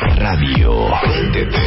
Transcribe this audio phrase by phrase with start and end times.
[0.00, 0.88] Radio.
[1.02, 1.58] Préndete.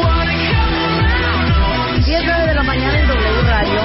[0.04, 0.30] Want
[2.06, 3.82] 10 9 de la mañana en W Radio.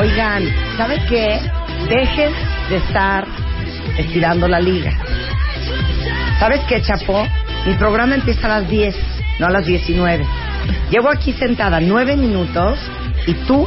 [0.00, 0.42] Oigan,
[0.76, 1.40] ¿sabe qué?
[1.88, 2.32] Dejen
[2.68, 3.26] de estar
[3.96, 4.92] estirando la liga.
[6.38, 7.26] ¿Sabes qué, Chapo?
[7.66, 8.94] Mi programa empieza a las 10,
[9.38, 10.26] no a las 19.
[10.90, 12.78] Llevo aquí sentada 9 minutos
[13.26, 13.66] y tú,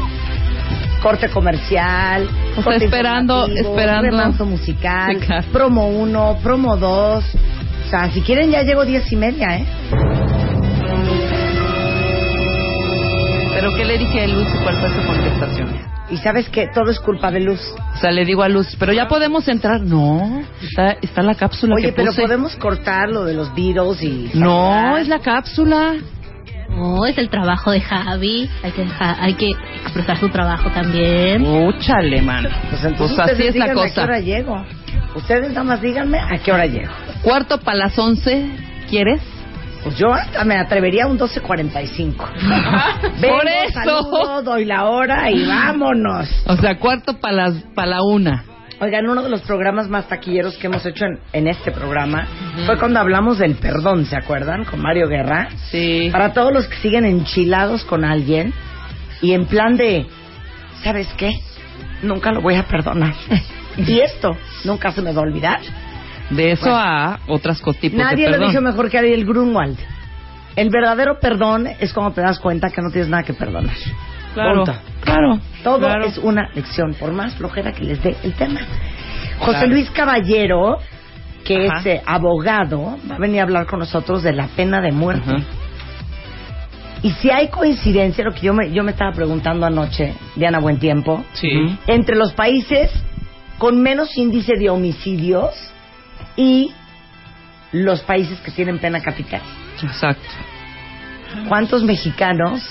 [1.01, 4.01] corte comercial, O sea, corte esperando- esperando.
[4.11, 5.47] remanso musical, Sí, claro.
[5.51, 7.23] promo 1, promo 2.
[7.85, 9.65] O sea, si quieren ya llego 10 y media, ¿eh?
[13.53, 15.85] ¿Pero qué le dije a Luz y cuál fue su contestación?
[16.11, 17.59] Y sabes que todo es culpa de Luz.
[17.95, 19.81] O sea, le digo a Luz, pero ya podemos entrar.
[19.81, 22.21] No, está, está la cápsula Oye, que pero puse.
[22.21, 24.29] podemos cortar lo de los Beatles y...
[24.35, 25.95] No, es la cápsula.
[26.75, 28.49] No, es el trabajo de Javi.
[28.63, 29.49] Hay que, dejar- hay que
[29.83, 31.45] expresar su trabajo también.
[31.45, 32.45] Úchale, man.
[32.69, 34.03] Pues entonces Pues así es la díganme a qué cosa.
[34.03, 34.65] hora llego.
[35.15, 36.91] Ustedes nada más díganme a qué hora llego.
[37.21, 38.45] Cuarto para las once,
[38.89, 39.21] ¿quieres?
[39.83, 42.15] Pues yo hasta me atrevería a un 12.45.
[43.21, 43.73] Vengo, Por eso.
[43.73, 46.27] saludo, doy la hora y vámonos.
[46.47, 48.43] O sea, cuarto para las para la una.
[48.79, 52.27] Oigan, uno de los programas más taquilleros que hemos hecho en, en este programa
[52.65, 54.65] fue cuando hablamos del perdón, ¿se acuerdan?
[54.65, 55.47] Con Mario Guerra.
[55.71, 56.09] Sí.
[56.11, 58.53] Para todos los que siguen enchilados con alguien
[59.21, 60.05] y en plan de,
[60.83, 61.31] ¿sabes qué?
[62.03, 63.13] Nunca lo voy a perdonar.
[63.77, 65.59] y esto nunca se me va a olvidar.
[66.29, 69.77] De eso a otras tipos Nadie de lo dijo mejor que Ariel Grunwald.
[70.55, 73.75] El verdadero perdón es cuando te das cuenta que no tienes nada que perdonar.
[74.35, 74.63] Claro,
[75.01, 75.39] claro.
[75.63, 76.05] Todo claro.
[76.05, 78.59] es una lección, por más flojera que les dé el tema.
[79.39, 79.67] José Claro.
[79.67, 80.77] Luis Caballero,
[81.43, 81.79] que Ajá.
[81.79, 85.31] es eh, abogado, va a venir a hablar con nosotros de la pena de muerte.
[87.01, 90.79] Y si hay coincidencia, lo que yo me, yo me estaba preguntando anoche, Diana Buen
[90.79, 91.77] Tiempo, Sí.
[91.87, 92.91] entre los países
[93.57, 95.53] con menos índice de homicidios
[96.35, 96.71] y
[97.71, 99.41] los países que tienen pena capital.
[99.83, 100.23] Exacto.
[101.47, 102.61] ¿Cuántos mexicanos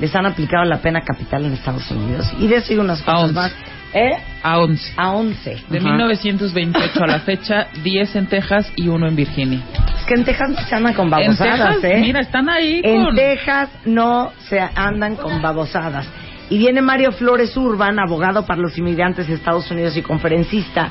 [0.00, 2.32] les han aplicado la pena capital en Estados Unidos?
[2.38, 3.34] Y de eso y unas A cosas once.
[3.34, 3.52] más.
[3.92, 4.10] ¿Eh?
[4.42, 4.92] A once.
[4.96, 5.50] A 11.
[5.68, 5.88] De Ajá.
[5.88, 9.60] 1928 a la fecha, 10 en Texas y uno en Virginia.
[9.98, 12.00] Es que en Texas no se andan con En babosadas, Texas, ¿eh?
[12.00, 13.14] mira, están ahí En con...
[13.16, 16.06] Texas no se andan con babosadas.
[16.50, 20.88] Y viene Mario Flores Urban, abogado para los inmigrantes de Estados Unidos y conferencista,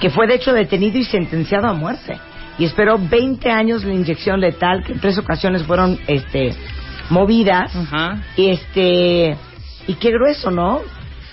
[0.00, 2.18] que fue de hecho detenido y sentenciado a muerte.
[2.58, 6.54] Y esperó 20 años la inyección letal, que en tres ocasiones fueron este,
[7.10, 7.74] movidas.
[7.74, 8.22] Ajá.
[8.36, 9.36] Y este
[9.86, 10.80] y qué grueso, ¿no?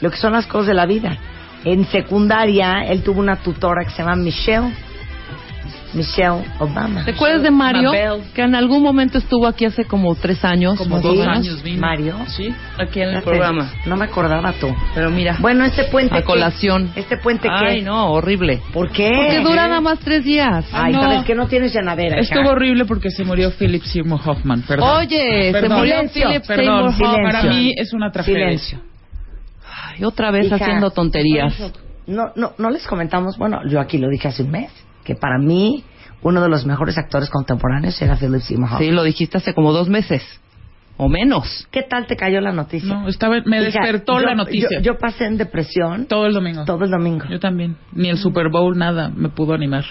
[0.01, 1.17] Lo que son las cosas de la vida.
[1.63, 4.73] En secundaria él tuvo una tutora que se llama Michelle
[5.93, 7.03] Michelle Obama.
[7.05, 7.91] ¿Te acuerdas de Mario?
[7.91, 8.23] Mabel.
[8.33, 10.77] Que en algún momento estuvo aquí hace como tres años.
[10.77, 11.37] Como dos menos.
[11.37, 11.81] años vino.
[11.81, 12.15] Mario.
[12.27, 12.53] Sí.
[12.79, 13.71] Aquí en el programa.
[13.85, 14.73] No me acordaba tú.
[14.95, 16.15] Pero mira, Bueno, este puente.
[16.15, 16.23] a qué?
[16.23, 16.91] colación.
[16.95, 17.81] ¿Este puente Ay, qué?
[17.83, 18.61] no, horrible.
[18.73, 19.09] ¿Por qué?
[19.13, 20.65] Porque dura nada más tres días.
[20.71, 21.01] Ay, No.
[21.01, 22.21] ¿sabes que no tienes llenadera?
[22.21, 22.35] hija?
[22.35, 24.61] Estuvo horrible porque se murió Philip Seymour Hoffman.
[24.63, 24.89] Perdón.
[24.97, 25.77] Oye, se Perdón.
[25.79, 26.27] murió Silencio.
[26.27, 27.07] Philip Perdón, Seymour silencio.
[27.17, 27.31] Hoffman.
[27.31, 28.39] para mí es una tragedia.
[28.45, 28.79] Silencio.
[29.93, 31.53] Ay, otra vez Hija, haciendo tonterías.
[32.07, 34.71] No, no, no les comentamos, bueno, yo aquí lo dije hace un mes,
[35.13, 35.83] que para mí
[36.21, 38.81] uno de los mejores actores contemporáneos era Philip Seymour Hoffman.
[38.83, 40.21] Sí, lo dijiste hace como dos meses.
[40.97, 41.67] O menos.
[41.71, 42.93] ¿Qué tal te cayó la noticia?
[42.93, 44.69] No, estaba, me Hija, despertó yo- la noticia.
[44.81, 46.63] Yo, yo pasé en depresión todo el domingo.
[46.65, 47.25] todo el domingo.
[47.29, 47.75] Yo también.
[47.93, 49.83] Ni el Super Bowl, nada me pudo animar.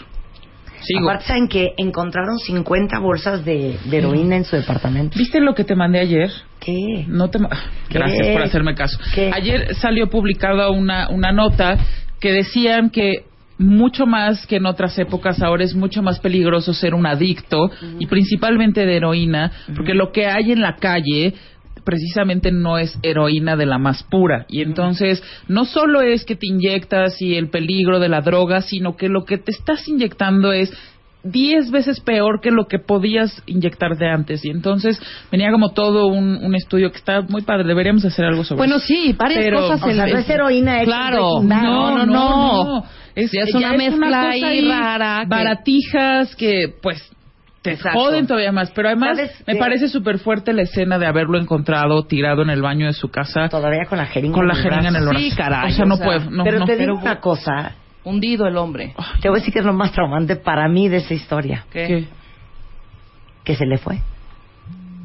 [0.82, 1.08] Sigo.
[1.10, 5.18] Aparte, ¿saben que encontraron 50 bolsas de, de heroína en su departamento?
[5.18, 6.30] ¿Viste lo que te mandé ayer?
[6.60, 7.04] ¿Qué?
[7.08, 7.38] No te...
[7.38, 7.50] ma-
[7.90, 8.32] Gracias ¿Qué?
[8.32, 8.98] por hacerme caso.
[9.14, 9.30] ¿Qué?
[9.34, 11.76] Ayer salió publicada una, una nota
[12.20, 13.24] que decían que
[13.60, 18.06] mucho más que en otras épocas ahora es mucho más peligroso ser un adicto y
[18.06, 21.34] principalmente de heroína porque lo que hay en la calle
[21.84, 26.46] precisamente no es heroína de la más pura y entonces no solo es que te
[26.46, 30.72] inyectas y el peligro de la droga sino que lo que te estás inyectando es
[31.22, 34.98] diez veces peor que lo que podías inyectarte antes y entonces
[35.30, 38.76] venía como todo un, un estudio que está muy padre deberíamos hacer algo sobre Bueno,
[38.76, 38.86] eso.
[38.86, 39.82] sí, varias Pero- cosas.
[39.84, 41.62] En el- no es heroína Claro, Bad.
[41.62, 42.84] no, no, no.
[43.14, 47.10] Es, Ya es ya una mezcla cosa ahí rara que- Baratijas que, pues,
[47.62, 47.98] te Exacto.
[47.98, 48.70] joden todavía más.
[48.70, 52.62] Pero además, ¿Sabes me parece súper fuerte la escena de haberlo encontrado tirado en el
[52.62, 54.34] baño de su casa Todavía con la jeringa.
[54.34, 55.18] con la el jeringa en el brazo.
[55.20, 56.30] Sí, caray, O sea, no o sea, puedo.
[56.30, 56.64] No, Pero no.
[56.64, 58.94] te digo pero- una cosa, Hundido el hombre.
[59.20, 61.86] te voy a decir que es lo más traumante para mí de esa historia, ¿Qué?
[61.86, 62.04] ¿Qué?
[63.44, 63.98] que se le fue.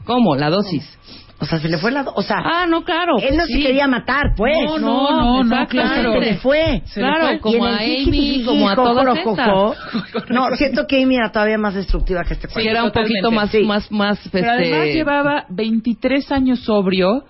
[0.06, 0.36] ¿Cómo?
[0.38, 0.98] La dosis.
[1.38, 2.04] O sea, se le fue la...
[2.04, 3.18] do- O sea, Ah, no, claro.
[3.22, 3.54] él no sí.
[3.54, 4.56] se quería matar, pues.
[4.66, 6.14] No, no, no, no, claro.
[6.14, 6.82] Se le fue.
[6.86, 7.36] Se le Claro, fue.
[7.36, 10.30] Y como a Amy, jiji, como a todas estas.
[10.30, 12.72] No, siento que Amy era todavía más destructiva que este Sí, cuento.
[12.72, 13.20] era un Totalmente.
[13.22, 13.64] poquito más, Sí.
[13.64, 14.94] más, más, Pero además este...
[14.94, 17.26] llevaba 23 años sobrio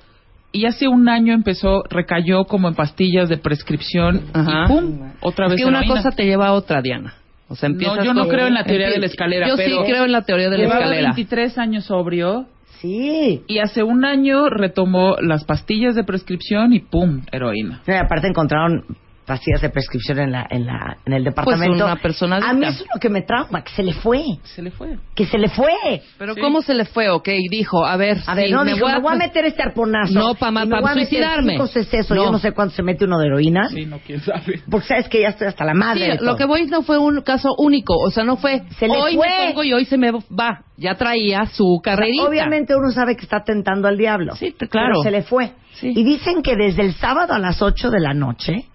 [0.51, 4.65] y hace un año empezó, recayó como en pastillas de prescripción Ajá.
[4.65, 5.11] y ¡pum!
[5.19, 5.95] Otra Es vez que una heroína.
[5.95, 7.15] cosa te lleva a otra, Diana.
[7.49, 9.91] O sea, empiezas yo no creo en la teoría de la escalera, Yo pero- sí
[9.91, 11.09] creo en la teoría de la Llevaba escalera.
[11.09, 12.45] 23 años sobrio
[12.81, 13.43] Sí.
[13.47, 17.21] y hace un año retomó las pastillas de prescripción y ¡pum!
[17.31, 17.81] heroína.
[17.87, 18.85] No, y aparte encontraron
[19.25, 21.83] pastillas de prescripción en la en la en el departamento.
[21.85, 24.61] una persona A mí eso es lo que me trauma, que se le fue, Se
[24.61, 24.97] le fue.
[25.15, 25.73] que se le fue.
[26.17, 26.41] Pero Sí.
[26.41, 27.09] ¿cómo se le fue?
[27.09, 29.45] Ok, dijo, a ver, A ver, sí, no, me dijo, voy me voy a meter
[29.45, 30.13] este arponazo.
[30.13, 31.53] No, pa' me pa' a meter suicidarme.
[31.53, 32.25] cinco sesos, No.
[32.25, 33.67] yo no sé cuánto se mete uno de heroína.
[33.69, 34.61] Sí, no, quién sabe.
[34.69, 36.05] Porque sabes que ya estoy hasta la madre.
[36.05, 36.37] Sí, de lo todo.
[36.37, 39.27] que voy no fue un caso único, o sea, no fue Se le hoy fue.
[39.27, 40.61] me pongo y hoy se me va.
[40.77, 42.23] Ya traía su O sea, carrerita.
[42.25, 44.35] obviamente uno sabe que está tentando al diablo.
[44.35, 44.69] Sí, claro.
[44.95, 45.51] Pero se le fue.
[45.73, 45.91] Sí.
[45.95, 48.65] Y dicen que desde el sábado a las 8 de la noche,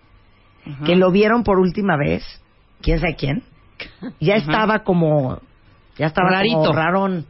[0.85, 2.23] que lo vieron por última vez,
[2.83, 3.43] quién sabe quién,
[4.21, 5.41] ya estaba como,
[5.97, 6.57] ya estaba Rarito.
[6.57, 7.27] como rarón.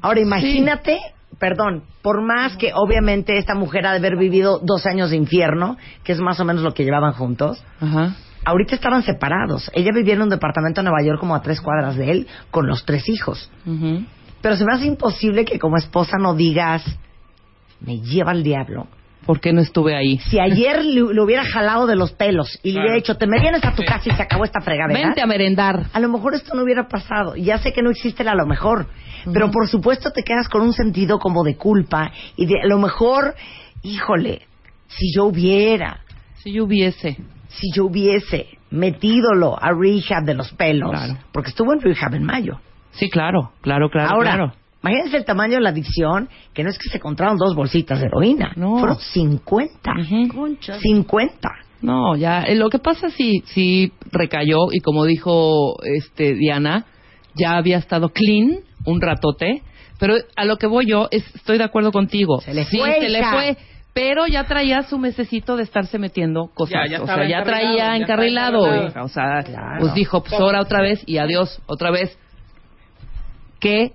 [0.00, 0.98] Ahora imagínate,
[1.38, 5.76] perdón, por más que obviamente esta mujer ha de haber vivido dos años de infierno,
[6.04, 8.14] que es más o menos lo que llevaban juntos, Ajá.
[8.44, 9.70] ahorita estaban separados.
[9.74, 12.66] Ella vivía en un departamento en Nueva York como a tres cuadras de él, con
[12.66, 13.50] los tres hijos.
[14.40, 16.82] Pero se me hace imposible que como esposa no digas,
[17.80, 18.86] me lleva el diablo.
[19.26, 20.18] ¿Por qué no estuve ahí?
[20.18, 23.40] Si ayer le, le hubiera jalado de los pelos y le hubiera dicho, te me
[23.40, 25.86] vienes a tu casa y se acabó esta fregadera, Vente a merendar.
[25.92, 27.36] a lo mejor esto no hubiera pasado.
[27.36, 28.86] Ya sé que no existe el a lo mejor,
[29.32, 32.78] pero por supuesto te quedas con un sentido como de culpa y de a lo
[32.78, 33.34] mejor,
[33.82, 34.42] híjole,
[34.88, 36.00] si yo hubiera,
[36.42, 37.16] Si yo hubiese.
[37.48, 41.18] si yo hubiese metidolo a rehab de los pelos, Claro.
[41.32, 42.58] porque estuvo en rehab en mayo.
[42.92, 44.52] Sí, claro, claro, claro, Ahora, claro.
[44.82, 48.06] Imagínense el tamaño de la adicción, que no es que se encontraron dos bolsitas de
[48.06, 48.78] heroína, No.
[48.78, 49.92] fueron 50.
[50.00, 50.56] Ujú.
[50.80, 51.50] 50.
[51.82, 56.86] No, ya, eh, lo que pasa sí, sí recayó y como dijo este Diana,
[57.34, 59.62] ya había estado clean un ratote,
[59.98, 62.40] pero a lo que voy yo es, estoy de acuerdo contigo.
[62.40, 63.56] Se le sí, fue, se le fue,
[63.94, 67.96] pero ya traía su mesecito de estarse metiendo cosas, Ya, ya o sea, ya traía
[67.96, 69.80] encarrilado, o sea, Claro.
[69.80, 72.16] pues dijo, pues ahora otra vez y adiós, otra vez.
[73.60, 73.92] ¿Qué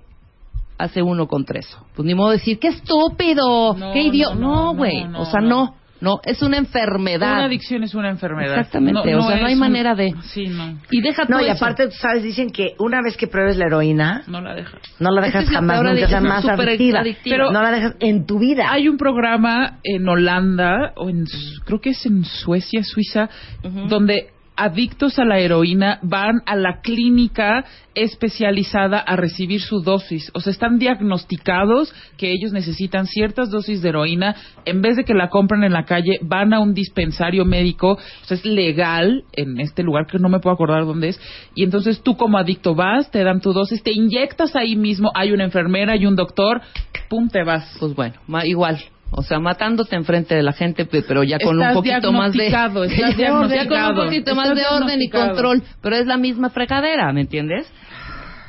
[0.78, 1.84] hace uno contra eso?
[1.94, 4.34] Pues ni modo decir, qué estúpido, No, qué idiota.
[4.34, 5.48] no, no, No, no, güey, no, o sea, no.
[5.48, 7.32] no, no, es una enfermedad.
[7.32, 8.56] Una adicción es una enfermedad.
[8.58, 10.78] Exactamente, o sea, no hay un- manera de- Sí, no.
[10.92, 11.54] Y deja No, y eso.
[11.64, 14.80] aparte, tú sabes, dicen que una vez que pruebes la heroína, No la dejas.
[15.00, 17.00] no la dejas es la jamás, nunca es más adictiva.
[17.00, 17.36] adictiva.
[17.36, 18.70] Pero no la dejas en tu vida.
[18.70, 21.24] Hay un programa en Holanda, o en,
[21.64, 23.28] creo que es en Suecia, Suiza,
[23.64, 23.88] Ujú.
[23.88, 24.28] donde
[24.58, 30.30] adictos a la heroína van a la clínica especializada a recibir su dosis.
[30.34, 34.34] O sea, están diagnosticados que ellos necesitan ciertas dosis de heroína.
[34.64, 37.92] En vez de que la compren en la calle, van a un dispensario médico.
[37.92, 41.20] O sea, es legal en este lugar que no me puedo acordar dónde es.
[41.54, 45.12] Y entonces tú como adicto vas, te dan tu dosis, te inyectas ahí mismo.
[45.14, 46.60] Hay una enfermera y un doctor.
[47.08, 47.76] Pum, te vas.
[47.78, 48.78] Pues bueno, igual.
[49.10, 52.32] O sea, matándote enfrente de la gente, pe- pero ya con un Estás poquito más
[52.32, 56.16] de diagnosticado, estás ya con un poquito más de orden y control, pero es la
[56.18, 57.66] misma fregadera, ¿me entiendes?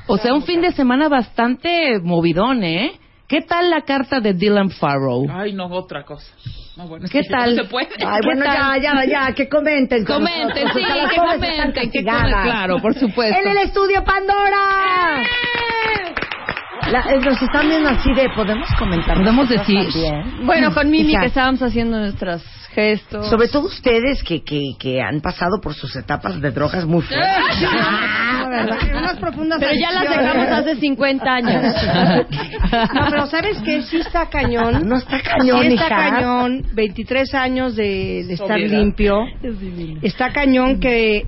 [0.07, 2.91] O sea, un fin de semana bastante movidón, ¿eh?
[3.27, 5.27] ¿Qué tal la carta de Dylan Farrow?
[5.31, 6.25] Ay, no, otra cosa.
[6.75, 7.55] No, bueno, ¿Qué ya tal?
[7.55, 7.87] No se puede.
[7.99, 8.81] Ay, ¿Qué bueno, ya, tal?
[8.81, 10.03] ya, ya, que comenten.
[10.03, 13.37] Comenten, sí, que comenten, que claro, por supuesto.
[13.39, 15.23] En el estudio Pandora.
[16.91, 19.17] La- eh, nos están viendo así de, ¿podemos comentar?
[19.17, 19.83] Podemos decir.
[19.91, 20.45] también?
[20.45, 22.43] Bueno, con Mimi que estábamos haciendo nuestros
[22.73, 23.27] gestos.
[23.29, 27.27] Sobre todo ustedes que, que, que han pasado por sus etapas de drogas muy fuertes.
[28.41, 28.77] Ah, ¿verdad?
[28.97, 31.75] Unas profundas Pero ya las dejamos hace 50 años.
[32.93, 33.81] No, pero ¿sabes qué?
[33.83, 34.87] Sí está cañón.
[34.87, 36.09] No está cañón, Sí está hija.
[36.11, 36.63] cañón.
[36.73, 39.25] 23 años de, de estar limpio.
[40.01, 41.25] Está cañón que,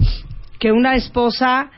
[0.59, 1.69] que una esposa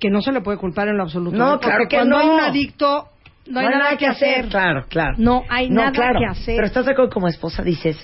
[0.00, 1.36] que no se le puede culpar en lo absoluto.
[1.36, 1.52] No.
[1.52, 2.22] Porque claro que cuando no.
[2.22, 3.06] hay un adicto,
[3.46, 4.48] no hay, nada, que hacer.
[4.48, 5.14] Claro, claro.
[5.18, 6.18] No hay No, nada claro.
[6.20, 6.54] que hacer.
[6.56, 7.96] Pero estás de acuerdo como esposa dices,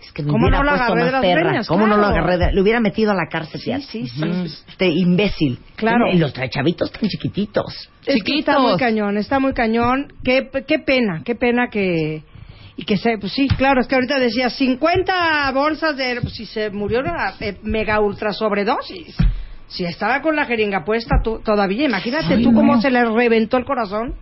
[0.00, 1.48] es que me ¿Cómo hubiera no lo puesto agarré de más las perra.
[1.48, 1.68] greñas?
[1.68, 2.16] ¿Cómo no lo Claro.
[2.24, 2.38] agarré?
[2.38, 3.60] de- Le hubiera metido a la cárcel.
[3.60, 4.22] Sí, sí, sí.
[4.68, 5.58] Este imbécil.
[5.76, 6.10] Claro.
[6.12, 7.88] Y los chavitos tan chiquititos.
[8.04, 8.78] Es que está muy Chiquitos.
[8.78, 10.12] cañón, está muy cañón.
[10.24, 12.22] Qué, qué pena, qué pena que...
[12.74, 16.20] Y que se, pues sí, claro, es que ahorita decía 50 bolsas de...
[16.22, 19.14] Pues si se murió una eh, mega ultra sobredosis.
[19.72, 23.64] Si estaba con la jeringa puesta tú- todavía, imagínate tú cómo se le reventó el
[23.64, 24.14] corazón.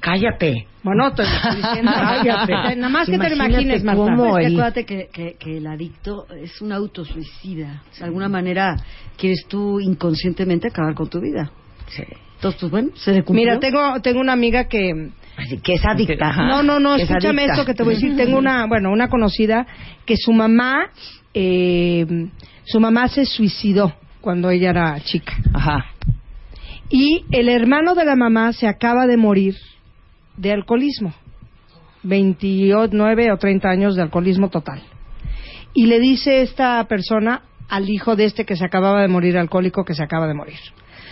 [0.00, 0.66] Cállate.
[0.82, 1.90] Bueno, te estoy diciendo.
[1.94, 2.76] Cállate.
[2.76, 4.00] Nada más que te lo imagines, Marta.
[4.00, 7.82] cómo Es que acuérdate que, que, que el adicto es un autosuicida.
[7.98, 8.76] De alguna manera
[9.16, 11.50] quieres tú inconscientemente acabar con tu vida.
[11.88, 12.04] Sí.
[12.36, 13.44] Entonces, pues bueno, se le cumplió.
[13.46, 15.10] Mira, tengo, tengo una amiga que...
[15.36, 16.32] Así que es adicta.
[16.48, 17.54] No, no, no, es escúchame adicta.
[17.54, 18.16] esto que te voy a decir.
[18.16, 19.66] Tengo una, bueno, una conocida
[20.06, 20.90] que su mamá,
[21.34, 22.06] eh,
[22.64, 25.34] su mamá se suicidó cuando ella era chica.
[25.52, 25.86] Ajá.
[26.90, 29.56] Y el hermano de la mamá se acaba de morir
[30.36, 31.14] de alcoholismo.
[32.02, 34.82] 29 o 30 años de alcoholismo total.
[35.74, 39.84] Y le dice esta persona al hijo de este que se acababa de morir alcohólico
[39.84, 40.58] que se acaba de morir.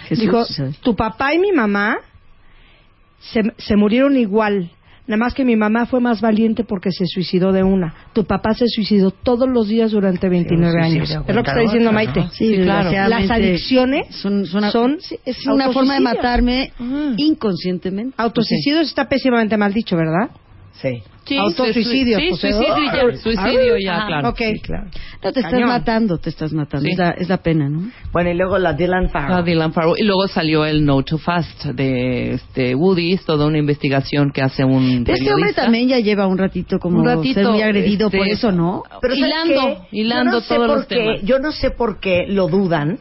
[0.08, 0.44] Jesús, Dijo,
[0.82, 1.98] tu papá y mi mamá
[3.18, 4.70] se, se murieron igual.
[5.06, 7.94] Nada más que mi mamá fue más valiente porque se suicidó de una.
[8.12, 11.10] Tu papá se suicidó todos los días durante 29 Sí, un años.
[11.28, 12.20] Es lo que está diciendo Maite.
[12.20, 12.30] ¿no?
[12.30, 17.12] Sí, desgraciadamente, Las adicciones son, son, son es una forma de matarme Ah.
[17.16, 18.14] inconscientemente.
[18.16, 20.30] Autosuicidio está pésimamente mal dicho, ¿verdad?
[20.80, 21.02] Sí.
[21.24, 23.10] Sí, Autosuicidio, Sí, pues, suicidio ¿eh?
[23.12, 23.16] ya.
[23.18, 24.06] Suicidio ya, Ajá.
[24.06, 24.28] claro.
[24.28, 24.38] Ok.
[24.38, 24.84] Sí, claro.
[25.24, 25.68] No, te estás Cañón.
[25.68, 26.84] matando, te estás matando.
[26.86, 26.92] Sí.
[26.92, 27.90] Es, la, es la pena, ¿no?
[28.12, 29.42] Bueno, y luego la Dylan Ah, Farrow.
[29.44, 29.94] Dylan Farrow.
[29.96, 34.40] Y luego salió el No Too Fast de este Woody, es toda una investigación que
[34.42, 35.62] hace un Pero este hombre periodista.
[35.62, 38.84] también ya lleva un ratito como Un ratito, ser muy agredido este, por eso, ¿no?
[39.00, 41.22] Pero ¿sabes hilando, hilando yo no sé todos por los qué, temas.
[41.22, 42.98] Yo no sé por qué lo dudan.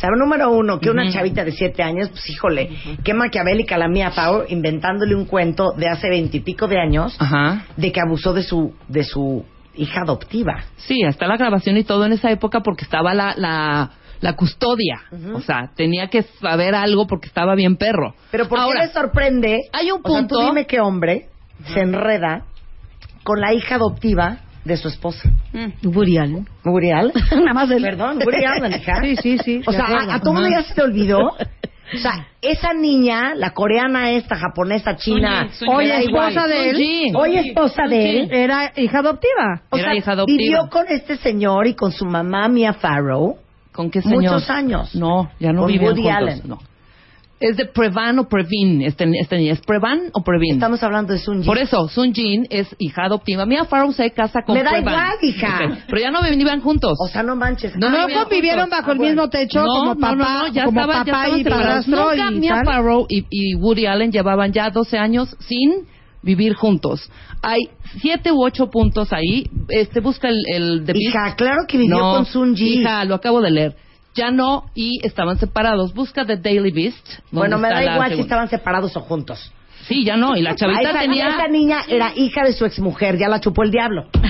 [0.00, 2.70] O sea, número uno, que una chavita de siete años, pues híjole,
[3.04, 7.66] qué maquiavélica la mía Pau, inventándole un cuento de hace veintipico de años Ajá.
[7.76, 10.64] de que abusó de su, de su hija adoptiva.
[10.78, 13.90] Sí, hasta la grabación y todo en esa época porque estaba la, la,
[14.22, 15.02] la custodia.
[15.34, 18.14] O sea, tenía que saber algo porque estaba bien perro.
[18.30, 19.58] Pero ¿por Ahora, qué le sorprende?
[19.70, 21.26] hay un O sea, punto- tú dime qué hombre
[21.74, 22.44] se enreda
[23.22, 25.30] con la hija adoptiva de su esposa.
[25.82, 26.46] Woody Allen.
[26.64, 27.12] Muriel.
[27.32, 27.82] Nada más el...
[27.82, 29.00] Perdón, Woody Allen, hija.
[29.02, 29.60] Sí, sí, sí.
[29.66, 30.10] O sea, acuerdo.
[30.10, 31.18] a, a todo mundo ya se te olvidó.
[31.92, 35.90] O sea, esa niña, la coreana esta, japonesa, china, igual.
[35.90, 37.12] esposa de él.
[37.16, 38.28] Hoy esposa de él.
[38.30, 39.62] Era hija adoptiva.
[39.70, 40.38] O Era sea, hija adoptiva.
[40.38, 43.38] vivió con este señor y con su mamá Mia Farrow
[43.72, 44.22] ¿Con qué señor?
[44.22, 44.94] muchos años.
[44.94, 46.16] No, ya no Con vivían Woody juntos.
[46.16, 46.40] Allen.
[46.48, 46.58] No.
[47.40, 48.82] ¿Es de Prevan o Previn?
[48.82, 49.52] Este, este niño?
[49.54, 50.52] ¿Es Prevan o Previn?
[50.54, 51.46] Estamos hablando de Sun Yi.
[51.46, 53.46] Por eso, Sun Jin es hija adoptiva.
[53.46, 54.92] Mia Farrow se casa con Me da Prevan.
[54.92, 55.60] igual, hija.
[55.64, 56.92] Ok, Pero ya no vivían juntos.
[57.02, 57.74] O sea, no manches.
[57.76, 58.78] No, No, no, convivieron juntos.
[58.78, 61.40] bajo el Ah, mismo techo no, como papá, no, ya como estaban, ya papá estaban
[61.40, 62.62] y padrastro Nunca y Mia.
[62.62, 65.86] Farrow y, y Woody Allen llevaban ya 12 años sin
[66.22, 67.10] vivir juntos.
[67.40, 67.60] Hay
[68.02, 69.48] siete u ocho puntos ahí.
[69.70, 71.00] Este busca el, el Beast.
[71.00, 72.80] Hija, claro que vivió no, con Sun Yi.
[72.80, 73.76] Hija, lo acabo de leer.
[74.14, 75.94] Ya no y estaban separados.
[75.94, 77.06] Busca The Daily Beast.
[77.30, 79.52] Bueno, me da igual si estaban separados o juntos.
[79.86, 80.36] Sí, ya no.
[80.36, 81.28] Y la chavita esa, tenía.
[81.28, 84.08] esa niña era hija de su exmujer, ya la chupó el diablo.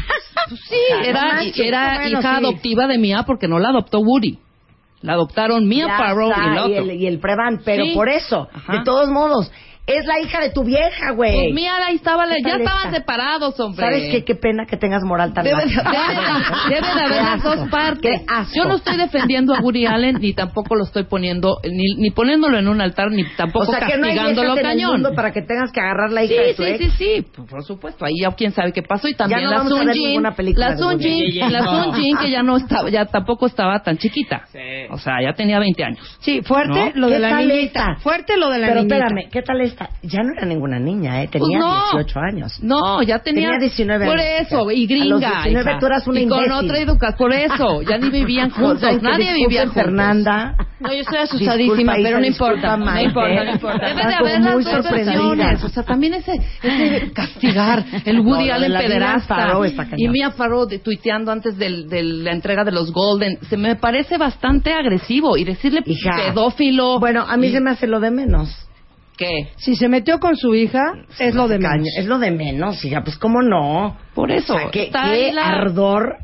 [0.68, 2.26] Sí, era, manches, era hija sí.
[2.26, 4.38] adoptiva de Mia porque no la adoptó Woody.
[5.00, 6.82] La adoptaron Mia está, y el otro.
[6.82, 7.92] el, y el Prevan, pero Sí.
[7.94, 8.72] por eso, Ajá.
[8.78, 9.52] de todos modos,
[9.87, 11.34] Es la hija de tu vieja, güey.
[11.34, 12.99] Pues mira, ahí estaba, ¿Qué ya estaban esta?
[12.99, 13.84] separados, hombre.
[13.84, 14.25] ¿Sabes qué?
[14.25, 15.82] Qué pena que tengas moral tan Debe, debe-
[16.68, 18.20] debe de haber las dos partes.
[18.20, 18.52] Qué asco.
[18.54, 22.58] Yo no estoy defendiendo a Woody Allen, ni tampoco lo estoy poniendo, ni, ni poniéndolo
[22.58, 24.92] en un altar, ni O tampoco sea, que no hay castigándolo viejas en el cañón.
[24.92, 26.78] mundo para que tengas que agarrar la hija Sí, de tu sí, ex.
[26.78, 28.04] sí, sí, por- por supuesto.
[28.04, 29.08] Ahí ya quién sabe qué pasó.
[29.08, 30.22] Y también Ya no la Sun Jin,
[30.54, 31.62] la Sun Jin, la.
[31.64, 34.44] Sun Jin que ya no estaba, ya tampoco estaba tan chiquita.
[34.90, 36.18] O sea, ya tenía 20 años.
[36.20, 37.00] Sí, fuerte ¿No?
[37.00, 37.96] lo de ¿Qué la niñita.
[38.02, 38.96] Fuerte lo de la Pero niñita.
[38.99, 39.91] espérame, ¿qué tal esta?
[40.03, 41.29] Ya no era ninguna niña, ¿eh?
[41.29, 41.59] Tenía Pues
[41.95, 42.00] no.
[42.03, 42.62] 18 años.
[42.62, 44.47] No, ya tenía, Tenía 19 Por años.
[44.47, 45.05] eso, y A gringa.
[45.07, 45.79] los 19 hija.
[45.81, 49.62] tú eras una y con otra educación, por eso, ya ni vivían juntos, nadie vivía
[49.62, 49.75] juntos.
[49.85, 50.55] Fernanda.
[50.81, 51.23] No, yo estoy Disculpa,
[51.53, 52.77] asustadísima, hija, pero no importa.
[52.79, 53.09] No Maite.
[53.09, 53.87] importa, no importa.
[53.89, 55.12] Debe de haber las muy dos sorprendida.
[55.12, 55.65] versiones.
[55.65, 59.53] O sea, también ese, ese castigar, el No, Woody Allen pederasta.
[59.99, 63.39] Y Mia Farrow de- tuiteando antes del- de la entrega de los Golden.
[63.50, 65.37] Se me parece bastante agresivo.
[65.37, 66.12] Y decirle Hija.
[66.33, 66.99] pedófilo.
[66.99, 68.67] Bueno, a mí y- se me hace lo de menos.
[69.21, 69.53] ¿Qué?
[69.59, 70.81] Si se metió con su hija,
[71.19, 71.87] es lo de menos.
[71.99, 73.03] Es lo de menos, hija.
[73.05, 73.97] Pues, ¿cómo no?
[74.15, 74.55] Por eso.
[74.55, 76.17] O sea, qué, está qué ahí la- ardor.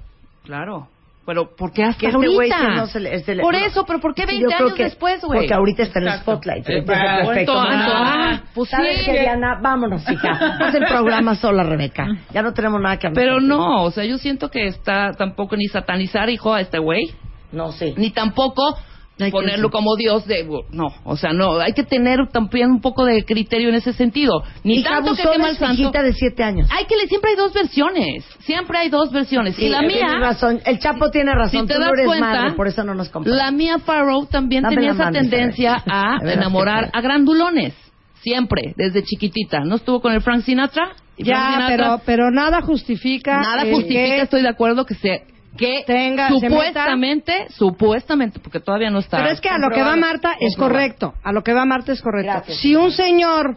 [0.45, 0.88] Claro.
[1.26, 2.59] Pero, ¿por qué hasta Que este güey ahorita?
[2.59, 3.67] se no se le- este le- Por no.
[3.67, 5.41] eso, pero ¿por qué Yo 20 creo años que- después, güey?
[5.41, 6.69] Porque ahorita está en el spotlight.
[6.71, 9.05] Eh, Ahorita es el ah, ah, pues ¿Sabes sí.
[9.07, 9.59] qué, Diana?
[9.61, 10.31] Vámonos, hija.
[10.61, 12.07] Haz el programa sola, Rebeca.
[12.33, 13.23] Ya no tenemos nada que hablar.
[13.25, 17.11] Pero no, o sea, yo siento que está tampoco ni satanizar, hijo, a este güey,
[17.53, 17.93] No, sí.
[17.97, 18.79] ni tampoco
[19.18, 20.46] Hay ponerlo como Dios de...
[20.73, 24.42] No, o sea, no, hay que tener también un poco de criterio en ese sentido.
[24.62, 25.90] Ni Hija tanto que quema de el santo.
[25.90, 26.68] de 7 años.
[26.70, 29.56] Hay que le, siempre hay dos versiones, siempre hay dos versiones.
[29.56, 30.61] Sí, y la tienes mía, razón.
[30.66, 31.62] El Chapo tiene razón.
[31.62, 33.38] si te Tú no das eres cuenta, madre, por eso no nos comparas.
[33.38, 37.75] la mía Farrow también Dame tenía esa mano, tendencia a enamorar a grandulones.
[38.20, 39.61] Siempre, desde chiquitita.
[39.61, 40.90] ¿No estuvo con el Frank Sinatra?
[41.16, 43.40] Y Frank Ya, Sinatra- pero, pero nada justifica.
[43.40, 45.23] Nada justifica, que- estoy de acuerdo que se
[45.56, 49.18] que Tenga- supuestamente, supuestamente, porque todavía no está.
[49.18, 51.14] Pero es que a lo que va Marta es correcto.
[51.22, 52.30] A lo que va Marta es correcto.
[52.32, 52.58] Gracias.
[52.58, 53.56] Si un señor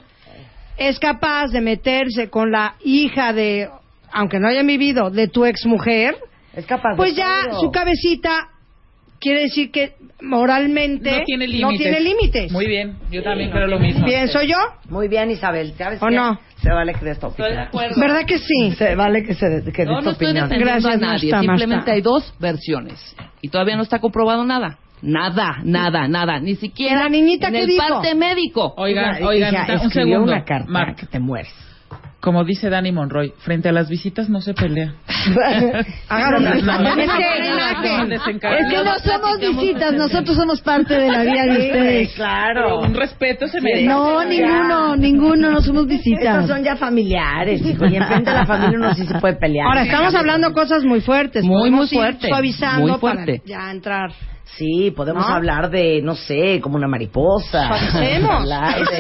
[0.77, 3.69] es capaz de meterse con la hija de,
[4.11, 6.15] aunque no hayan vivido, de tu exmujer,
[6.53, 7.59] Es capaz de pues ya todo.
[7.59, 8.47] su cabecita
[9.19, 11.77] quiere decir que moralmente No tiene no límites.
[11.79, 12.51] tiene límites.
[12.51, 14.05] Muy bien, yo también creo lo mismo.
[14.05, 14.57] ¿Pienso yo?
[14.89, 15.73] Muy bien, Isabel.
[15.77, 16.15] ¿Sabes ¿O qué?
[16.15, 16.39] no?
[16.61, 17.67] Se vale que des tu Estoy de opinión.
[17.67, 18.01] acuerdo.
[18.01, 18.71] ¿Verdad que sí?
[18.77, 20.49] Se vale que, se, que No, des tu no estoy opinión.
[20.49, 21.31] defendiendo Gracias, a nadie.
[21.31, 21.91] Marta, Simplemente Marta.
[21.93, 23.15] hay dos versiones.
[23.41, 24.77] Y todavía no está comprobado nada.
[25.01, 26.39] Nada, nada, nada.
[26.41, 27.87] Ni siquiera ¿La niñita en qué el dijo?
[27.87, 28.73] parte médico.
[28.75, 30.23] Oigan, Hija, oigan, hija, un segundo.
[30.23, 31.53] una carta Mar- que te mueres.
[32.21, 34.93] Como dice Danny Monroy, frente a las visitas no se pelea.
[35.07, 35.25] Es
[36.55, 38.57] que, No, desencarna.
[38.59, 42.13] Es que no somos visitas, nosotros somos parte de la vida de Sí, ustedes.
[42.15, 42.79] claro.
[42.79, 43.85] Un respeto se merece.
[43.85, 46.47] No, ninguno, ninguno, no somos Estas visitas.
[46.47, 47.85] son ya familiares, hijo.
[47.85, 49.67] Y enfrente de la familia uno sí se puede pelear.
[49.67, 51.43] Ahora, estamos hablando cosas muy fuertes.
[51.43, 53.41] Muy, muy ir fuerte, Suavizando muy fuerte.
[53.45, 54.11] para ya entrar.
[54.57, 55.33] Sí, podemos ¿No?
[55.35, 57.67] hablar de, no sé, como una mariposa.
[57.67, 58.31] Suavicemos.
[58.41, 58.99] Hablar de-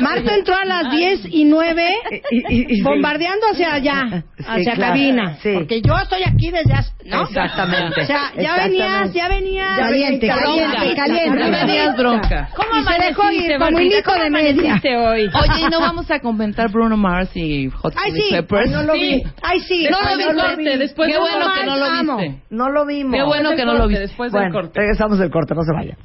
[0.00, 1.84] Marta entró a las 10 y 9
[2.30, 5.36] Y- y- y- bombardeando hacia allá, Sí, hacia claro, cabina.
[5.42, 5.50] sí.
[5.54, 6.92] Porque yo estoy aquí desde hace...
[7.04, 7.22] ¿no?
[7.22, 8.02] Exactamente.
[8.02, 9.78] O sea, ya venías, ya venías...
[9.78, 11.38] Caliente, caliente, caliente.
[11.38, 12.48] Ya venías bronca.
[12.78, 14.80] y se dejó ir como un hijo de media.
[14.84, 15.30] hoy?
[15.32, 18.34] Oye, ¿y no vamos a comentar Bruno Mars y Hot Ay, Chili sí.
[18.34, 18.66] Peppers?
[18.68, 19.22] Ay, no lo vi.
[19.42, 19.88] Ay, sí.
[19.90, 20.64] No lo no vi.
[20.78, 22.42] después Qué de bueno que no lo viste.
[22.50, 23.14] No lo vimos.
[23.14, 24.02] Qué bueno que no lo viste.
[24.04, 24.80] Después del corte.
[24.80, 25.96] regresamos del corte, no se vaya.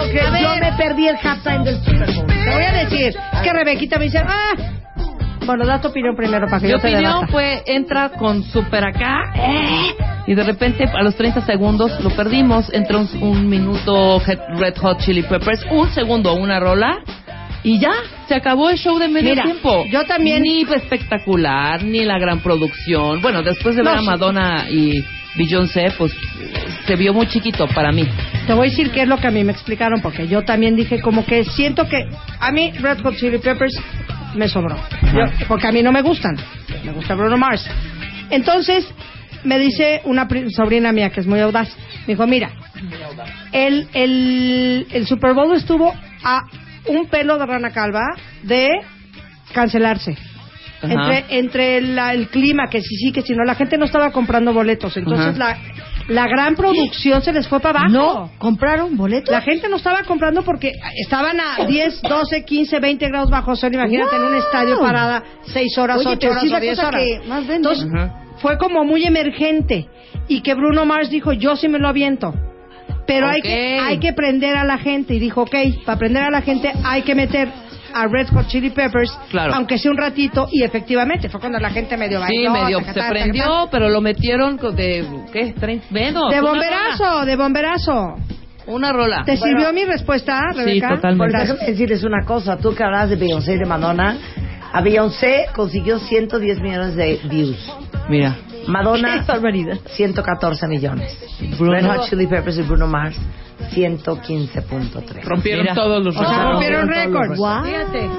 [0.00, 0.42] A ver.
[0.42, 2.26] yo me perdí el halftime del Super Bowl.
[2.26, 4.52] Te voy a decir, es que Rebequita me dice, ah,
[5.46, 7.26] bueno, da tu opinión primero para que Mi yo te opinión debata.
[7.32, 9.94] fue, entra con super acá eh,
[10.26, 12.72] y de repente a los 30 segundos lo perdimos.
[12.72, 14.20] Entra un, un minuto
[14.58, 16.98] Red Hot Chili Peppers, un segundo una rola
[17.64, 17.92] Y ya,
[18.28, 19.84] se acabó el show de medio Mira, tiempo.
[19.90, 23.20] yo también- Ni espectacular, ni la gran producción.
[23.20, 24.02] Bueno, después de No, ver a.
[24.02, 25.04] Madonna y
[25.36, 26.12] Beyoncé, pues
[26.86, 28.04] se vio muy chiquito para mí.
[28.46, 30.74] Te voy a decir qué es lo que a mí me explicaron, porque yo también
[30.76, 32.08] dije como que siento que
[32.40, 33.74] a mí Red Hot Chili Peppers
[34.34, 34.76] me sobró.
[35.14, 36.36] Yo- porque a mí no me gustan.
[36.84, 37.64] Me gusta Bruno Mars.
[38.30, 38.86] Entonces,
[39.44, 41.68] me dice una sobrina mía que es muy audaz.
[42.06, 42.50] Me dijo, mira,
[43.52, 46.42] el, el, el Super Bowl estuvo a
[46.86, 48.02] un pelo de rana calva
[48.42, 48.68] de
[49.52, 50.16] cancelarse.
[50.82, 54.10] Entre, entre la- el clima, que sí, sí, que si no, la gente no estaba
[54.12, 54.96] comprando boletos.
[54.96, 55.58] Entonces, la,
[56.08, 57.92] la gran producción se les fue para abajo.
[57.92, 59.30] No, compraron boletos.
[59.30, 60.72] La gente no estaba comprando porque
[61.04, 63.74] estaban a 10, 12, 15, 20 grados bajo cero.
[63.74, 66.60] Imagínate en un estadio parada 6 horas, Oye, 8 pero horas sí es o la
[66.60, 67.02] 10 cosa horas.
[67.02, 67.48] que más.
[67.48, 67.86] Entonces,
[68.38, 69.86] fue como muy emergente.
[70.28, 72.32] Y que Bruno Mars dijo, yo sí me lo aviento.
[73.06, 75.14] Pero hay, que, hay que prender a la gente.
[75.14, 77.48] Y dijo, ok, para prender a la gente hay que meter
[77.94, 79.54] a Red Hot Chili Peppers, Claro.
[79.54, 80.48] aunque sea un ratito.
[80.50, 82.52] Y efectivamente, fue cuando la gente medio Sí, bailó.
[82.52, 83.20] medio tacatá, se tacatá.
[83.22, 85.54] prendió, pero lo metieron con- de ¿qué?
[85.90, 88.14] Menos, De bomberazo, de bomberazo.
[88.66, 89.24] Una rola.
[89.24, 90.94] ¿Te sirvió mi respuesta, Rebeca?
[90.96, 91.32] totalmente.
[91.34, 94.16] Pues déjame decirles una cosa, tú que hablas de Beyoncé y de Madonna,
[94.72, 97.72] a Beyoncé consiguió 110 millones de views.
[98.08, 98.36] Mira.
[98.70, 99.78] Madonna, Qué barbaridad.
[99.96, 101.18] 114 millones.
[101.58, 103.16] Bruno- Red Hot Chili Peppers y Bruno Mars,
[103.74, 105.24] 115.3.
[105.24, 105.74] Rompieron Mira.
[105.74, 106.50] todos los O sea, récords.
[106.52, 107.38] rompieron todos los récords.
[107.38, 107.64] Wow.
[107.64, 108.10] Fíjate.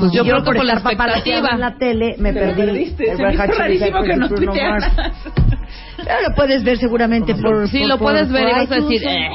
[0.00, 1.48] Pues yo, Yo, creo por que por la expectativa.
[1.52, 3.10] en la tele me Te perdí perdiste.
[3.10, 4.86] el Red Hot Chili rarísimo Peppers que y no Bruno Mars.
[5.96, 7.68] Pero lo puedes ver seguramente por.
[7.68, 9.28] Sí, por- lo por- puedes ver y por vas a decir, eh.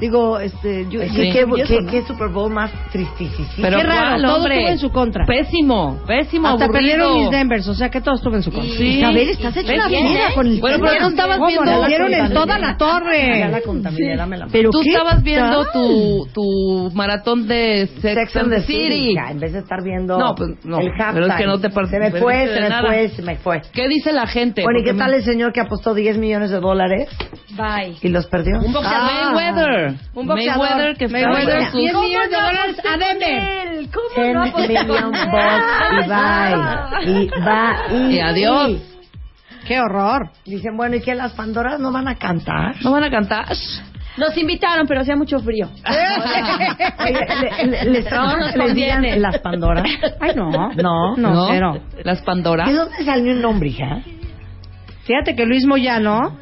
[0.00, 1.00] Digo, este, yo.
[1.00, 1.90] ¿Qué, yo- qué, eso qué- no.
[1.90, 3.46] qué Super Bowl más tristísimo.
[3.60, 4.54] Pero Qué raro, ¿cuál, todo hombre?
[4.56, 5.26] estuvo en su contra.
[5.26, 6.72] Pésimo, pésimo, Hasta aburrido.
[6.96, 8.74] perdieron mis Denvers, o sea que todo estuvo en su contra.
[8.76, 8.98] Sí.
[8.98, 10.34] Isabel, estás hecha ¿Ves una eh?
[10.34, 11.64] con el Bueno, pero no estabas viendo...
[11.80, 13.48] La dieron en toda la Ya torre.
[13.50, 18.50] la contaminé, dame la ¿Pero Tú estabas viendo tu, tu maratón de Sex, Sex and
[18.50, 19.14] the City.
[19.30, 20.78] En vez de estar viendo No, pues, no.
[20.80, 21.26] el Pero halftime.
[21.28, 23.62] es que no te Se me fue, se me fue, se me fue.
[23.72, 24.62] ¿Qué dice la gente?
[24.62, 27.08] Bueno, ¿y qué tal el señor que apostó 10 millones de dólares
[27.56, 27.96] Bye.
[28.02, 28.58] y los perdió?
[28.64, 29.34] Un boxeador.
[29.34, 29.89] Mayweather.
[30.14, 30.58] Un boxeador.
[30.68, 33.88] Mayweather que está Mayweather, con sus- 10 millones de dólares a Denver.
[33.92, 35.20] ¿Cómo 10 no con bucks
[35.92, 37.12] y bye.
[37.12, 37.30] Y
[38.08, 38.12] bye.
[38.14, 38.82] Y adiós.
[39.66, 40.30] Qué horror.
[40.44, 42.76] Dicen, bueno, ¿y qué las Pandoras no van a cantar?
[42.82, 43.46] ¿No van a cantar?
[44.16, 45.68] Nos invitaron, pero hacía mucho frío.
[46.98, 49.84] Oye, le- le- les No nos les las Pandoras.
[50.20, 50.50] Ay, no.
[50.74, 51.16] No.
[51.16, 51.78] No, cero.
[52.04, 52.66] Las Pandora.
[52.66, 54.00] ¿De dónde salió el nombre, hija?
[55.04, 56.38] Fíjate que Luis Moyano...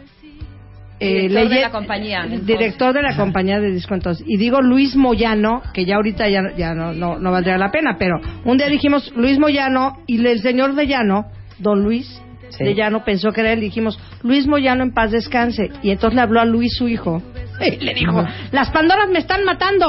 [1.00, 2.46] eh, Director de la compañía, entonces.
[2.46, 4.24] Director de la compañía de disco entonces.
[4.26, 7.96] Y digo Luis Moyano, que ya ahorita ya, ya no, no, no valdría la pena,
[7.98, 11.26] pero un día dijimos Luis Moyano y el señor de Llano,
[11.58, 12.64] don Luis Sí.
[12.64, 13.61] de Llano, pensó que era él.
[13.61, 15.70] Dijimos Luis Moyano en paz descanse.
[15.82, 17.22] Y entonces le habló a Luis, su hijo.
[17.61, 19.87] Y le dijo, las Pandoras me están matando.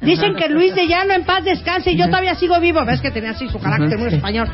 [0.00, 2.82] Dicen que Luis de Llano en paz descanse y yo todavía sigo vivo.
[2.86, 4.48] Ves que tenía así su carácter muy español.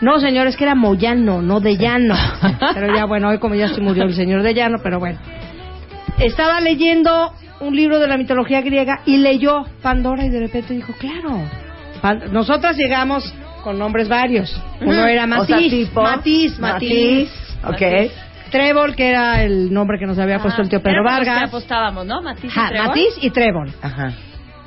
[0.00, 2.14] No, señor, es que era Moyano, no de Llano.
[2.74, 5.18] Pero ya, bueno, hoy como ya se murió el señor de Llano, pero bueno.
[6.18, 10.92] Estaba leyendo un libro de la mitología griega y leyó Pandora y de repente dijo,
[10.98, 11.40] claro.
[12.02, 14.60] Pan- Nosotras llegamos con nombres varios.
[14.80, 17.30] Uno era O sea, Matiz, tipo, Matiz, Matiz,
[17.66, 17.82] Ok.
[18.50, 21.24] Trébol, que era el nombre que nos había puesto el tío Pedro Era con los
[21.24, 21.48] que Vargas.
[21.48, 22.22] apostábamos, ¿no?
[22.22, 22.86] Matiz y Ja, Trébol.
[22.88, 23.72] Matiz y Trébol.
[23.82, 24.12] Ajá.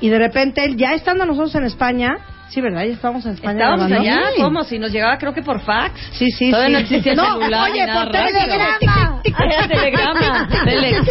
[0.00, 2.16] Y de repente, él, ya estando nosotros en España,
[2.48, 2.84] sí, ¿verdad?
[2.84, 3.52] Ya estábamos en España.
[3.52, 4.10] Estábamos grabando.
[4.10, 4.42] allá, Sí.
[4.42, 4.64] ¿cómo?
[4.64, 5.92] Si nos llegaba creo que por fax.
[6.12, 6.72] Sí, sí, Todavía sí.
[6.72, 9.22] no existía No, celular oye, por telegrama.
[9.54, 10.48] Era telegrama.
[10.64, 11.06] Telex.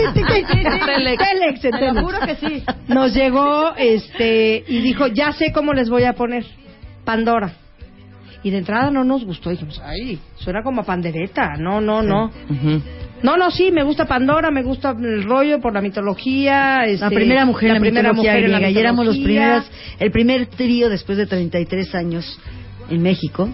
[1.18, 1.62] Telex.
[1.62, 2.64] Te lo juro que sí.
[2.88, 6.46] Nos llegó este y dijo, ya sé cómo les voy a poner.
[7.06, 7.52] Pandora.
[8.44, 9.50] Y de entrada no nos gustó.
[9.50, 11.56] Dijimos, ay, suena como a pandereta.
[11.58, 12.26] No, no, no.
[12.50, 12.82] Ujú.
[13.24, 16.78] No, no, sí, me gusta Pandora, me gusta el rollo por la mitología.
[16.80, 18.78] La este, primera mujer en la primera mitología mujer en la griega.
[18.78, 19.64] Y éramos los mitología.
[19.64, 22.40] primeros, el primer trío después de 33 años
[22.90, 23.50] en México.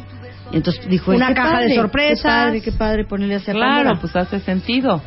[0.51, 2.19] Y entonces dijo Una "Qué caja de padre, sorpresas".
[2.21, 3.99] Qué padre, qué padre ponerle a Claro, Pandora.
[4.01, 5.01] pues hace sentido.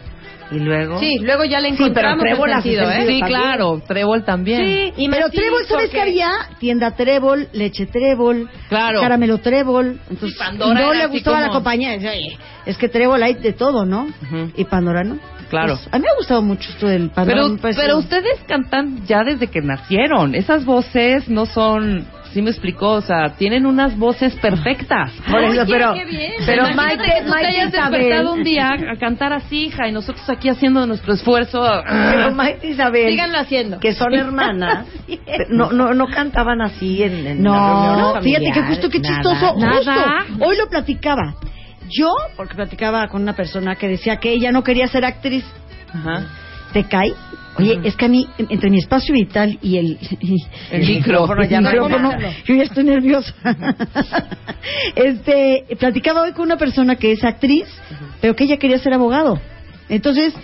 [0.51, 0.99] Y luego.
[1.01, 2.87] Sí, luego ya le Sí, pero encontramos Trébol el sentido, ¿eh?
[2.95, 3.11] sentido.
[3.13, 3.41] Sí, también.
[3.41, 3.83] claro.
[3.87, 4.65] Trébol también.
[4.65, 6.31] Sí, y Pero Trébol, ¿sabes qué había?
[6.61, 9.01] Tienda Trébol, leche Trébol, Claro.
[9.01, 9.99] caramelo Trébol.
[10.09, 11.91] Entonces, Sí, Pandora y no le gustaba la como- compañía.
[11.93, 14.09] Decía, "Oye, Es que Trébol hay de todo, ¿no?
[14.23, 14.51] Ujú.
[14.57, 15.19] Y Pandora no.
[15.51, 15.77] Claro.
[15.77, 17.43] Pues, a mí me ha gustado mucho esto del Pandora.
[17.63, 20.35] Pero, pero ustedes cantan ya desde que nacieron.
[20.35, 22.05] Esas voces no son,
[22.37, 25.11] sí me explicó, o sea, tienen unas voces perfectas.
[25.31, 26.33] Por eso, Oye, pero, qué bien.
[26.45, 29.65] pero Imagínate Maite, que tú te Maite hayas despertado Isabel, un día a cantar así,
[29.69, 31.63] hija, y nosotros aquí haciendo nuestro esfuerzo.
[31.89, 33.81] pero Maite Isabel, Síganlo haciendo.
[33.81, 34.87] que son hermanas,
[35.49, 37.55] no, no, no cantaban así en, en No,
[38.13, 39.15] reuniones fíjate que justo qué nada.
[39.23, 39.55] chistoso.
[39.57, 40.25] Nada.
[40.29, 41.35] Justo, hoy lo platicaba.
[41.89, 45.45] Yo, porque platicaba con una persona que decía que ella no quería ser actriz.
[45.95, 46.27] Ajá.
[46.75, 47.15] te cae.
[47.59, 51.43] Oye, es que a mí, en- entre mi espacio vital y el, y- El micrófono,
[51.45, 52.13] ya el no micrófono,
[52.45, 53.35] yo ya estoy nerviosa.
[54.95, 57.67] este, platicaba hoy con una persona que es actriz,
[58.21, 59.41] pero que ella quería ser abogado.
[59.89, 60.35] Entonces,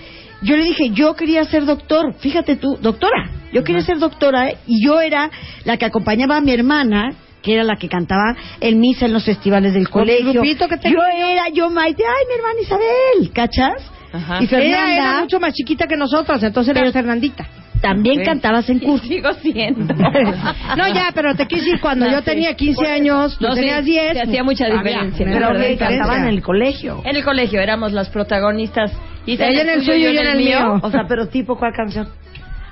[0.43, 2.15] yo le dije, yo quería ser doctor.
[2.19, 3.31] Fíjate tú, doctora.
[3.53, 4.57] Yo quería ser doctora ¿eh?
[4.67, 5.31] y yo era
[5.65, 9.25] la que acompañaba a mi hermana que era la que cantaba en misa en los
[9.25, 10.41] festivales del el colegio.
[10.43, 10.97] que tenía.
[10.97, 13.83] yo era, yo Maite, ay, mi hermana Isabel, ¿cachas?
[14.13, 14.43] Ajá.
[14.43, 17.47] Y Fernanda, Ella era mucho más chiquita que nosotras, entonces era Fernandita.
[17.81, 18.25] también Sí.
[18.25, 19.05] cantabas en curso.
[19.07, 19.93] Sigo siendo.
[20.77, 22.25] No, ya, pero te quise decir, cuando No, yo sí.
[22.27, 24.13] tenía 15 años, tú No, sí, tenías 10.
[24.13, 25.27] se hacía mucha había diferencia.
[25.27, 27.03] una Pero que cantaban en el colegio.
[27.05, 28.93] En el colegio éramos las protagonistas.
[29.27, 30.79] Y Ella en el suyo y yo en el mío.
[30.83, 32.07] O sea, pero tipo, ¿cuál canción?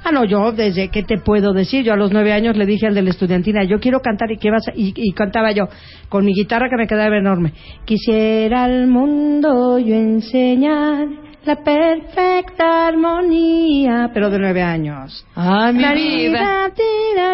[0.05, 2.87] Ah, no, yo desde que te puedo decir, yo a los nueve años le dije
[2.87, 5.69] al de la estudiantina, yo quiero cantar y qué vas a-?" y, y cantaba yo
[6.09, 7.53] con mi guitarra que me quedaba enorme.
[7.85, 11.07] Quisiera al mundo yo enseñar
[11.45, 15.25] la perfecta armonía, pero de nueve años.
[15.35, 15.85] Ay, mi
[16.29, 16.71] vida.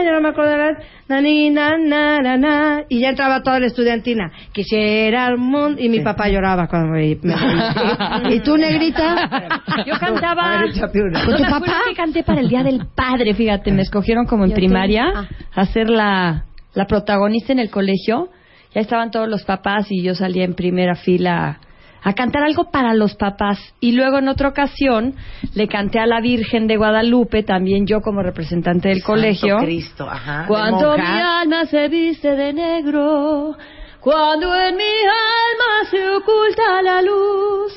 [0.05, 3.43] yo no me acuerdo de la na, ni, na, na, na, na, y ya entraba
[3.43, 4.31] toda la estudiantina.
[4.53, 9.53] Quisiera al mundo y mi papá lloraba cuando me, me- ¿Y tú, negrita?
[9.87, 10.63] Yo cantaba.
[10.63, 11.73] ¿Con tu Yo papá?
[11.89, 15.29] que canté para el Día del Padre, fíjate, me escogieron como en primaria Ah.
[15.55, 18.29] a ser la, la protagonista en el colegio.
[18.75, 21.61] Ya estaban todos los papás y yo salía en primera fila
[22.07, 23.59] a cantar algo para los papás.
[23.81, 25.17] Y luego en otra ocasión
[25.57, 29.57] le canté a la Virgen de Guadalupe, también yo como representante del colegio.
[29.57, 30.45] Santo Cristo, ajá.
[30.47, 33.57] Cuando mi alma se viste de negro,
[33.99, 37.73] cuando en mi alma se oculta la luz,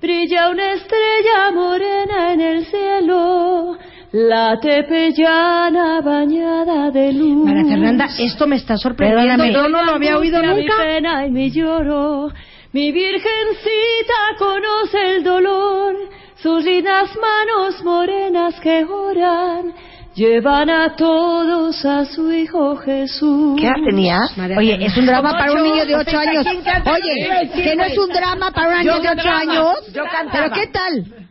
[0.00, 3.78] brilla una estrella morena en el cielo,
[4.10, 7.46] la tepellana bañada de luz.
[7.46, 9.44] María Fernanda, esto me está sorprendiendo.
[9.44, 9.52] Perdóname.
[9.52, 10.56] Yo no lo había oído nunca.
[10.56, 12.32] Mi pena y mi lloro,
[12.72, 15.94] mi virgencita conoce el dolor,
[16.36, 19.74] sus lindas manos morenas que oran,
[20.14, 23.60] llevan a todos a su hijo Jesús.
[23.60, 24.38] ¿Qué edad tenías?
[24.56, 26.44] Oye, es un drama para un niño de ocho años.
[26.44, 26.92] ¿quién canta?
[26.92, 29.40] Oye, que no es un drama para un niño de ocho drama.
[29.40, 29.92] años.
[29.92, 30.50] Yo cantaba.
[30.50, 31.21] ¿Pero qué tal?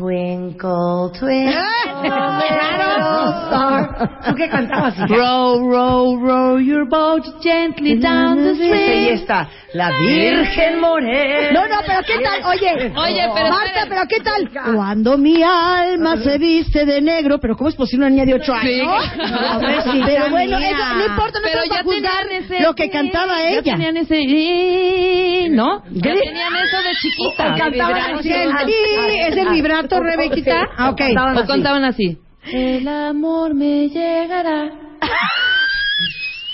[0.00, 1.60] Twinkle, twinkle.
[4.26, 4.96] ¿Tú qué cantabas?
[5.10, 9.12] Row, row, row your boat gently down the stream.
[9.18, 9.46] esta.
[9.74, 11.52] La Virgen Morena.
[11.52, 12.42] No, no, pero ¿qué tal?
[12.46, 14.48] Oye, Oye, pero Marta, pero ¿qué tal?
[14.74, 18.52] Cuando mi alma se viste de negro, pero ¿cómo es posible una niña de ocho
[18.62, 18.80] Sí.
[18.80, 19.04] años?
[19.54, 23.50] Pobrecita Pero bueno, eso no importa, no Pero ya juzgar ese- lo que cantaba Ya
[23.50, 23.62] ella.
[23.62, 25.48] tenían ese...
[25.50, 25.82] ¿No?
[25.92, 27.54] Ya tenían eso de chiquita.
[27.56, 28.72] Cantaban de así.
[28.72, 30.68] Sí, es el vibrato, Rebequita.
[30.76, 31.00] Ah, ok.
[31.42, 32.18] O cantaban así.
[32.52, 34.70] El amor me llegará.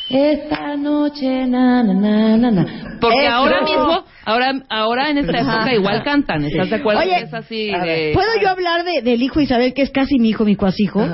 [0.08, 2.98] Esta noche, na, na, na, na, na.
[3.00, 3.34] Porque Eso.
[3.34, 6.44] ahora mismo, ahora, ahora en esta época igual cantan.
[6.44, 7.00] ¿Estás de acuerdo?
[7.02, 8.12] Oye, es así de...
[8.14, 11.04] ¿Puedo yo hablar de, del hijo Isabel, que es casi mi hijo, mi cuasijo?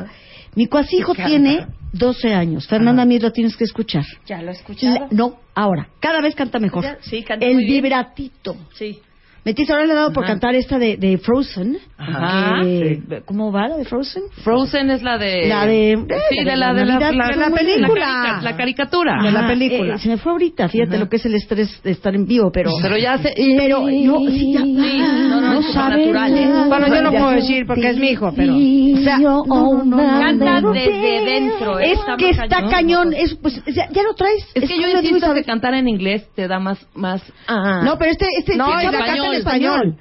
[0.55, 2.67] Mi cuasijo tiene 12 años.
[2.69, 4.05] Fernanda Mir, lo tienes que escuchar.
[4.27, 4.53] Ya lo.
[4.83, 5.89] La- no, ahora.
[5.99, 6.85] Cada vez canta mejor.
[6.85, 7.83] Ya, sí, canta El muy bien.
[7.83, 8.57] vibratito.
[8.75, 9.01] Sí.
[9.45, 10.35] Metis, ahora le he dado por Ajá.
[10.35, 11.79] cantar esta de, de Frozen.
[11.99, 12.61] Ajá.
[12.63, 14.23] Que- ¿Cómo va la de Frozen?
[14.45, 15.49] Frozen es la de...
[15.49, 15.97] La de-
[16.31, 18.07] Sí, de la de la, la- la la película.
[18.07, 19.23] carica- La caricatura.
[19.23, 19.95] De la Ajá, película.
[19.95, 22.51] eh, se me fue ahorita, fíjate lo que es el estrés de estar en vivo,
[22.53, 22.71] pero...
[22.81, 23.35] Pero ya se...
[23.37, 23.87] Pero, no,
[24.31, 26.49] sí, ya, Sí, no, no, es sabe natural, ¿eh?
[26.69, 29.97] Bueno, yo no puedo decir porque es mi hijo, pero- O sea, no, no, no,
[29.97, 30.73] Canta no, no.
[30.73, 31.93] desde dentro, ¿eh?
[31.93, 32.71] Es que está cañón.
[32.71, 34.47] cañón, es, pues, ya, ya lo traes.
[34.55, 36.79] Es que yo insisto que cantar en inglés te da más...
[36.95, 37.83] más ah.
[37.85, 38.97] No, pero este, este, No, este
[39.33, 39.97] en español.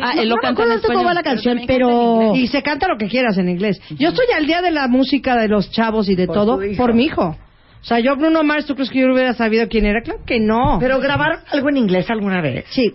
[0.00, 1.84] Ah, no, él lo no me en acuerdo cómo va la pero canción, también canta
[1.84, 2.34] en pero...
[2.34, 3.80] Y se canta lo que quieras en inglés.
[3.90, 6.62] Yo estoy al día de la música de los chavos y de Por todo tu
[6.64, 6.76] hijo.
[6.76, 7.36] por mi hijo.
[7.80, 10.02] O sea, yo Bruno Mars, ¿tú crees que yo hubiera sabido quién era?
[10.02, 10.78] Claro que no.
[10.80, 12.64] Pero grabar algo en inglés alguna vez.
[12.70, 12.92] Sí,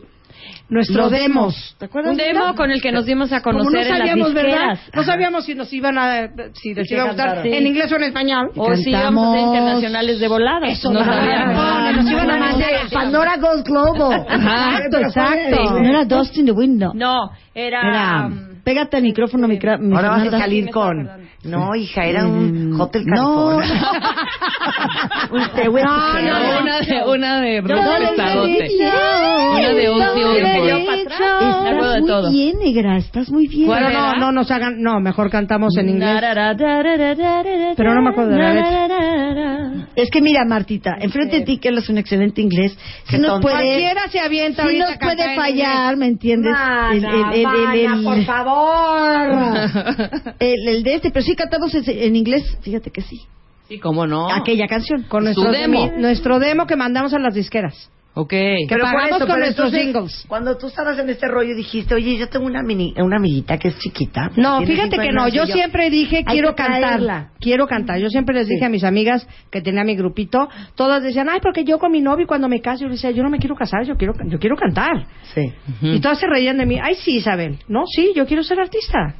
[0.69, 1.75] Nuestro demos.
[1.77, 2.11] ¿Te acuerdas?
[2.11, 4.33] Un de demo con el que nos dimos a Como conocer no en las sabíamos,
[4.33, 4.79] ¿verdad?
[4.93, 8.03] No sabíamos si nos iban a si les iba a gustar en inglés o en
[8.03, 8.51] español.
[8.55, 10.67] O si íbamos a ser internacionales de volada.
[10.67, 11.55] Eso, no no, sabíamos.
[11.55, 12.69] no, nos iban a mandar.
[12.91, 14.25] Pandora Goes Global.
[14.29, 15.79] Exacto, exacto.
[15.79, 16.91] No era Dust in the Window.
[16.93, 17.81] No, era...
[17.81, 18.52] Era...
[18.63, 20.39] Pégate al micrófono, mi Ahora vas a Fernanda.
[20.39, 21.09] salir con.
[21.43, 23.57] No, hija, era un Mm, Hotel no.
[23.59, 23.91] California.
[25.31, 26.29] Usted, güey, No, no, una de,
[26.61, 27.01] una de dije.
[27.05, 27.61] Una de.
[27.61, 28.03] Me acuerdo
[31.83, 32.31] Estás de muy todo.
[32.31, 33.67] bien, negra, estás muy bien.
[33.67, 36.21] Bueno, no, no nos hagan, no, mejor cantamos en inglés.
[37.75, 39.87] Pero no me acuerdo de la letra.
[39.95, 43.39] Es que mira, Martita, enfrente de ti que hablas un excelente inglés, si Qué nos
[43.41, 46.51] puede, Cualquiera se avienta si ahorita nos cantar puede en fallar, ¿me entiendes?
[46.51, 48.52] Mana, el, el, el, Vania, el, el- por favor.
[50.39, 53.21] el- el de este, pero sí cantamos en, inglés, fíjate que sí.
[53.67, 54.29] Sí, cómo no.
[54.31, 55.03] Aquella canción.
[55.03, 55.85] Con nuestro demo.
[55.85, 55.97] demo.
[55.99, 57.89] Nuestro demo que mandamos a las disqueras.
[58.15, 58.29] Ok.
[58.29, 60.25] Que Pero pagamos eso, con pero nuestros entonces, singles.
[60.27, 63.69] Cuando tú estabas en este rollo dijiste, oye, yo tengo una, mini, una amiguita que
[63.69, 64.29] es chiquita.
[64.35, 65.23] No, fíjate que no.
[65.23, 66.79] años", Yo siempre dije, quiero que cantar.
[66.81, 67.29] traerla.
[67.39, 67.99] Quiero cantar.
[67.99, 71.63] Yo siempre les dije a mis amigas que tenía mi grupito, todas decían, ay, porque
[71.63, 73.83] yo con mi novio cuando me caso, yo les decía, yo no me quiero casar,
[73.85, 75.07] yo quiero, yo quiero cantar.
[75.33, 75.51] Sí.
[75.81, 76.79] Y todas se reían de mí.
[76.81, 77.57] Ay, sí, Isabel.
[77.67, 79.15] No, sí, yo quiero ser artista.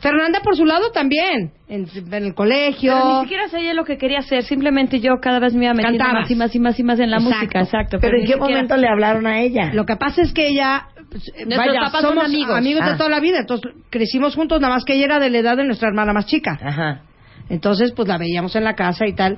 [0.00, 1.52] Fernanda, por su lado, también.
[1.68, 2.92] En, en el colegio.
[2.94, 5.98] Pero ni siquiera sabía lo que quería hacer, simplemente yo cada vez me iba metiendo
[5.98, 6.22] Cantabas.
[6.22, 7.36] más y más y más y más en la Exacto.
[7.38, 7.98] música, exacto.
[8.00, 9.70] Pero ¿en qué siquiera- momento le hablaron a ella?
[9.74, 12.62] Lo que pasa es que ella, pues, Nuestros vaya, papás son somos amigos.
[12.64, 12.96] de Ah.
[12.96, 15.64] toda la vida, entonces crecimos juntos, nada más que ella era de la edad de
[15.64, 16.58] nuestra hermana más chica.
[16.62, 17.02] Ajá.
[17.48, 19.36] Entonces, pues la veíamos en la casa y tal.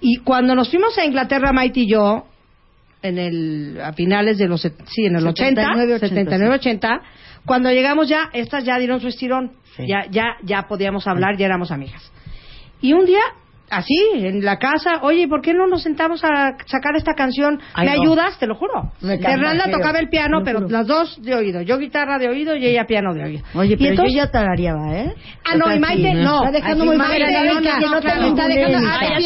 [0.00, 2.26] Y cuando nos fuimos a Inglaterra, Maite y yo,
[3.02, 7.02] en el, a finales de los, sí, en el 80, 79, 80, 79, 80,
[7.46, 9.52] cuando llegamos ya, estas ya dieron su estirón.
[9.76, 9.86] Sí.
[9.86, 12.12] Ya, ya, ya podíamos hablar, ya éramos amigas.
[12.80, 13.22] Y un día,
[13.70, 17.58] así, en la casa, oye, ¿por qué no nos sentamos a sacar esta canción?
[17.72, 18.02] Ay, ¿Me no.
[18.02, 18.38] ayudas?
[18.38, 18.92] Te lo juro.
[19.00, 20.70] Fernanda tocaba el piano, pero juro.
[20.70, 21.62] las dos de oído.
[21.62, 23.44] Yo guitarra de oído y ella piano de oído.
[23.54, 25.14] Oye, Y pero entonces- yo ya tarareaba, ¿eh?
[25.44, 26.36] Ah, no, y Maite, no.
[26.44, 27.46] Está dejando Así muy Maite, mal.
[27.46, 28.80] no, no, claro, te está dejando-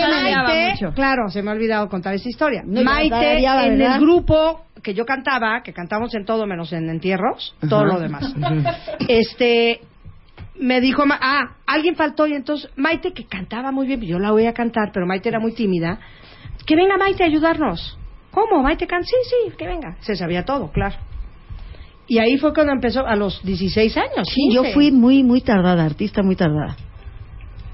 [0.06, 2.62] Maite, claro, se me ha olvidado contar esa historia.
[2.64, 3.94] Maite, en ¿verdad?
[3.96, 8.32] el grupo que yo cantaba, que cantamos en todo menos en entierros, todo lo demás.
[9.08, 9.80] este,
[10.58, 14.30] me dijo, Ma- ah, alguien faltó y entonces Maite, que cantaba muy bien, yo la
[14.30, 15.98] voy a cantar, pero Maite era muy tímida,
[16.66, 17.98] que venga Maite a ayudarnos.
[18.30, 18.62] ¿Cómo?
[18.62, 19.96] Maite can Sí, sí, que venga.
[20.00, 20.96] Se sabía todo, claro.
[22.08, 24.28] Y ahí fue cuando empezó, a los 16 años.
[24.28, 24.74] Sí, yo 15.
[24.74, 26.76] fui muy, muy tardada, artista muy tardada.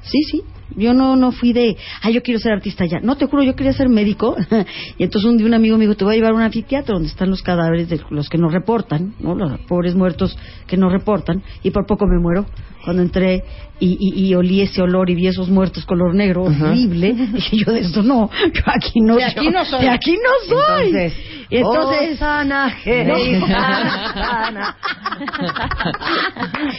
[0.02, 0.42] Sí, sí.
[0.76, 3.00] Yo no, no fui de, ah, yo quiero ser artista ya.
[3.00, 4.36] No, te juro, yo quería ser médico.
[4.98, 7.08] y entonces un un amigo me dijo, te voy a llevar a un anfiteatro donde
[7.08, 9.34] están los cadáveres de los que nos reportan, ¿no?
[9.34, 11.42] Los pobres muertos que nos reportan.
[11.62, 12.46] Y por poco me muero
[12.84, 13.44] cuando entré
[13.80, 17.12] y, y, y olí ese olor y vi esos muertos color negro horrible.
[17.32, 19.80] Dije yo de esto no, yo aquí no De aquí no soy.
[19.82, 20.86] De aquí no soy.
[20.86, 21.14] Entonces,
[21.50, 24.76] entonces Osana, Hosanna.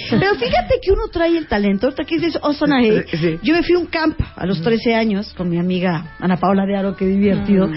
[0.09, 1.87] Pero fíjate que uno trae el talento.
[1.87, 3.39] Ahorita que dices Osana Hey, Sí.
[3.43, 6.65] yo me fui a un camp a los 13 años con mi amiga Ana Paula
[6.65, 7.69] de Aro, qué divertido.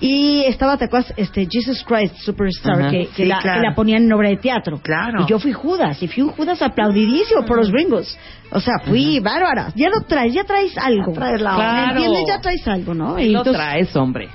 [0.00, 1.12] Y estaba, ¿te acuerdas?
[1.16, 3.60] Este, Jesus Christ Superstar, que, que Sí, la, claro.
[3.60, 4.78] que la ponían en obra de teatro.
[4.82, 5.22] Claro.
[5.24, 8.16] Y yo fui Judas, y fui un Judas aplaudidísimo por los gringos.
[8.50, 9.72] O sea, fui bárbara.
[9.74, 11.12] Ya lo traes, ya traes algo.
[11.12, 11.90] Ya traes la ¿Me Claro.
[11.96, 12.24] entiendes?
[12.28, 13.16] Ya traes algo, ¿no?
[13.16, 14.28] Ahí lo entonces traes, hombre.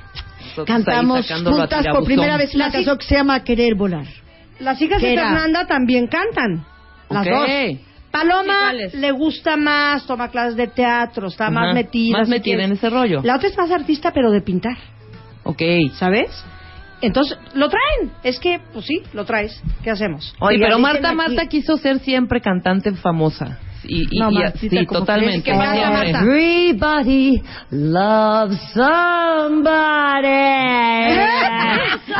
[0.65, 4.05] Cantamos juntas por primera vez una La- canción que se llama Querer Volar.
[4.59, 5.15] Las hijas de.
[5.15, 6.65] Fernanda también cantan.
[7.09, 7.33] Las Ok.
[7.33, 7.79] dos.
[8.11, 11.51] Paloma le gusta más, toma clases de teatro, está Ajá.
[11.51, 12.17] más metida.
[12.17, 13.21] Más metida en ese rollo.
[13.23, 14.75] La otra es más artista, pero de pintar,
[15.43, 15.61] Ok.
[15.93, 16.29] ¿sabes?
[17.01, 18.11] Entonces, lo traen.
[18.23, 19.61] Es que, pues sí, lo traes.
[19.83, 20.25] ¿Qué hacemos?
[20.25, 23.59] sí, Oigan, pero Marta, Marta quiso ser siempre cantante famosa.
[23.83, 25.51] Y, y, No, y- Martita, sí, ¿cómo totalmente.
[25.51, 30.29] Everybody loves somebody.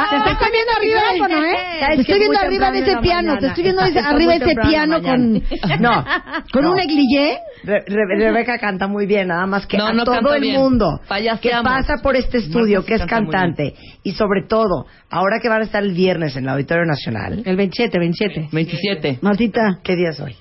[0.10, 1.58] Te estás poniendo arriba, ¿no, eh?
[1.80, 4.56] ¿Sabes Te estoy es viendo arriba de ese piano, te estoy viendo arriba de ese
[4.56, 5.44] piano con.
[5.80, 6.04] No,
[6.52, 6.72] con no.
[6.72, 7.38] un negligé.
[7.64, 10.42] Re- Re- Rebeca canta muy bien, nada más que No, a no todo canta el
[10.42, 10.56] bien.
[10.56, 11.00] mundo
[11.42, 15.66] que pasa por este estudio, que es cantante, y sobre todo, ahora que van a
[15.66, 18.50] estar el viernes en el Auditorio Nacional, El 27, 27.
[18.52, 19.20] 27.
[19.22, 20.36] Martita, ¿qué día es hoy?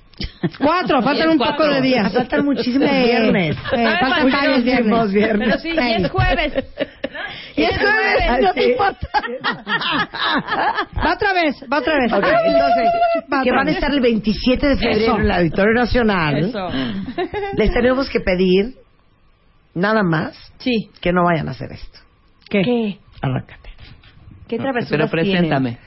[0.59, 1.57] Cuatro, faltan un Cuatro.
[1.57, 2.13] poco de días.
[2.13, 3.57] Faltan muchísimos viernes.
[3.57, 5.13] Eh, faltan Muchísimos varios viernes.
[5.13, 5.49] viernes.
[5.49, 6.65] Pero sí, y es jueves.
[7.57, 8.61] y es jueves, Ay, no sí.
[8.61, 9.09] te importa.
[11.05, 12.13] Va otra vez, va otra vez.
[12.13, 12.89] Ok, entonces,
[13.33, 13.75] Va que otra van a vez.
[13.77, 15.15] estar el 27 de febrero Eso.
[15.17, 16.69] en el Auditorio Nacional, Eso.
[17.57, 18.75] les tenemos que pedir
[19.75, 20.91] nada más Sí.
[21.01, 21.99] que no vayan a hacer esto.
[22.49, 22.63] ¿Qué?
[22.63, 22.99] ¿Qué?
[23.23, 23.71] Arráncate.
[24.49, 25.79] ¿Qué Pero travesuras preséntame.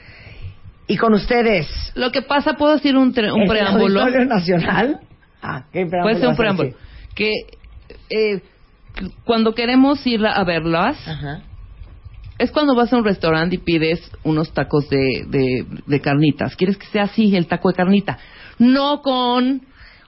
[0.86, 4.00] Y con ustedes, Lo que pasa, ¿puedo decir un, un el preámbulo?
[4.02, 5.00] Auditorio Nacional.
[5.40, 6.68] Ah, ¿qué preámbulo Puede ser un preámbulo.
[6.70, 6.82] decir?
[7.14, 7.30] Que
[8.10, 8.42] eh,
[9.24, 11.40] cuando queremos ir a verlas, Ajá.
[12.38, 16.56] es cuando vas a un restaurante y pides unos tacos de, de, de carnitas.
[16.56, 18.18] ¿Quieres que sea así el taco de carnita?
[18.58, 19.62] No con...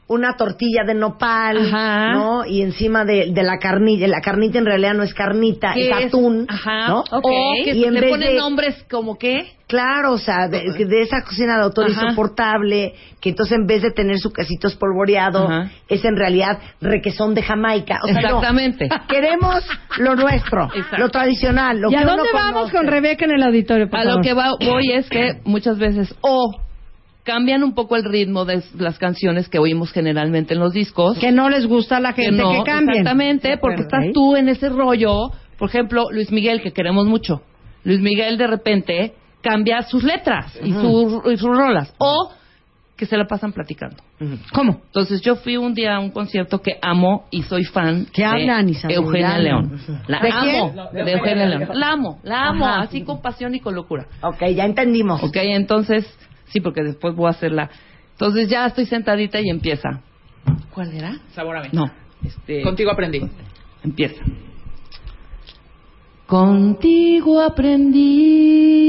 [0.07, 2.13] una tortilla de nopal, Ajá.
[2.13, 2.45] ¿no?
[2.45, 6.07] Y encima de, de la carnita, la carnita en realidad no es carnita, ¿qué es
[6.09, 6.89] atún, Ajá.
[6.89, 7.05] ¿no?
[7.11, 9.47] O que y en le vez ponen de, nombres como qué.
[9.67, 12.05] claro, o sea, de, de esa cocina de autor Ajá.
[12.05, 15.71] insoportable, que entonces en vez de tener su quesito espolvoreado, Ajá.
[15.89, 18.01] es en realidad requesón de Jamaica.
[18.03, 18.21] O sea, no.
[18.21, 18.89] Exactamente.
[19.09, 19.65] Queremos
[19.99, 20.99] lo nuestro, Exacto.
[20.99, 22.77] lo tradicional, lo ¿Y que a uno dónde vamos conoce.
[22.77, 26.15] con Rebeca en el auditorio, por A lo que va- voy es que muchas veces
[26.21, 26.61] o
[27.25, 31.19] cambian un poco el ritmo de las canciones que oímos generalmente en los discos.
[31.19, 32.99] Que no les gusta a la gente que, no, cambien.
[32.99, 35.31] Exactamente, De porque estás tú en ese rollo.
[35.59, 37.43] Por ejemplo, Luis Miguel, que queremos mucho.
[37.83, 41.95] Luis Miguel de repente cambia sus letras y, sus- y sus rolas.
[41.99, 42.31] O
[42.97, 43.97] que se la pasan platicando.
[44.53, 44.83] ¿Cómo?
[44.87, 48.29] Entonces yo fui un día a un concierto que amo y soy fan ¿Qué de
[48.29, 48.97] hablan, Isabel?
[48.99, 49.39] Eugenia.
[49.39, 49.81] León.
[50.07, 51.05] La ¿De amo, quién?
[51.05, 51.69] de Eugenia León.
[51.75, 52.83] La amo, la amo, Ajá.
[52.83, 54.07] así con pasión y con locura.
[54.23, 55.23] Ok, ya entendimos.
[55.25, 56.07] Ok, entonces,
[56.47, 57.71] sí, porque después voy a hacerla.
[58.13, 60.01] Entonces ya estoy sentadita y empieza.
[60.73, 61.19] ¿Cuál era?
[61.35, 61.69] Sabor a mí.
[61.73, 61.85] No,
[62.25, 63.21] este, Contigo aprendí.
[63.83, 64.23] empieza.
[66.27, 68.84] Contigo aprendí.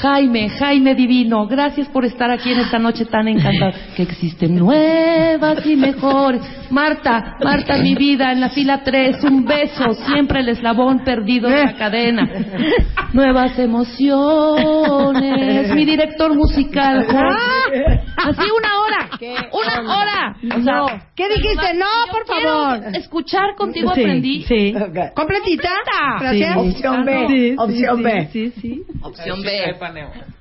[0.00, 3.72] Jaime, Jaime divino, gracias por estar aquí en esta noche tan encantada.
[3.96, 6.40] Que existen nuevas y mejores.
[6.70, 11.64] Marta, Marta, mi vida, en la fila 3, un beso, siempre el eslabón perdido de
[11.64, 12.28] la cadena.
[13.12, 14.04] Nuevas emociones.
[15.74, 17.06] Mi director musical.
[18.28, 19.10] Así una hora.
[19.52, 20.36] Una hora.
[20.56, 21.74] O sea, ¿Qué dijiste?
[21.74, 22.94] No, por favor.
[22.94, 24.42] Escuchar contigo Sí, aprendí.
[24.44, 24.74] Sí.
[25.14, 25.70] ¿Completita?
[26.20, 26.56] Gracias.
[26.56, 27.26] Opción B.
[27.28, 28.28] Sí, Opción sí, B.
[28.32, 28.82] Sí, sí.
[29.02, 29.74] Opción B.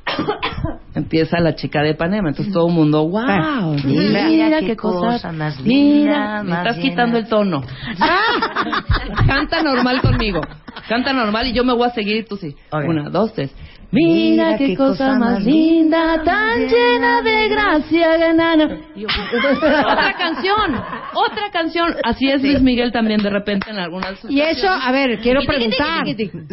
[0.95, 4.99] Empieza la chica de Panema, entonces todo el mundo, wow, mira, Mira qué, qué cosa,
[5.13, 6.89] cosa más mira, me más estás llena.
[6.89, 7.61] quitando el tono.
[9.27, 10.41] Canta normal conmigo,
[10.87, 12.55] canta normal y yo me voy a seguir, tú sí.
[12.71, 12.83] Ok.
[12.87, 13.53] Una, dos, tres.
[13.91, 18.77] Mira, qué, cosa, más linda, tan llena de gracia, ganana.
[18.95, 20.75] Otra canción,
[21.15, 21.95] otra canción.
[22.03, 26.05] Así es Luis Miguel también de repente en algunas Y eso, a ver, quiero preguntar.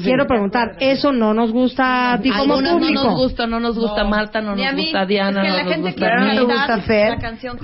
[0.03, 0.76] Quiero preguntar.
[0.80, 3.05] Eso no nos gusta a ti como Algunas no público.
[3.05, 6.37] nos gusta, no nos gusta Marta, no nos gusta Diana, no nos gusta ¿No mí.
[6.37, 7.11] te gusta Fer?
[7.11, 7.59] La canción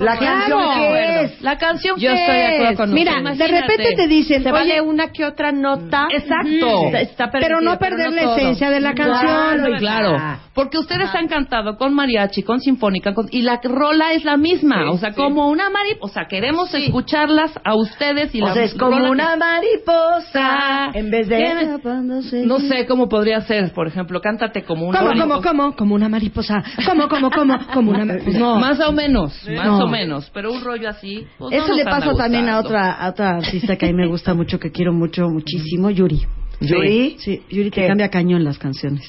[0.75, 1.41] que es.
[1.41, 2.77] La canción Yo que estoy de acuerdo es.
[2.77, 6.07] con Mira, de repente te dicen, Se oye, vale una que otra nota.
[6.11, 6.91] Exacto.
[7.39, 9.62] Pero no perder la esencia de la canción.
[9.77, 10.39] Claro, claro.
[10.53, 14.91] Porque ustedes han cantado con mariachi, con sinfónica, con- y la rola es la misma.
[14.91, 16.25] o sea, como una mariposa.
[16.29, 20.91] Queremos escucharlas a ustedes y O la sea, es como rola una mariposa.
[20.93, 21.37] En vez de...
[21.37, 25.49] que- No sé cómo podría ser, por ejemplo, cántate como una ¿Cómo, cómo, mariposa.
[25.49, 25.75] cómo?
[25.75, 26.63] Como una mariposa.
[26.85, 27.57] ¿Cómo, cómo, cómo?
[27.73, 28.37] Como una mariposa.
[28.43, 28.59] No.
[28.59, 29.85] Más o menos, más No.
[29.85, 30.29] o menos.
[30.33, 31.25] Pero un rollo así.
[31.37, 34.33] pues, Eso le pasa también a otra, a otra artista que a mí me gusta
[34.33, 36.21] mucho, que quiero mucho, muchísimo, Yuri.
[36.59, 37.15] ¿Yuri?
[37.19, 37.87] Sí, Yuri te ¿Qué?
[37.87, 39.03] cambia cañón las canciones.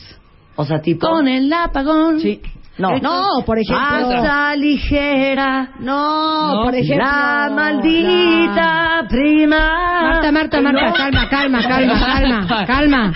[0.56, 1.08] O sea, tipo...
[1.08, 2.20] Con el apagón.
[2.20, 2.40] Sí.
[2.76, 2.98] No.
[2.98, 3.86] No, por ejemplo.
[3.86, 5.74] Hasta ligera.
[5.78, 7.06] No, No, por ejemplo.
[7.06, 10.02] La maldita prima.
[10.02, 13.12] Marta, Marta, Marta, calma, calma, calma, calma, calma.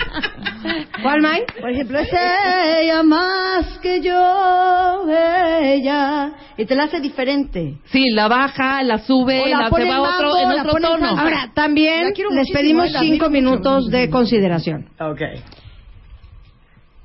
[1.01, 1.43] ¿Cuál, May?
[1.59, 2.09] Por ejemplo, es
[2.81, 5.05] ella más que yo,
[5.61, 6.31] ella.
[6.57, 7.75] Y te la hace diferente.
[7.85, 10.51] Sí, la baja, la sube, O la la, pone se va en a otro, mambo,
[10.53, 11.07] en otro tono.
[11.19, 13.29] Ahora, también les pedimos eh, cinco admiro mucho.
[13.29, 14.89] minutos de consideración.
[14.99, 15.21] Ok.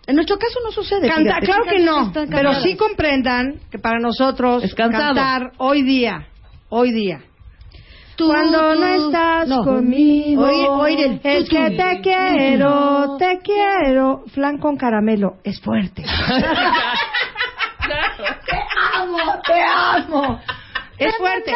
[0.07, 1.09] En nuestro caso no sucede.
[1.09, 6.27] Canta, fíjate, claro ¿qué que no, pero sí comprendan que para nosotros cantar hoy día,
[6.69, 7.21] hoy día,
[8.17, 9.65] Tú, cuando tú, no estás no.
[9.65, 11.77] conmigo, Oír, oír el es tú, que tú.
[11.77, 16.05] te quiero, te quiero, flan con caramelo, es fuerte.
[18.47, 18.57] Te
[18.95, 20.41] amo, te amo.
[20.97, 21.53] Es fuerte.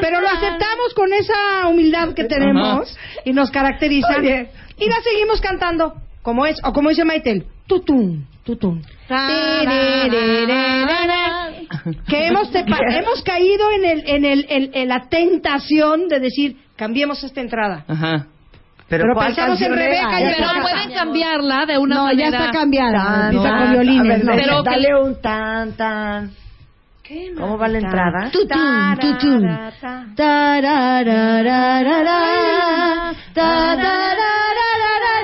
[0.00, 4.18] Pero lo aceptamos con esa humildad que tenemos y nos caracteriza.
[4.20, 8.82] Y la seguimos cantando como es, o como dice Maitel, tutum, tutum.
[12.08, 17.22] Que hemos, hemos caído en, el, en, el, en, en la tentación de decir, cambiemos
[17.22, 17.84] esta entrada.
[17.86, 18.26] Ajá.
[18.88, 20.62] Pero, Pero ¿cuál pensamos en Rebeca, ya Pero está.
[20.62, 22.30] pueden cambiarla de una No, manera.
[22.30, 23.30] ya está cambiada.
[23.30, 24.08] Tan, con violines.
[24.08, 24.32] ver, ¿no?
[24.34, 26.30] Pero que- dale un tan, tan.
[27.38, 28.30] ¿Cómo va la entrada?
[28.30, 29.42] Tutum, tutum.
[30.14, 34.34] Tararararara, tararararara, tararararara,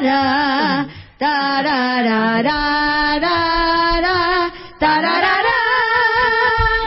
[0.01, 0.54] tararara.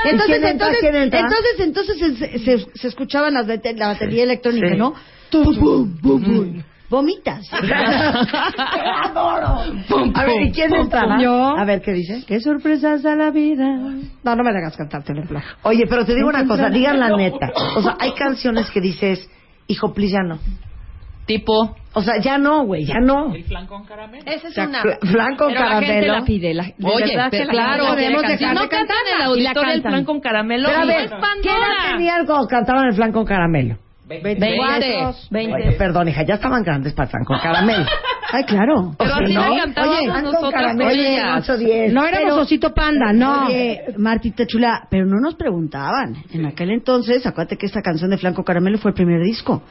[0.10, 0.80] Entonces, entonces,
[1.24, 4.68] entonces, entonces se, se, se escuchaban las bate- la batería electrónica.
[4.76, 4.94] ¿no?
[5.32, 6.64] Pum, pum, pum.
[6.90, 7.46] Vomitas.
[7.62, 9.62] ¡Te adoro!
[10.16, 11.20] A ver, ¿y quién entraba?
[11.22, 11.58] Yo.
[11.58, 12.24] A ver, ¿qué dice?
[12.26, 13.66] Qué sorpresas a la vida.
[14.24, 15.42] No, no me hagas cantarte el empleo.
[15.64, 17.52] Oye, pero te digo una cosa, digan la neta.
[17.76, 19.30] O sea, hay canciones que dices,
[19.68, 20.40] hijo, please, ya no.
[21.28, 21.76] Tipo.
[21.94, 23.34] O sea, ya no, güey, ya no.
[23.36, 24.24] El flan con caramelo.
[24.26, 24.82] Esa es O sea, una.
[24.82, 26.14] fla- flan con Pero la gente caramelo.
[26.14, 26.54] la pide.
[26.54, 28.38] La, de Oye, verdad que claro, la podemos cantar.
[28.38, 30.88] si dejar no de cantan en el auditorio el plan con caramelo, Pero a no
[30.88, 31.10] ver,
[31.44, 33.78] ¿qué edad tenían cuando cantaban el flan con caramelo?
[34.08, 35.54] Veinte.
[35.54, 37.86] Oye, perdón, hija, ya estaban grandes para el flan con caramelo.
[38.32, 38.94] Ay, claro.
[38.98, 39.50] Pero O sea, así ¿no?
[39.50, 41.50] la cantábamos Oye, flan con nosotras caramelo ellas.
[41.50, 41.94] 8, 10.
[41.94, 43.48] No éramos Pero- osito panda, no.
[43.48, 46.16] Oye, Martita chula, pero no nos preguntaban.
[46.34, 49.64] En aquel entonces, acuérdate que esta canción de Flanco Caramelo fue el primer disco.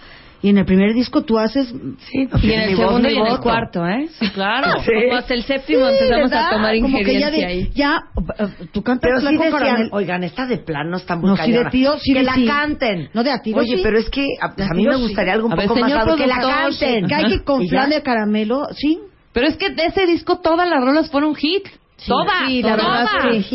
[0.42, 1.66] Y en el primer disco tú haces...
[1.68, 4.06] Sí, no Y en el segundo y en el cuarto, ¿eh?
[4.18, 4.80] Sí, claro.
[4.84, 4.92] Sí.
[5.08, 6.46] Como hasta el séptimo empezamos ¿verdad?
[6.46, 7.70] a tomar Como que ya injerencia de- ahí.
[7.74, 8.04] Ya,
[8.38, 9.88] eh, tú cantas Pero sí decían, Caramelo.
[9.92, 12.46] oigan, esta de plano está muy No, sí de tiro, sí que de la sí.
[12.46, 13.08] canten.
[13.14, 13.80] No, de a tiro Oye, sí.
[13.82, 15.02] pero es que a, a mí me sí.
[15.02, 17.06] gustaría algo un A ver, poco más alto que la canten.
[17.06, 17.70] Que hay que con ¿Y ya?
[17.70, 19.00] flan de caramelo, sí.
[19.32, 21.66] Pero es que de ese disco todas las rolas fueron hit.
[22.06, 23.10] todas, sí, la todas.
[23.14, 23.46] verdad es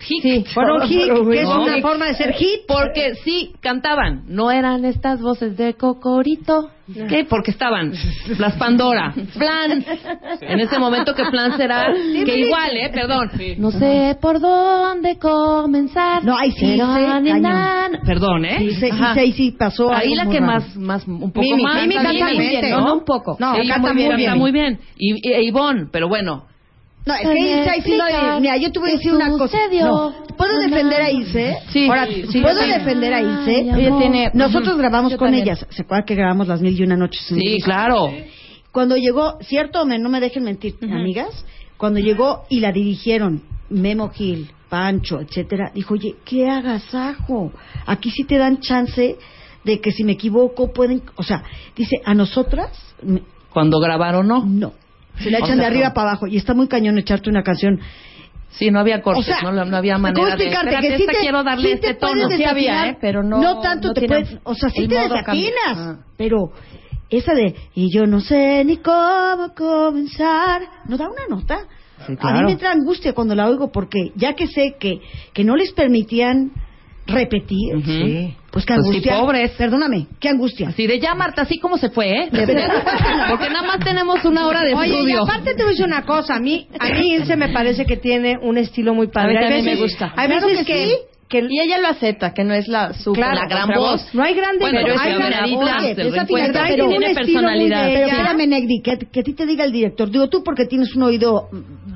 [0.00, 0.48] Hit.
[0.48, 1.82] Fueron hit, que es una hit.
[1.82, 2.60] forma de ser hit.
[2.66, 4.22] Porque sí, cantaban.
[4.28, 6.70] No eran estas voces de Cocorito.
[7.08, 7.24] ¿Qué?
[7.28, 7.92] Porque estaban
[8.38, 9.84] las Pandora, Flan.
[10.40, 11.92] En ese momento que Flan será,
[12.24, 12.90] que igual, ¿eh?
[12.92, 13.30] Perdón.
[13.58, 16.24] No sé por dónde comenzar.
[16.24, 16.80] No, ahí sí, sí.
[18.04, 18.56] Perdón, ¿eh?
[18.58, 20.46] Sí, sí, sí, sí, pasó Ahí la que raro.
[20.46, 21.82] más, más, un poco Mimi, más.
[21.82, 22.86] Mimi canta muy bien, no, ¿no?
[22.86, 23.36] no un poco.
[23.38, 24.10] No, canta muy bien.
[24.16, 24.80] Canta muy bien.
[24.96, 26.49] Y, y Ivonne, pero bueno.
[27.06, 29.56] No, es que Ilse ahí sí lo- Mira, yo te voy a decir una cosa.
[29.72, 31.56] No, ¿Puedo defender a Ilse?
[31.70, 31.86] Sí.
[31.88, 33.60] Ahora, Sí, sí, ¿puedo defender a Ilse?
[33.60, 35.44] Ella tiene- Nosotros grabamos Yo con también.
[35.46, 35.66] ellas.
[35.70, 37.22] ¿Se acuerdan que grabamos las mil y una noches?
[37.26, 38.10] Sí, claro.
[38.72, 41.44] Cuando llegó, cierto, me- no me dejen mentir, amigas,
[41.76, 47.52] cuando llegó y la dirigieron Memo Gil, Pancho, etcétera, dijo, oye, qué agasajo.
[47.86, 49.16] Aquí sí te dan chance
[49.64, 51.42] de que si me equivoco pueden, o sea,
[51.76, 52.70] dice, a nosotras,
[53.02, 53.22] me-
[53.52, 54.44] Cuando grabaron, no.
[54.44, 54.72] no.
[55.22, 55.94] Se la O echan sea, de arriba no.
[55.94, 57.80] para abajo y está muy cañón echarte una canción.
[58.50, 60.44] Sí, no había cortes, O sea, no, no había ¿cómo manera de...
[60.44, 60.76] explicarte?
[60.80, 62.28] Que sí esta te, quiero darle sí este te tono.
[62.36, 62.98] Sí había, ¿eh?
[63.00, 63.60] Pero no...
[63.60, 65.52] tanto no te puedes, o sea, sí te cambia.
[65.68, 65.96] Ah.
[66.16, 66.52] pero
[67.08, 71.60] esa de y yo no sé ni cómo comenzar, no da una nota.
[72.06, 72.38] Sí, A claro.
[72.38, 75.00] mí me entra angustia cuando la oigo porque ya que sé que
[75.32, 76.50] que no les permitían
[77.06, 77.82] repetir.
[77.84, 78.34] Sí.
[78.50, 79.18] pues qué Pues sí, angustia.
[79.20, 79.50] pobres.
[79.52, 80.68] Perdóname, qué angustia.
[80.68, 82.28] Así de ya, Marta, así como se fue, ¿eh?
[82.32, 82.82] De verdad.
[83.30, 85.22] Porque nada más tenemos una hora de Oye, y estudio.
[85.22, 87.96] aparte te voy a decir una cosa, a mí, a mí Ilse me parece que
[87.96, 89.30] tiene un estilo muy padre.
[89.30, 90.12] A mí Hay también veces- me gusta.
[90.16, 90.94] Hay Claro veces que que, sí.
[91.30, 94.06] Que Y ella lo acepta, que no es la super Claro, la gran voz.
[94.12, 95.96] no hay grandes, Bueno, pero hay voces.
[95.96, 97.86] se esa pero tiene un estilo muy personalidad.
[97.86, 100.10] de- Pero espérame, Negri, que, que a ti te diga el director.
[100.10, 101.48] Digo tú porque tienes un oído.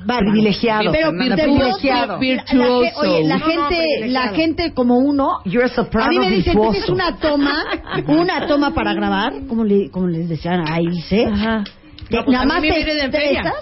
[0.07, 0.91] Privilegiado.
[0.91, 2.17] Pero privilegiado.
[2.17, 4.11] Oye, la No, no, gente, privilegiado.
[4.13, 5.39] la gente como uno.
[5.45, 6.71] You're a mí me dicen, virtuoso.
[6.71, 7.65] tienes una toma,
[8.07, 11.25] una toma para grabar, como, le, como les decían a Ilse.
[11.25, 11.63] Ajá.
[12.09, 13.53] No, pues nada a mí más te vienen en feria.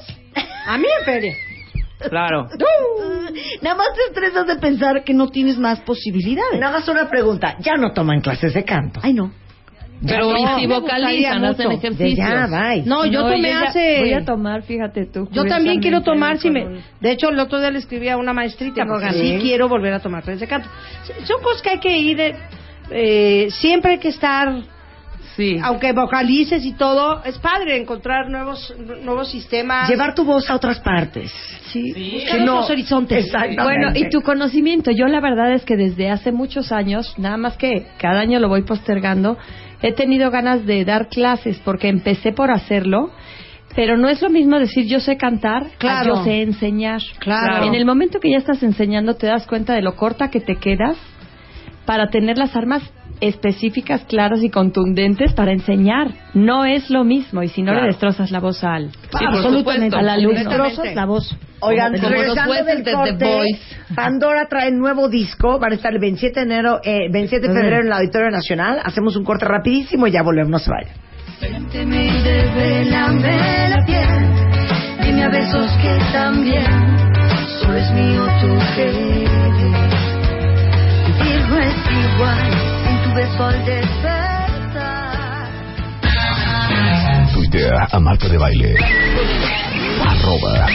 [0.68, 1.34] A mí en feria.
[2.10, 2.48] Claro.
[3.62, 6.60] Nada más te estresas de pensar que no tienes más posibilidades.
[6.60, 7.56] Nada más una pregunta.
[7.60, 9.00] Ya no toman clases de canto.
[9.04, 9.32] Ay, no.
[10.06, 12.18] Pero no, y me si vocalizan, hacen ejercicios.
[12.18, 12.84] ya, bye.
[12.86, 14.00] No, yo tomé ella- hace...
[14.02, 15.30] Voy a tomar, fíjate tú.
[15.32, 16.82] Yo también quiero tomar, si me...
[17.00, 19.38] De hecho, el otro día le escribí a una maestrita, porque Sí.
[19.42, 20.68] quiero volver a tomar clases de canto.
[21.26, 22.36] Son cosas que hay que ir...
[22.92, 24.54] eh, siempre hay que estar...
[25.36, 25.58] Sí.
[25.64, 28.74] Aunque vocalices y todo, es padre encontrar nuevos
[29.04, 29.90] nuevos sistemas.
[29.90, 31.32] Llevar tu voz a otras partes.
[31.72, 33.26] Sí, Que buscar no- otros horizontes.
[33.26, 33.64] Exactamente.
[33.64, 37.58] Bueno, y tu conocimiento, yo la verdad es que desde hace muchos años, nada más
[37.58, 39.38] que cada año lo voy postergando,
[39.82, 43.10] he tenido ganas de dar clases porque empecé por hacerlo,
[43.76, 46.18] pero no es lo mismo decir yo sé cantar, Claro.
[46.18, 47.02] yo sé enseñar.
[47.18, 47.66] Claro.
[47.66, 50.58] En el momento que ya estás enseñando te das cuenta de lo corta que te
[50.58, 50.96] quedas
[51.86, 52.84] para tener las armas
[53.28, 56.08] específicas, claras y contundentes para enseñar.
[56.34, 57.82] No es lo mismo y si no Claro.
[57.82, 59.86] le destrozas la voz al, Sí, por Absolutamente.
[59.86, 59.98] supuesto.
[59.98, 60.40] al alumno.
[60.40, 61.38] Destrozas la voz.
[61.62, 63.60] Oigan, Como regresando del de The corte, Voice.
[63.96, 67.80] Pandora trae nuevo disco, van a estar el 27 de enero, eh, 27 de febrero
[67.82, 68.80] en el Auditorio Nacional.
[68.84, 70.96] Hacemos un corte rapidísimo y ya volvemos, no se vayan.
[73.70, 75.06] La piel.
[75.06, 76.66] Dime a besos que también
[77.62, 79.30] solo es mío tu querer.
[81.06, 81.76] Vivir no es
[82.16, 82.73] igual
[83.14, 85.50] beso al despertar.
[87.34, 88.76] Tuitea a Marta de Baile.
[90.06, 90.68] Arroba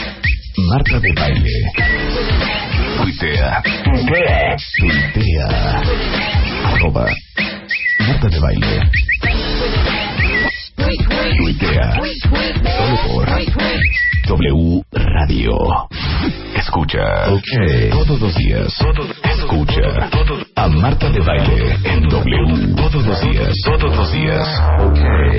[0.56, 1.72] Marta de Baile.
[2.96, 3.62] Tuitea.
[4.78, 5.48] Tuitea.
[6.64, 7.06] Arroba
[8.06, 8.90] Marta de Baile.
[10.78, 12.00] Tuitea.
[12.76, 13.28] Solo por
[14.28, 15.52] W Radio.
[16.54, 16.98] Escucha.
[17.90, 18.74] Todos los días.
[19.24, 20.10] Escucha.
[20.54, 22.74] A Marta de Baile en W.
[22.76, 23.54] Todos los días.
[23.64, 24.62] Todos los días.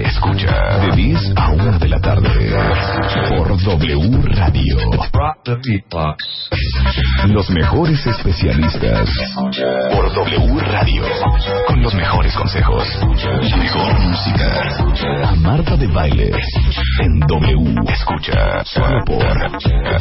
[0.06, 0.80] Escucha.
[0.80, 2.30] De 10 a 1 de la tarde.
[2.30, 3.29] Por
[3.64, 4.78] W Radio.
[7.28, 9.10] Los mejores especialistas.
[9.92, 11.04] Por W Radio.
[11.68, 12.84] Con los mejores consejos.
[13.02, 15.36] La mejor música.
[15.38, 16.32] Marta de Baile.
[17.02, 17.76] En W.
[17.92, 18.64] Escucha.
[18.66, 19.26] Solo por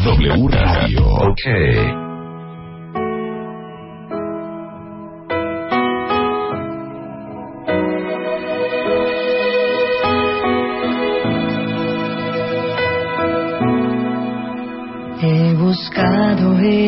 [0.05, 1.35] W Radio.
[1.45, 2.18] He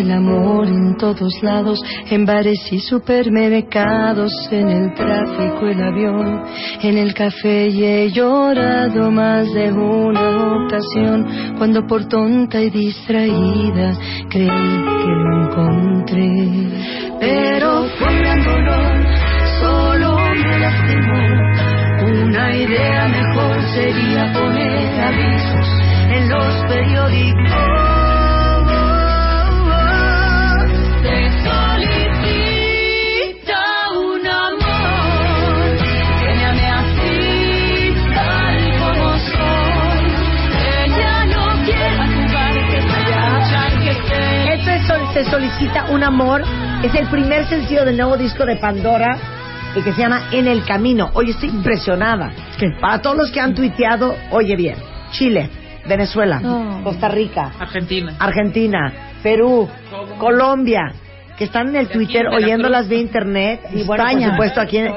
[0.01, 6.43] el amor en todos lados, en bares y supermercados, en el tráfico, el avión,
[6.83, 13.93] en el café y he llorado más de una ocasión cuando por tonta y distraída
[14.29, 16.31] creí que lo encontré.
[17.21, 19.07] Pero fue un gran dolor,
[19.61, 21.21] solo me lastimó.
[22.03, 25.69] Una idea mejor sería poner avisos
[26.11, 27.90] en los periódicos.
[45.13, 46.43] Se solicita un amor.
[46.83, 49.17] Es el primer sencillo del nuevo disco de Pandora
[49.77, 51.11] y que se llama En el Camino.
[51.15, 52.31] Oye, estoy impresionada.
[52.81, 54.77] Para todos los que han tuiteado, oye bien,
[55.13, 55.49] Chile,
[55.89, 56.81] Venezuela, Oh.
[56.85, 58.15] Costa Rica, Argentina.
[58.19, 58.93] Argentina,
[59.23, 59.69] Perú,
[60.19, 60.93] Colombia,
[61.37, 64.27] que están en el Twitter en oyéndolas vía internet y bueno, España.
[64.29, 64.93] por supuesto aquí en...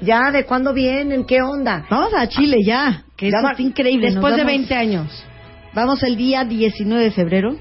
[0.00, 1.24] Ya, ¿de cuándo vienen?
[1.24, 1.84] ¿Qué onda?
[1.88, 4.10] Vamos a Chile ya, que Ya eso va- es increíble.
[4.10, 5.24] Después de vamos- 20 años.
[5.74, 7.54] Vamos el día 19 de febrero.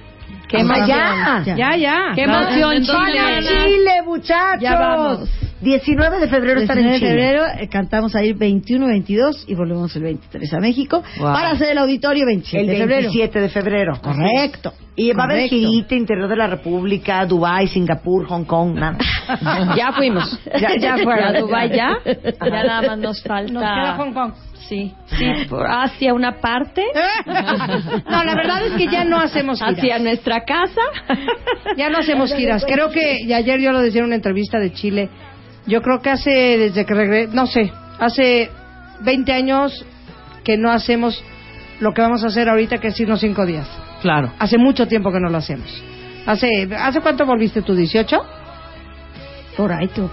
[0.47, 0.87] ¡Qué emoción.
[0.87, 1.43] ya!
[1.45, 2.11] Ya, ya.
[2.15, 2.25] ¡Qué.
[2.25, 3.41] ¡Para Chile!
[3.41, 4.61] Chile, muchachos!
[4.61, 5.29] Ya vamos.
[5.61, 7.09] 19 de febrero están en 19 de Chile.
[7.11, 11.33] febrero eh, cantamos ahí 21, 22 y volvemos el 23 a México Wow.
[11.33, 13.01] para hacer el auditorio 27 El de febrero.
[13.01, 13.93] 27 de febrero.
[14.01, 14.73] Correcto.
[14.95, 18.97] Y va a haber girita interior de la República, Dubái, Singapur, Hong Kong, nada.
[19.77, 20.39] Ya fuimos.
[20.59, 21.35] Ya- ya fueron.
[21.35, 21.97] A Dubái ya.
[22.05, 23.51] Ya nada más nos falta.
[23.53, 24.33] Nos queda Hong Kong.
[24.67, 26.83] Sí, sí, por hacia una parte.
[27.25, 29.77] No, la verdad es que ya no hacemos giras.
[29.77, 30.81] Hacia nuestra casa.
[31.77, 32.63] Ya no hacemos giras.
[32.65, 35.09] Creo que y ayer yo lo decía en una entrevista de Chile.
[35.65, 38.49] Yo creo que hace, desde que regresé, no sé, hace
[39.01, 39.85] 20 años
[40.43, 41.23] que no hacemos
[41.79, 43.67] lo que vamos a hacer ahorita, que es irnos cinco días.
[44.01, 44.31] Claro.
[44.39, 45.67] Hace mucho tiempo que no lo hacemos.
[46.25, 47.73] ¿Hace, ¿hace cuánto volviste tú?
[47.73, 48.21] ¿18?
[49.57, 50.09] Por ahí tú.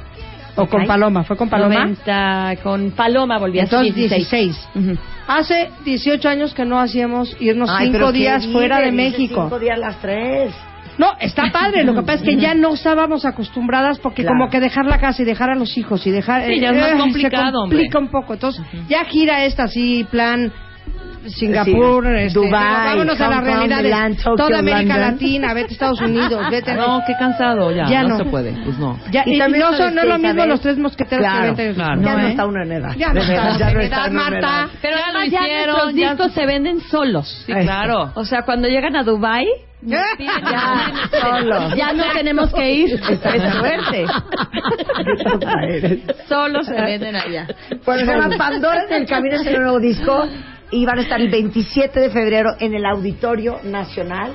[0.56, 0.86] ¿O con.
[0.86, 1.22] Paloma?
[1.24, 1.74] ¿Fue con Paloma?
[1.74, 4.28] 90, con Paloma volví a Entonces 16.
[4.28, 4.68] 16.
[4.74, 4.98] Ujú.
[5.28, 9.42] Hace 18 años que no hacíamos irnos Ay, cinco días fuera de México.
[9.42, 10.52] Cinco días las tres.
[10.98, 11.84] No, está padre.
[11.84, 14.36] Lo que pasa es que ya no estábamos acostumbradas porque Claro.
[14.38, 16.44] como que dejar la casa y dejar a los hijos y dejar...
[16.44, 17.78] Sí, ya es más eh, complicado, Se hombre.
[17.78, 18.34] complica un poco.
[18.34, 20.52] Entonces, ya gira esta así, plan...
[21.26, 24.94] Singapur, Sí, este, Dubái, vámonos a la Hong Kong, realidad de Milán, Tokio, toda América
[24.96, 25.12] London.
[25.12, 26.74] Latina, vete a Estados Unidos, vete a...
[26.76, 27.86] No, qué cansado ya.
[27.88, 28.18] Ya no, no.
[28.18, 28.52] se puede.
[28.64, 28.98] Pues no.
[29.10, 31.62] Ya, Y y también no, son, no es lo mismo los tres mosqueteros Claro, que
[31.64, 31.76] 20 años.
[31.76, 32.00] claro.
[32.02, 32.30] ya No, no ¿eh?
[32.30, 32.94] está uno en edad.
[32.96, 34.68] Ya no está ya no está Marta.
[34.80, 37.42] Pero Ya lo ya hicieron, nuestros ya- discos se venden solos.
[37.46, 38.12] Sí, claro.
[38.14, 39.46] O sea, cuando llegan a Dubai
[39.80, 40.02] ya,
[41.20, 41.74] Solo.
[41.76, 42.94] ya no tenemos que ir.
[43.08, 44.06] Es suerte.
[46.28, 47.46] Solo se venden allá.
[47.84, 50.26] Bueno, se llama Pandora en el Camino es el nuevo disco
[50.70, 54.32] y van a estar el 27 de febrero en el Auditorio Nacional.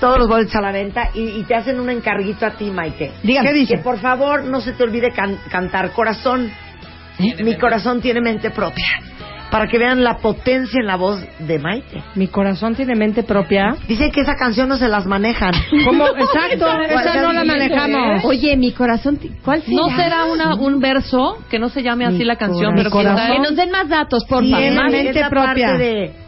[0.00, 3.12] Todos los boletos a la venta y, y te hacen un encarguito a ti, Maite.
[3.22, 3.48] Dígame.
[3.48, 3.74] ¿Qué dice?
[3.76, 6.50] Que por favor no se te olvide can- cantar Corazón.
[7.18, 8.84] Mi corazón tiene mente propia.
[9.52, 12.02] Para que vean la potencia en la voz de Maite.
[12.14, 13.76] Mi corazón tiene mente propia.
[13.86, 15.52] Dicen que esa canción no se las manejan.
[15.84, 16.06] ¿Cómo?
[16.16, 18.24] Exacto, esa no la manejamos.
[18.24, 19.76] Oye, mi corazón, ¿cuál será?
[19.76, 23.18] ¿No será una, un verso que no se llame así Mi la canción, corazón.
[23.28, 24.90] pero que nos den más datos, por favor.
[24.90, 25.66] mente propia.
[25.68, 26.21] parte de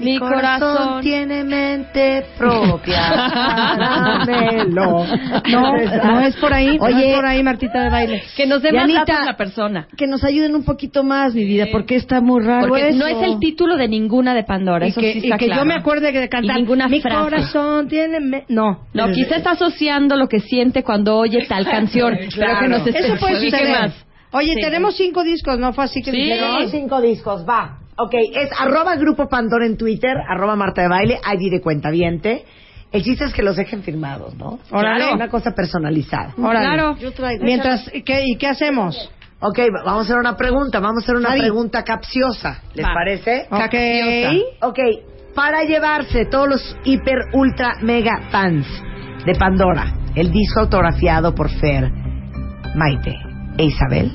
[0.00, 1.00] Mi corazón.
[1.02, 3.10] tiene mente propia.
[3.10, 5.04] Caramelo.
[5.50, 5.72] No,
[6.04, 7.10] no es por ahí, no Oye.
[7.10, 8.22] es por ahí, Martita de baile.
[8.36, 9.86] Que nos den más datos la persona.
[9.96, 12.98] Que nos ayuden un poquito más, mi vida, porque está muy raro Porque eso.
[12.98, 14.86] no es el título de ninguna de Pandora.
[14.86, 15.62] Y eso que, sí y está que claro.
[15.62, 16.56] yo me acuerde de cantar.
[16.56, 17.22] Y ninguna Mi frase.
[17.22, 18.20] corazón tiene.
[18.20, 18.44] me-".
[18.48, 18.86] No.
[18.92, 22.16] No, quizá está asociando lo que siente cuando oye tal canción.
[22.36, 23.80] Pero que nos Eso puede suceder.
[23.80, 24.04] más.
[24.32, 24.60] Oye, Sí.
[24.60, 26.16] tenemos cinco discos, ¿no fue así que Sí.
[26.16, 26.62] dijeron?
[26.62, 27.78] No, cinco discos, va.
[28.02, 32.44] Ok, es arroba Grupo Pandora en Twitter, arroba Marta de Baile, ID de cuenta viente.
[32.92, 34.58] El chiste es que los dejen firmados, ¿no?
[34.70, 35.12] Órale.
[35.14, 36.34] Una cosa personalizada.
[36.36, 36.66] Órale.
[36.66, 36.96] Claro.
[36.96, 37.44] Yo traigo.
[37.44, 39.10] Mientras, ¿qué, ¿y qué hacemos?
[39.40, 42.62] Ok, va- vamos a hacer una pregunta, vamos a hacer una pregunta capciosa.
[42.74, 42.92] ¿Les Va.
[42.94, 43.46] parece?
[43.50, 44.68] Ok.
[44.70, 44.78] Ok,
[45.34, 48.66] para llevarse todos los hiper, ultra, mega fans
[49.24, 51.90] de Pandora, el disco autografiado por Fer,
[52.74, 53.14] Maite
[53.56, 54.10] e Isabel,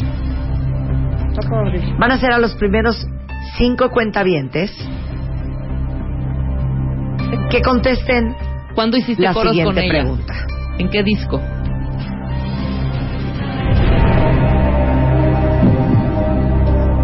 [2.00, 3.06] van a ser a los primeros
[3.58, 4.72] cinco cuentavientes
[7.50, 8.36] que contesten
[8.76, 10.04] ¿Cuándo hiciste la coros con siguiente ella?
[10.04, 10.34] pregunta.
[10.78, 11.40] ¿En qué disco?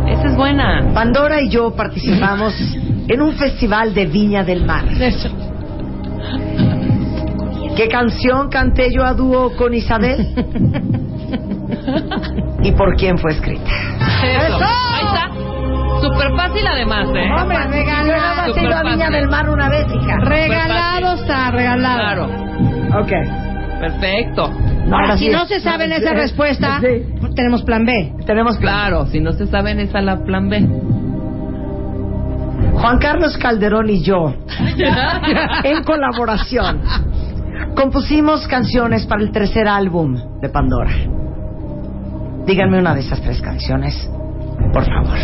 [0.10, 0.92] Esa es buena.
[0.94, 2.54] Pandora y yo participamos
[3.08, 4.84] en un festival de Viña del Mar.
[7.78, 10.28] ¿Qué canción canté yo a dúo con Isabel?
[12.64, 13.64] ¿Y por quién fue escrita?
[14.24, 14.60] Eso.
[14.60, 15.30] Ahí está.
[16.02, 17.30] Súper fácil además, ¿eh?
[17.40, 18.36] Hombre, Yo nada regalado.
[18.36, 19.12] más he Súper ido a Viña fácil.
[19.14, 20.18] del Mar una vez, hija.
[20.20, 22.28] Regalado está, regalado.
[22.28, 23.02] Claro.
[23.02, 23.12] Ok.
[23.80, 24.52] Perfecto.
[24.92, 25.32] Ahora si sí.
[25.32, 27.04] no se saben esa respuesta, Sí.
[27.36, 28.14] tenemos plan B.
[28.26, 28.72] Tenemos claro.
[29.00, 30.68] Claro, si no se saben, esa es la plan B.
[32.74, 34.34] Juan Carlos Calderón y yo,
[35.64, 36.82] en colaboración,
[37.76, 40.92] compusimos canciones para el tercer álbum de Pandora.
[42.46, 44.10] Díganme una de esas tres canciones,
[44.74, 45.18] por favor.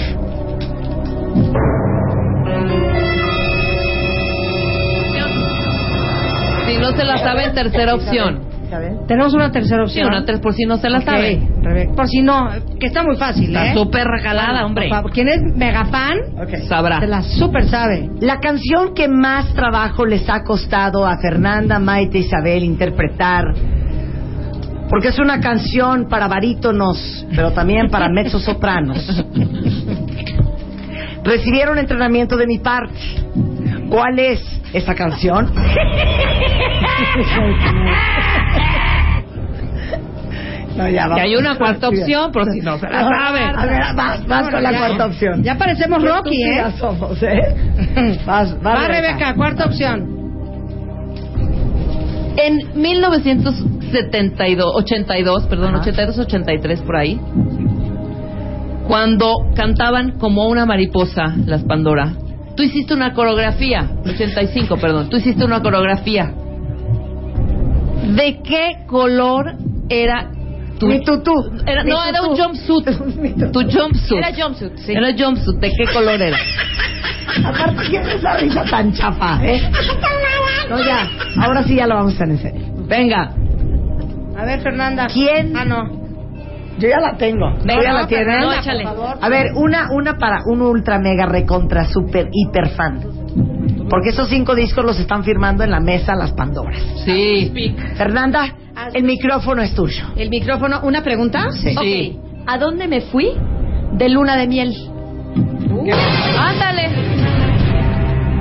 [6.67, 8.41] Si no se la saben, tercera opción.
[9.07, 10.07] Tenemos una tercera Sí, opción.
[10.09, 11.41] una tres por si no se la Ok, sabe.
[11.61, 11.93] Rebeca.
[11.93, 13.73] Por si no, que está muy fácil, Está ¿eh?
[13.73, 14.89] súper regalada, hombre.
[14.89, 16.17] por favor, ¿Quién es mega fan?
[16.67, 16.99] Sabrá.
[16.99, 18.09] Se la super sabe.
[18.19, 23.45] La canción que más trabajo les ha costado a Fernanda, Maite, Isabel interpretar,
[24.89, 28.97] porque es una canción para barítonos, pero también para mezzosopranos.
[31.27, 32.95] Recibieron entrenamiento de mi parte.
[33.89, 34.41] ¿Cuál es
[34.73, 35.51] esa canción?
[40.77, 43.39] No, ya Que hay una cuarta opción, por si no se la sabe.
[43.39, 45.43] A ver, vas, vas con la Ya- cuarta opción.
[45.43, 46.59] Ya parecemos Rocky, ¿eh?
[46.59, 47.39] estúpidas somos, ¿eh?
[48.25, 50.15] Vas, vas, Va, Rebeca, cuarta opción.
[52.37, 57.19] En 1972, 82, perdón, 82, 83 por ahí,
[58.87, 62.13] cuando cantaban como una mariposa las Pandora,
[62.55, 66.33] tú hiciste una coreografía, 85, perdón, tú hiciste una coreografía.
[68.15, 69.55] ¿De qué color
[69.89, 70.31] era
[70.79, 71.33] tu Mi tutú.
[71.65, 72.85] Era, Mi no, era un jumpsuit.
[73.51, 74.19] Tu jumpsuit.
[74.19, 74.93] Era jumpsuit, sí.
[74.93, 75.59] Era jumpsuit.
[75.59, 76.37] ¿De qué color era?
[77.43, 79.61] Aparte, ¿quién es esa risa tan chafa, eh?
[80.69, 81.09] No, ya.
[81.39, 82.61] Ahora sí ya lo vamos a hacer en serio.
[82.87, 83.33] Venga.
[84.37, 85.07] A ver, Fernanda.
[85.11, 85.55] ¿Quién?
[85.55, 86.06] Ah, no.
[86.77, 87.53] Yo ya la tengo.
[87.57, 88.39] ¿Tú Venga, ya la no, tienes?
[88.39, 88.85] No, échale.
[89.21, 93.01] A ver, una, una para un ultra mega recontra super hiper fan.
[93.89, 96.77] Porque esos cinco discos los están firmando en la mesa las Pandoras.
[97.05, 97.75] Sí.
[97.95, 98.53] Fernanda,
[98.93, 100.05] el micrófono es tuyo.
[100.15, 101.51] El micrófono, ¿una pregunta?
[101.51, 101.75] Sí.
[101.81, 102.19] Sí.
[102.19, 102.47] Ok.
[102.47, 103.31] ¿A dónde me fui
[103.93, 104.73] de luna de miel?
[106.37, 106.89] Ándale.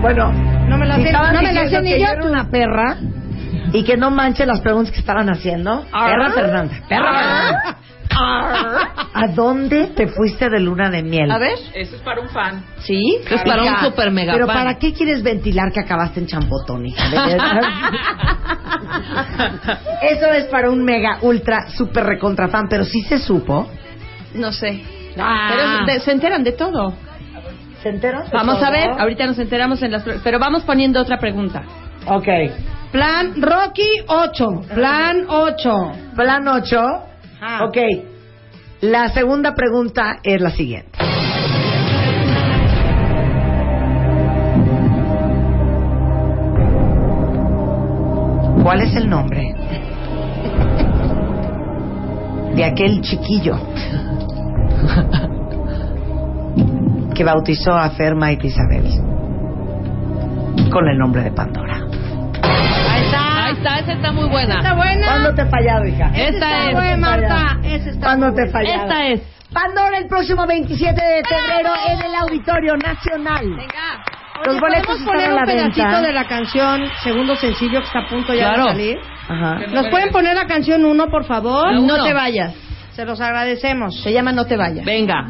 [0.01, 0.32] Bueno,
[0.68, 2.99] No me la sé, no me la sé ni yo, era una perra
[3.72, 5.84] y que no manche las preguntas que estaban haciendo.
[5.91, 6.74] Perra Fernanda.
[6.89, 7.78] Perra Fernanda.
[8.19, 11.31] ¿A dónde te fuiste de luna de miel?
[11.31, 11.59] A ver.
[11.75, 12.64] Eso es para un fan.
[12.79, 13.19] ¿Sí?
[13.31, 14.57] Es para un super mega Pero fan.
[14.57, 17.05] ¿para qué quieres ventilar que acabaste en champotón, hija?
[20.03, 23.69] Eso es para un mega ultra super recontra fan, pero sí se supo.
[24.35, 24.83] No sé.
[25.19, 25.49] Ah.
[25.51, 26.95] Pero de- se enteran de todo.
[27.83, 28.23] ¿Se enteró?
[28.23, 30.03] de Vamos a ver, ahorita nos enteramos en las...
[30.25, 31.62] Pero vamos poniendo otra pregunta.
[32.07, 32.27] Ok.
[32.93, 34.47] Plan Rocky 8.
[34.75, 35.93] Plan 8.
[36.14, 36.79] Plan 8.
[37.62, 37.76] Ok.
[38.80, 40.99] La segunda pregunta es la siguiente.
[48.62, 49.55] ¿Cuál es el nombre
[52.57, 53.57] de aquel chiquillo
[57.14, 58.84] que bautizó a Ferma y Isabel
[60.70, 61.66] con el nombre de Pandora?
[63.47, 63.78] Ahí está.
[63.78, 64.57] Esa está muy buena.
[64.57, 65.07] Está buena.
[65.07, 66.07] ¿Cuándo te he fallado, hija?
[66.14, 66.72] Esta está es.
[66.74, 67.59] buena, Marta.
[67.64, 68.82] Esa está ¿Cuándo te he fallado?
[68.82, 69.20] Esta es.
[69.53, 73.44] Pandora el próximo 27 de febrero en el Auditorio Nacional.
[73.49, 74.05] Venga.
[74.44, 76.03] Los boletos ¿podemos poner la un pedacito venta.
[76.03, 78.64] de la canción segundo sencillo que está a punto ya Claro.
[78.64, 78.99] de salir?
[79.28, 79.55] Ajá.
[79.72, 81.68] ¿Nos pueden poner la canción 1, por favor?
[81.68, 81.97] Uno.
[81.97, 82.55] No te vayas.
[82.92, 84.03] Se los agradecemos.
[84.03, 84.84] Se llama No te vayas.
[84.84, 85.26] Venga.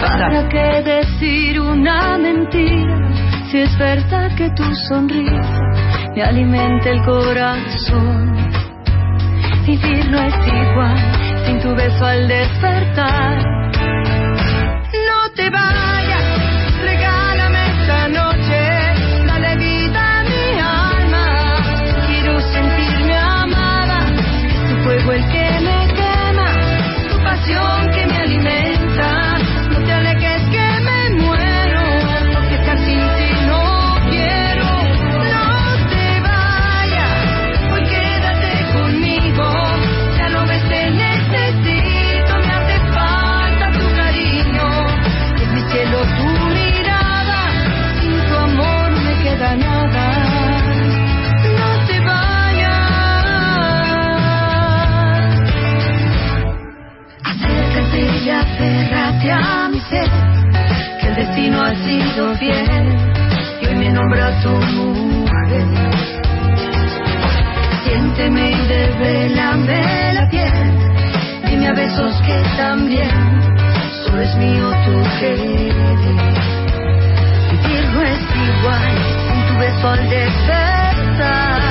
[0.00, 3.09] ¿Para qué decir una mentira
[3.50, 5.60] si es verdad que tu sonrisa
[6.14, 8.36] me alimenta el corazón?
[9.66, 13.38] Vivir no es igual sin tu beso al despertar.
[15.08, 15.99] No te vayas,
[61.40, 62.96] el destino ha sido fiel
[63.62, 65.66] y hoy me nombra tu mujer.
[67.84, 70.78] Siénteme y devélame la piel,
[71.48, 73.10] dime a besos que también
[74.04, 75.74] solo es mío tu querer.
[77.50, 81.69] Vivir no es igual sin tu beso al despertar.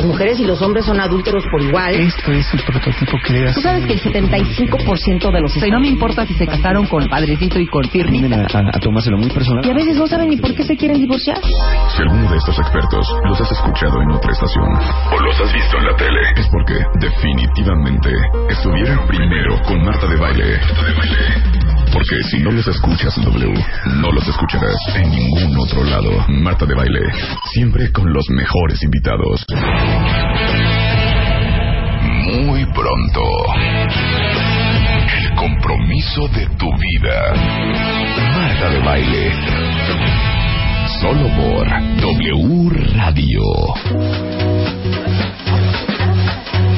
[0.00, 1.94] Las mujeres y los hombres son adúlteros por igual.
[1.94, 5.54] Esto es el prototipo que Tú sabes que el 75% de los...
[5.54, 8.20] O sea, y no me importa si se casaron con Padrecito y con Tirni.
[8.20, 9.64] Tienden a, a- a tomárselo muy personal.
[9.66, 11.36] Y a veces no saben ni por qué se quieren divorciar.
[11.94, 14.68] Si alguno de estos expertos los has escuchado en otra estación
[15.12, 18.10] o los has visto en la tele, es porque definitivamente
[18.48, 20.60] estuvieron primero con Marta de Baile.
[21.92, 23.54] Porque si no los escuchas en W,
[23.96, 26.10] no los escucharás en ningún otro lado.
[26.28, 27.00] Marta de Baile,
[27.52, 29.44] siempre con los mejores invitados.
[32.24, 33.22] Muy pronto.
[35.18, 37.34] El compromiso de tu vida.
[38.34, 39.32] Marta de Baile.
[41.00, 41.68] Solo por
[42.00, 43.42] W Radio.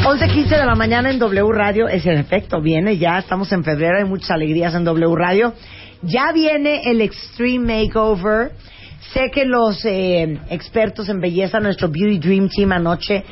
[0.04, 3.98] 11.15 de la mañana en W Radio, es en efecto, viene ya, estamos en febrero,
[3.98, 5.54] hay muchas alegrías en W Radio.
[6.02, 8.50] Ya viene el Extreme Makeover.
[9.12, 13.22] Sé que los eh, expertos en belleza, nuestro Beauty Dream Team anoche,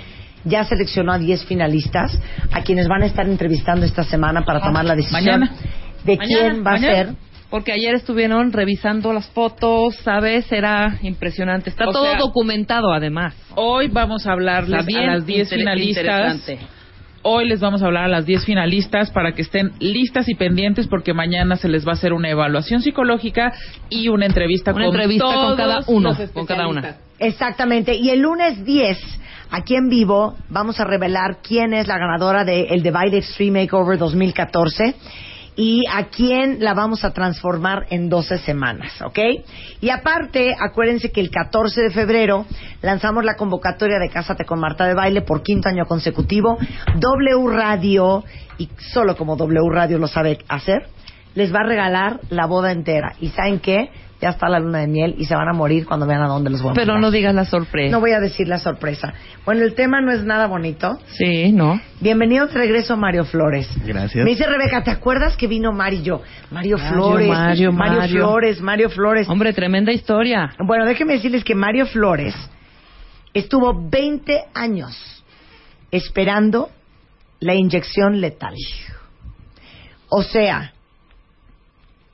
[0.45, 2.16] ya seleccionó a 10 finalistas,
[2.53, 5.53] a quienes van a estar entrevistando esta semana para tomar la decisión Mañana.
[6.05, 6.93] de Mañana, quién va mañana.
[6.93, 7.14] a ser.
[7.51, 10.51] Porque ayer estuvieron revisando las fotos, ¿sabes?
[10.53, 11.69] Era impresionante.
[11.71, 13.35] Está O todo sea, documentado, además.
[13.57, 16.43] Hoy vamos a hablarles a las 10 inter- finalistas.
[17.23, 20.87] Hoy les vamos a hablar a las 10 finalistas para que estén listas y pendientes
[20.87, 23.53] porque mañana se les va a hacer una evaluación psicológica
[23.91, 26.97] y una entrevista Una con entrevista con todos cada uno, con cada una.
[27.19, 27.95] Exactamente.
[27.95, 28.97] Y el lunes 10,
[29.51, 33.99] aquí en vivo, vamos a revelar quién es la ganadora del el Divide Extreme Makeover
[33.99, 34.95] 2014
[35.63, 39.19] y a quién la vamos a transformar en 12 semanas, ¿ok?
[39.83, 42.47] Y aparte, acuérdense que el 14 de febrero
[42.81, 46.57] lanzamos la convocatoria de Cásate con Marta de Baile por quinto año consecutivo.
[46.99, 48.25] W Radio,
[48.57, 50.89] y solo como W Radio lo sabe hacer,
[51.35, 53.17] les va a regalar la boda entera.
[53.21, 53.91] ¿Y saben qué?
[54.21, 56.51] Ya está la luna de miel y se van a morir cuando vean a dónde
[56.51, 57.01] los voy a Pero mandar.
[57.01, 57.91] no digas la sorpresa.
[57.91, 59.14] No voy a decir la sorpresa.
[59.47, 60.99] Bueno, el tema no es nada bonito.
[61.16, 61.81] Sí, no.
[62.01, 63.66] Bienvenido de regreso, Mario Flores.
[63.85, 64.23] Gracias.
[64.23, 66.23] Me dice Rebeca, ¿te acuerdas que vino Mario y yo?
[66.51, 67.29] Mario, Mario, Flores.
[67.29, 68.09] Mario, Mario.
[68.27, 69.29] Flores, Mario Flores.
[69.29, 70.51] Hombre, tremenda historia.
[70.59, 72.35] Bueno, déjenme decirles que Mario Flores
[73.33, 75.25] estuvo 20 años
[75.91, 76.68] esperando
[77.41, 78.55] la inyección letal.
[80.11, 80.73] O sea,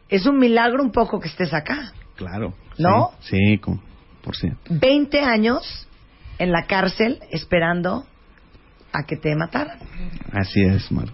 [0.09, 1.93] es un milagro un poco que estés acá.
[2.17, 2.55] Claro.
[2.79, 3.11] ¿No?
[3.21, 3.81] Sí, sí, con-
[4.23, 4.59] por cierto.
[4.71, 5.87] 20 años
[6.39, 8.05] en la cárcel esperando
[8.93, 9.79] a que te mataran.
[10.33, 11.09] Así es, Mar.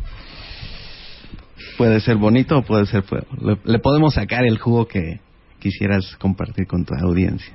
[1.76, 3.24] Puede ser bonito o puede ser feo.
[3.40, 5.20] Le, le podemos sacar el jugo que
[5.58, 7.52] quisieras compartir con tu audiencia.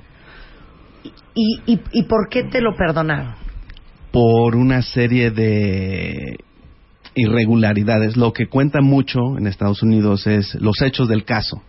[1.34, 3.34] ¿Y, y, y por qué te lo perdonaron?
[4.10, 6.36] Por una serie de
[7.14, 8.16] irregularidades.
[8.16, 11.62] Lo que cuenta mucho en Estados Unidos es los hechos del caso.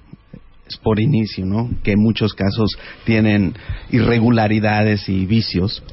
[0.78, 1.70] Por inicio, ¿no?
[1.84, 3.54] Que en muchos casos tienen
[3.92, 5.84] irregularidades y vicios.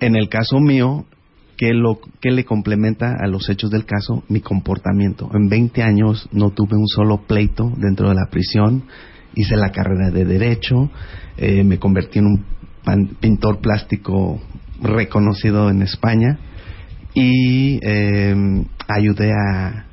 [0.00, 1.04] En el caso mío,
[1.56, 4.24] ¿qué, lo, qué le complementa a los hechos del caso?
[4.28, 5.28] Mi comportamiento.
[5.34, 8.84] En 20 años no tuve un solo pleito dentro de la prisión.
[9.34, 10.90] Hice la carrera de Derecho.
[11.36, 12.44] eh, me convertí en un
[12.84, 14.40] pan- pintor plástico
[14.82, 16.38] reconocido en España.
[17.14, 18.34] Y eh,
[18.88, 19.86] ayudé a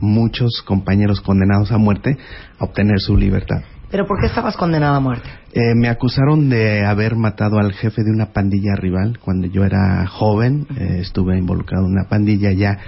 [0.00, 2.16] muchos compañeros condenados a muerte
[2.58, 3.62] a obtener su libertad.
[3.90, 5.28] ¿Pero por qué estabas condenado a muerte?
[5.54, 10.06] Eh, me acusaron de haber matado al jefe de una pandilla rival cuando yo era
[10.06, 10.66] joven.
[10.76, 12.78] eh, estuve involucrado en una pandilla ya.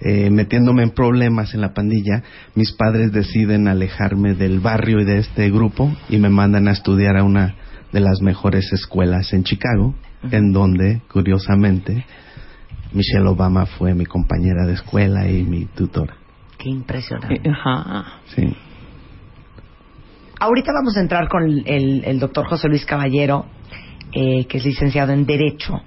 [0.00, 2.22] eh, metiéndome en problemas en la pandilla,
[2.54, 7.16] mis padres deciden alejarme del barrio y de este grupo y me mandan a estudiar
[7.16, 7.54] a una
[7.92, 9.94] de las mejores escuelas en Chicago,
[10.30, 12.04] en donde, curiosamente,
[12.92, 16.19] Michelle Obama fue mi compañera de escuela y mi tutora.
[16.62, 17.40] Qué impresionante.
[17.48, 18.20] Ajá.
[18.34, 18.54] Sí.
[20.38, 23.46] Ahorita vamos a entrar con el, el- el doctor José Luis Caballero,
[24.12, 25.80] eh, que es licenciado en Derecho,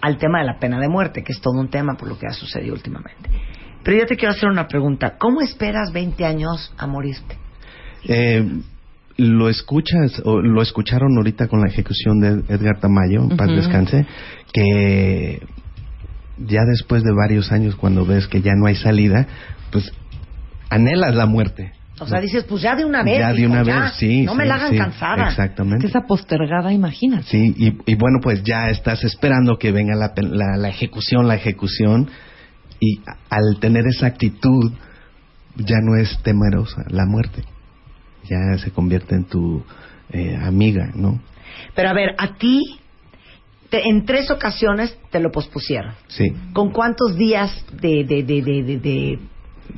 [0.00, 2.26] al tema de la pena de muerte, que es todo un tema por lo que
[2.26, 3.28] ha sucedido últimamente.
[3.82, 5.16] Pero yo te quiero hacer una pregunta.
[5.18, 7.36] ¿Cómo esperas 20 años a morirte?
[8.04, 8.46] Eh,
[9.18, 14.06] lo escuchas o lo escucharon ahorita con la ejecución de Edgar Tamayo, en paz descanse,
[14.52, 15.42] que
[16.38, 19.26] ya después de varios años cuando ves que ya no hay salida,
[19.70, 19.92] pues
[20.70, 21.72] anhelas la muerte.
[22.02, 23.18] O sea, dices, pues ya de una vez.
[23.18, 23.80] ya de hijo, una ya.
[23.80, 24.22] vez, sí.
[24.22, 25.28] No me sí, la hagan sí, cansada.
[25.28, 25.86] Exactamente.
[25.86, 27.24] Esa postergada, imagínate.
[27.24, 31.34] Sí, y, y bueno, pues ya estás esperando que venga la, la, la ejecución, la
[31.34, 32.08] ejecución,
[32.80, 34.72] y al tener esa actitud,
[35.56, 37.42] ya no es temerosa la muerte,
[38.24, 39.62] ya se convierte en tu
[40.10, 41.20] eh, amiga, ¿no?
[41.74, 42.78] Pero a ver, a ti,
[43.68, 45.92] te- en tres ocasiones te lo pospusieron.
[46.08, 46.32] Sí.
[46.54, 49.18] ¿Con cuántos días de, de, de, de, de- de-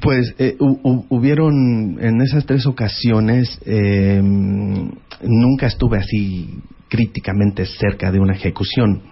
[0.00, 6.50] Pues eh, hu- hu- hubieron en esas tres ocasiones, eh, nunca estuve así
[6.88, 9.02] críticamente cerca de una ejecución.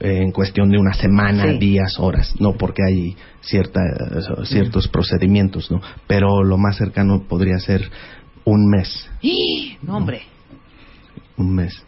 [0.00, 1.58] eh, en cuestión de una semana, Sí.
[1.58, 3.80] días, horas, no porque hay cierta,
[4.44, 5.80] ciertos procedimientos, ¿no?
[6.06, 7.90] Pero lo más cercano podría ser
[8.44, 9.76] un mes, ¡Ih!
[9.82, 10.20] No, hombre.
[11.36, 11.84] un mes,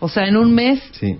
[0.00, 1.16] O sea, en un mes sí.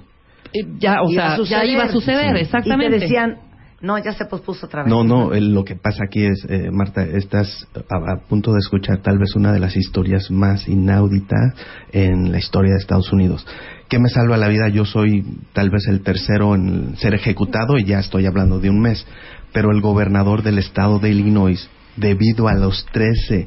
[0.52, 2.42] eh, ya, o Iba a sea, ya iba a suceder, Sí.
[2.42, 2.96] exactamente.
[2.96, 3.36] Y te decían,
[3.80, 4.90] no, ya se pospuso otra vez.
[4.90, 8.58] No, no, el- lo que pasa aquí es, eh, Marta, estás a, a punto de
[8.58, 11.54] escuchar tal vez una de las historias más inauditas
[11.92, 13.46] en la historia de Estados Unidos.
[13.88, 14.68] ¿Qué me salva la vida?
[14.68, 18.80] Yo soy tal vez el tercero en ser ejecutado y ya estoy hablando de un
[18.80, 19.06] mes.
[19.52, 23.46] Pero el gobernador del estado de Illinois, debido a los 13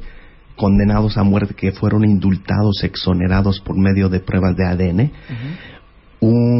[0.56, 5.10] condenados a muerte que fueron indultados, exonerados por medio de pruebas de ADN,
[6.20, 6.59] un,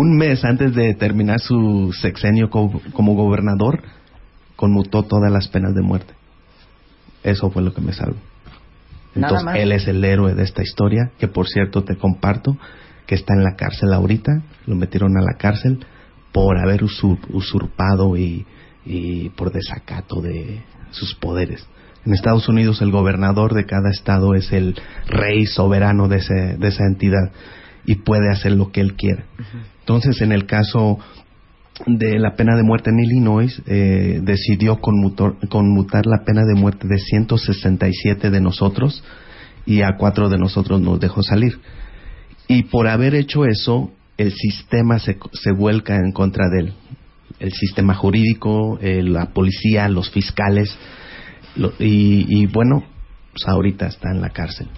[0.00, 3.82] un mes antes de terminar su sexenio co- como gobernador,
[4.56, 6.14] conmutó todas las penas de muerte.
[7.22, 8.16] Eso fue lo que me salvó.
[9.14, 12.56] Entonces, él es el héroe de esta historia, que por cierto te comparto,
[13.06, 15.84] que está en la cárcel ahorita, lo metieron a la cárcel
[16.32, 18.46] por haber usur- usurpado y,
[18.86, 21.66] y por desacato de sus poderes.
[22.06, 24.76] En Estados Unidos el gobernador de cada estado es el
[25.08, 27.32] rey soberano de, ese- de esa entidad
[27.84, 29.24] y puede hacer lo que él quiera.
[29.90, 31.00] Entonces, en el caso
[31.84, 36.86] de la pena de muerte en Illinois, eh, decidió conmutor- conmutar la pena de muerte
[36.86, 39.02] de 167 de nosotros
[39.66, 41.58] y a cuatro de nosotros nos dejó salir.
[42.46, 46.72] Y por haber hecho eso, el sistema se, se vuelca en contra de él.
[47.40, 50.72] El sistema jurídico, eh, la policía, los fiscales.
[51.80, 52.84] y, y bueno,
[53.32, 54.68] pues ahorita está en la cárcel.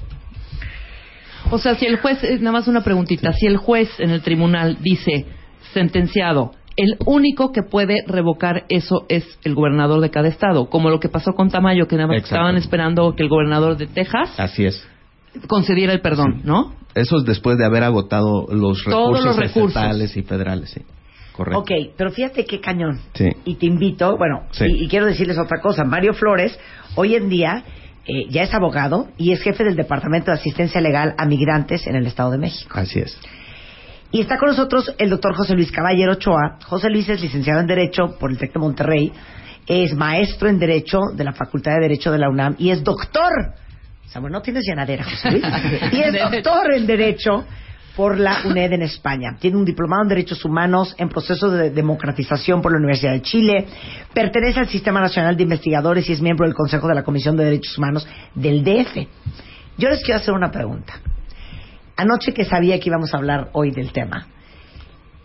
[1.53, 4.79] O sea, si el juez, nada más una preguntita, si el juez en el tribunal
[4.81, 5.27] dice
[5.73, 10.99] sentenciado, el único que puede revocar eso es el gobernador de cada estado, como lo
[10.99, 12.37] que pasó con Tamayo, que nada más Exacto.
[12.37, 14.87] estaban esperando que el gobernador de Texas Así es.
[15.47, 16.75] concediera el perdón, ¿no?
[16.95, 19.69] Eso es después de haber agotado los Todos recursos los recursos.
[19.77, 20.83] estatales y federales, sí.
[21.33, 21.61] Correcto.
[21.61, 23.01] Ok, pero fíjate qué cañón.
[23.15, 23.29] Sí.
[23.47, 24.65] Y te invito, bueno, Sí.
[24.67, 25.85] y, y quiero decirles otra cosa.
[25.85, 26.59] Mario Flores,
[26.95, 27.65] hoy en día,
[28.07, 31.97] eh, ya es abogado y es jefe del Departamento de Asistencia Legal a Migrantes en
[31.97, 32.79] el Estado de México.
[32.79, 33.19] Así es.
[34.11, 36.59] Y está con nosotros el doctor José Luis Caballero Ochoa.
[36.67, 39.13] José Luis es licenciado en Derecho por el TEC de Monterrey,
[39.67, 43.33] es maestro en Derecho de la Facultad de Derecho de la UNAM y es doctor.
[44.05, 45.45] O sea, bueno, no tienes llenadera, José Luis.
[45.93, 47.45] Y es doctor en Derecho
[47.97, 49.37] por la UNED en España.
[49.39, 53.67] Tiene un diplomado en Derechos Humanos en proceso de democratización por la Universidad de Chile.
[54.15, 57.45] Pertenece al Sistema Nacional de Investigadores y es miembro del Consejo de la Comisión de
[57.45, 58.97] Derechos Humanos del DF.
[59.77, 60.95] Yo les quiero hacer una pregunta.
[61.97, 64.27] Anoche que sabía que íbamos a hablar hoy del tema,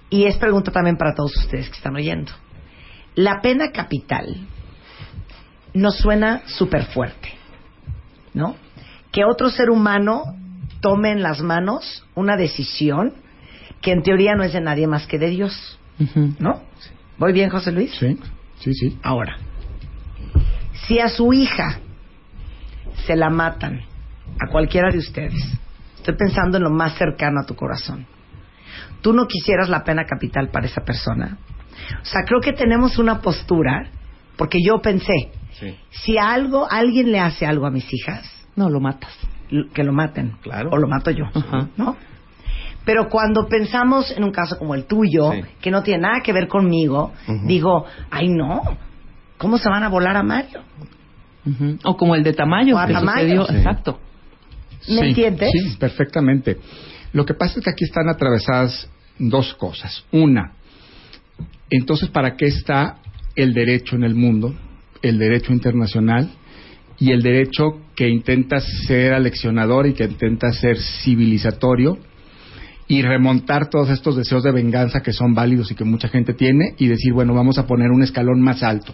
[0.10, 2.32] y es pregunta también para todos ustedes que están oyendo.
[3.16, 4.48] La pena capital
[5.74, 7.30] nos suena súper fuerte,
[8.34, 8.56] ¿no?
[9.12, 10.36] Que otro ser humano
[10.82, 13.14] tome en las manos una decisión
[13.82, 15.80] que en teoría no es de nadie más que de Dios,
[16.40, 16.62] ¿no?
[17.18, 17.96] ¿Voy bien, José Luis?
[18.00, 18.18] Sí,
[18.60, 19.00] sí, sí.
[19.04, 19.38] Ahora,
[20.88, 21.80] si a su hija
[23.06, 23.82] se la matan,
[24.40, 25.44] a cualquiera de ustedes,
[25.96, 28.06] estoy pensando en lo más cercano a tu corazón,
[29.02, 31.38] tú no quisieras la pena capital para esa persona.
[32.02, 33.90] O sea, creo que tenemos una postura,
[34.36, 35.32] porque yo pensé,
[35.92, 39.14] si a algo, alguien le hace algo a mis hijas, no lo matas,
[39.74, 41.26] que lo maten, claro, o lo mato yo,
[41.78, 41.96] ¿no?
[42.86, 45.42] Pero cuando pensamos en un caso como el tuyo, Sí.
[45.62, 47.14] que no tiene nada que ver conmigo,
[47.46, 48.62] digo, ay no,
[49.38, 50.62] ¿cómo se van a volar a Mario?
[51.84, 53.14] O como el de Tamayo, O a que Tamayo.
[53.22, 53.56] sucedió, Sí.
[53.56, 54.00] exacto.
[54.90, 55.50] ¿Me Sí, entiendes?
[55.52, 56.58] Sí, perfectamente.
[57.14, 60.04] Lo que pasa es que aquí están atravesadas dos cosas.
[60.12, 60.54] Una,
[61.70, 62.98] entonces, ¿para qué está
[63.36, 64.54] el derecho en el mundo?
[65.02, 66.30] El derecho internacional
[67.00, 71.98] y el derecho que intenta ser aleccionador y que intenta ser civilizatorio
[72.88, 76.74] y remontar todos estos deseos de venganza que son válidos y que mucha gente tiene
[76.78, 78.94] y decir, bueno, vamos a poner un escalón más alto,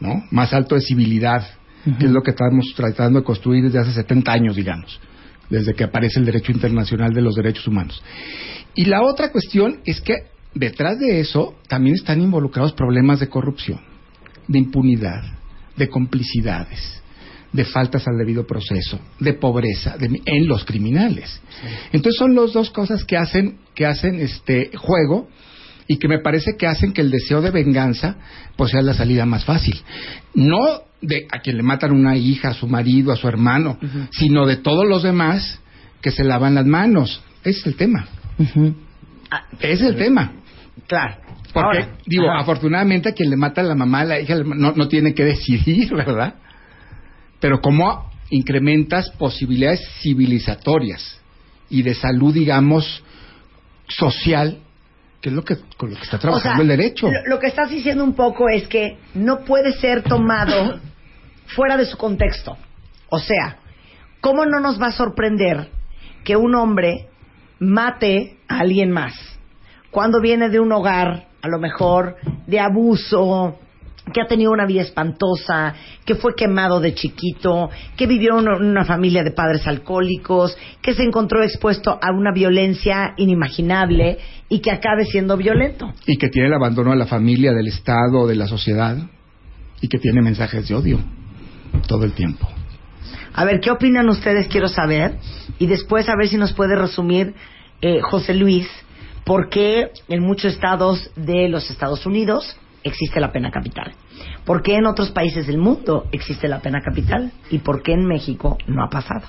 [0.00, 0.22] ¿no?
[0.30, 1.44] Más alto de civilidad,
[1.98, 5.00] que es lo que estamos tratando de construir desde hace 70 años, digamos,
[5.50, 8.02] desde que aparece el derecho internacional de los derechos humanos.
[8.74, 10.14] Y la otra cuestión es que
[10.54, 13.80] detrás de eso también están involucrados problemas de corrupción,
[14.46, 15.24] de impunidad,
[15.76, 17.01] de complicidades,
[17.52, 21.40] de faltas al debido proceso, de pobreza de- en los criminales.
[21.92, 25.28] Entonces son las dos cosas que hacen que hacen este juego
[25.86, 28.16] y que me parece que hacen que el deseo de venganza
[28.56, 29.80] pues sea la salida más fácil.
[30.34, 33.78] No de a quien le matan una hija, a su marido, a su hermano,
[34.12, 35.60] sino de todos los demás
[36.00, 37.22] que se lavan las manos.
[37.44, 38.06] Ese es el tema.
[39.60, 40.32] Ese es el tema.
[40.86, 41.16] Claro.
[41.52, 42.40] Porque, Ahora, digo, ajá.
[42.40, 45.24] afortunadamente a quien le mata a la mamá, a la hija, no, no tiene que
[45.24, 46.34] decidir, ¿verdad?
[47.42, 51.20] Pero cómo incrementas posibilidades civilizatorias
[51.68, 53.02] y de salud, digamos,
[53.88, 54.58] social,
[55.20, 57.10] que es lo que, con lo que está O trabajando sea, el derecho.
[57.10, 60.80] Lo, lo que estás diciendo un poco es que no puede ser tomado
[61.46, 62.56] fuera de su contexto.
[63.08, 63.56] O sea,
[64.20, 65.68] ¿cómo no nos va a sorprender
[66.22, 67.08] que un hombre
[67.58, 69.14] mate a alguien más
[69.90, 72.16] cuando viene de un hogar, a lo mejor,
[72.46, 73.58] de abuso,
[74.12, 75.74] que ha tenido una vida espantosa,
[76.04, 81.04] que fue quemado de chiquito, que vivió en una, familia de padres alcohólicos, que se
[81.04, 85.92] encontró expuesto a una violencia inimaginable y que acabe siendo violento?
[86.06, 88.96] Y que tiene el abandono de la familia, del Estado, de la sociedad,
[89.80, 90.98] y que tiene mensajes de odio
[91.86, 92.48] todo el tiempo.
[93.34, 94.48] A ver, ¿qué opinan ustedes?
[94.48, 95.16] Quiero saber.
[95.58, 97.34] Y después a ver si nos puede resumir
[97.80, 98.68] eh, José Luis
[99.24, 103.92] por qué en muchos estados de los Estados Unidos existe la pena capital.
[104.44, 107.32] ¿Por qué en otros países del mundo existe la pena capital?
[107.50, 109.22] ¿Y por qué en México no ha pasado?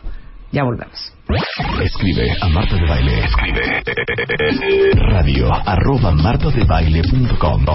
[0.52, 1.14] Ya volvemos.
[1.82, 3.26] Escribe a Marta de Baile.
[3.26, 3.84] Escribe
[5.10, 7.66] radio arroba martadebaile.com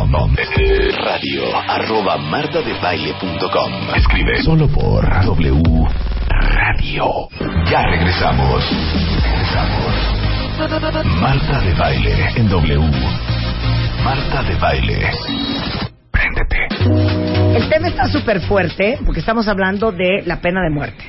[1.04, 5.62] radio arroba martadebaile.com Escribe solo por W
[6.28, 7.28] Radio.
[7.68, 8.64] Ya regresamos.
[9.24, 10.18] Regresamos.
[11.20, 13.47] Marta de Baile en W.
[14.04, 15.10] Marta de Baile.
[16.10, 17.56] Préndete.
[17.56, 21.04] El tema está súper fuerte porque estamos hablando de la pena de muerte.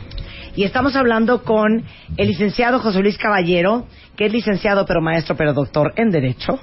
[0.56, 1.84] Y estamos hablando con
[2.18, 3.88] el licenciado José Luis Caballero,
[4.18, 6.60] que es licenciado pero maestro pero doctor en Derecho,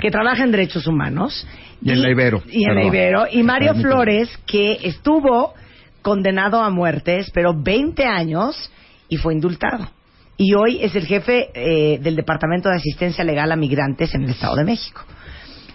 [0.00, 1.46] que trabaja en Derechos Humanos.
[1.82, 2.42] Y en la Ibero.
[2.48, 2.84] Y en la.
[2.84, 3.26] Ibero.
[3.30, 3.74] Y Mario.
[3.74, 5.54] Flores, que estuvo
[6.02, 8.70] condenado a muerte, esperó 20 años
[9.08, 9.88] y fue indultado.
[10.40, 14.30] Y hoy es el jefe eh, del Departamento de Asistencia Legal a Migrantes en el
[14.30, 15.02] Estado de México.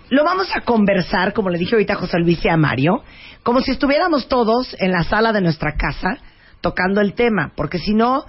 [0.10, 3.04] Lo vamos a conversar, como le dije ahorita a José Luis y a Mario,
[3.44, 6.18] como si estuviéramos todos en la sala de nuestra casa
[6.62, 8.24] tocando el tema, porque si no,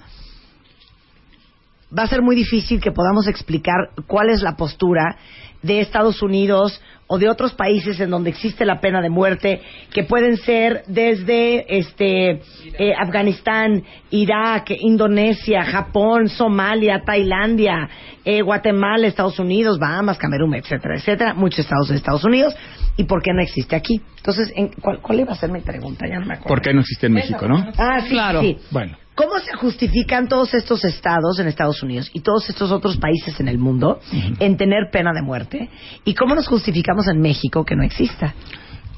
[1.97, 5.15] va a ser muy difícil que podamos explicar cuál es la postura
[5.61, 9.61] de Estados Unidos o de otros países en donde existe la pena de muerte,
[9.93, 12.41] que pueden ser desde este
[12.79, 17.89] eh, Afganistán, Irak, Indonesia, Japón, Somalia, Tailandia,
[18.23, 22.55] eh, Guatemala, Estados Unidos, Bahamas, Camerún, etcétera, etcétera, muchos estados de Estados Unidos,
[22.97, 24.01] y por qué no existe aquí.
[24.17, 26.07] Entonces, ¿en ¿cuál, cuál iba a ser mi pregunta?
[26.07, 26.47] Ya no me acuerdo.
[26.47, 27.71] ¿Por qué no existe en México, no?
[27.77, 28.57] Ah, sí, sí.
[28.71, 28.97] Bueno.
[29.15, 33.47] ¿Cómo se justifican todos estos estados en Estados Unidos y todos estos otros países en
[33.47, 33.99] el mundo
[34.39, 35.69] en tener pena de muerte?
[36.03, 38.35] ¿Y cómo nos justificamos en México que no exista?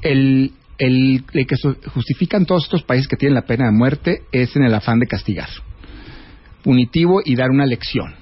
[0.02, 1.56] el, el, el que
[1.88, 5.06] justifican todos estos países que tienen la pena de muerte es en el afán de
[5.06, 5.48] castigar,
[6.62, 8.14] punitivo y dar una lección.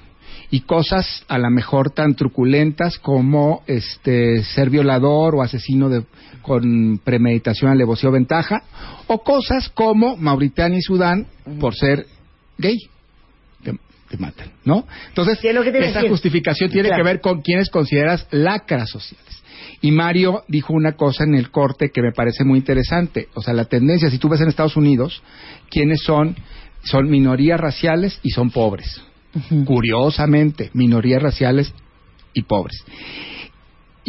[0.49, 6.05] Y cosas a lo mejor tan truculentas como este ser violador o asesino de,
[6.47, 8.63] con premeditación, alevosía o ventaja,
[9.07, 11.27] o cosas como Mauritania y Sudán
[11.59, 12.05] por ser
[12.57, 12.77] gay.
[13.61, 13.73] Te,
[14.07, 14.85] te matan, ¿no?
[15.09, 16.09] Entonces, es lo que esa decir.
[16.09, 17.03] justificación tiene Claro.
[17.03, 19.25] que ver con quienes consideras lacras sociales.
[19.81, 23.27] Y Mario dijo una cosa en el corte que me parece muy interesante.
[23.35, 25.21] O sea, la tendencia, si tú ves en Estados Unidos,
[25.69, 26.35] quienes son,
[26.83, 29.01] son minorías raciales y son pobres.
[29.65, 31.73] Curiosamente, minorías raciales
[32.33, 32.83] y pobres.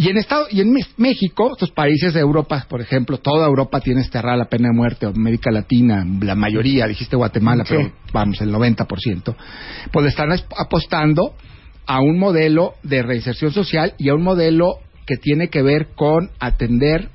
[0.01, 4.05] Y en, Estado, y en México, estos países de Europa, por ejemplo, toda Europa tiene
[4.05, 7.75] cerrada la pena de muerte, o América Latina, la mayoría, dijiste Guatemala, Sí.
[7.77, 9.35] pero vamos, el 90%,
[9.91, 11.35] pues están apostando
[11.85, 16.31] a un modelo de reinserción social y a un modelo que tiene que ver con
[16.39, 17.09] atender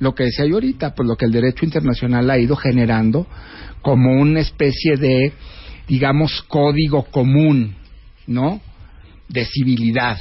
[0.00, 3.28] lo que decía yo ahorita, pues lo que el derecho internacional ha ido generando
[3.80, 5.32] como una especie de,
[5.86, 7.76] digamos, código común,
[8.26, 8.60] ¿no?
[9.28, 10.18] De civilidad,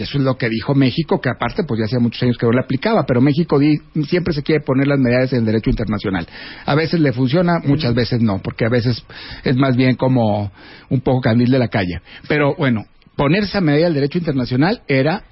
[0.00, 2.46] que eso es lo que dijo México, que aparte, pues ya hacía muchos años que
[2.46, 3.76] no le aplicaba, pero México di-
[4.08, 6.26] siempre se quiere poner las medallas en el derecho internacional.
[6.64, 9.04] A veces le funciona, muchas veces no, porque a veces
[9.44, 10.50] es más bien como
[10.88, 12.00] un poco candil de la calle.
[12.28, 15.22] Pero bueno, poner esa medalla del derecho internacional era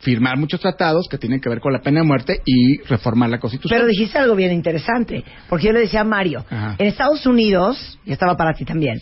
[0.00, 3.38] firmar muchos tratados que tienen que ver con la pena de muerte y reformar la
[3.38, 3.78] Constitución.
[3.78, 6.74] Pero dijiste algo bien interesante, porque yo le decía a Mario, Ajá.
[6.76, 9.00] en Estados Unidos, y estaba para ti también,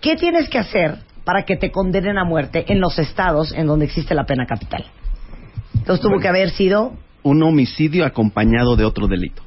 [0.00, 3.84] ¿qué tienes que hacer para que te condenen a muerte en los estados en donde
[3.86, 4.84] existe la pena capital?
[5.76, 6.92] Entonces tuvo que haber sido,
[7.22, 9.42] Un homicidio acompañado de otro delito.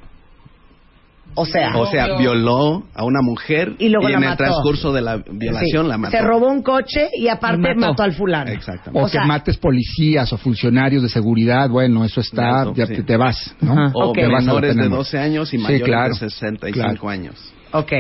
[1.36, 4.44] o sea, O sea, violó a una mujer Y luego la en el mató.
[4.44, 6.16] transcurso de la violación sí, la mató.
[6.16, 7.80] se robó un coche y aparte Y mató.
[7.91, 8.04] mató.
[8.04, 8.52] al fulano.
[8.52, 9.00] Exactamente.
[9.02, 12.86] o, o sea- que mates policías o funcionarios de seguridad, bueno, eso está, Eso, ya
[12.86, 12.98] sí.
[12.98, 13.74] te, te vas, ¿no?
[13.95, 14.16] O Ok.
[14.16, 14.95] Te vas a la menores de muerte.
[14.98, 16.14] 12 años y Sí, mayores claro.
[16.14, 17.10] de 65 Claro.
[17.10, 17.54] años.
[17.72, 17.91] Ok,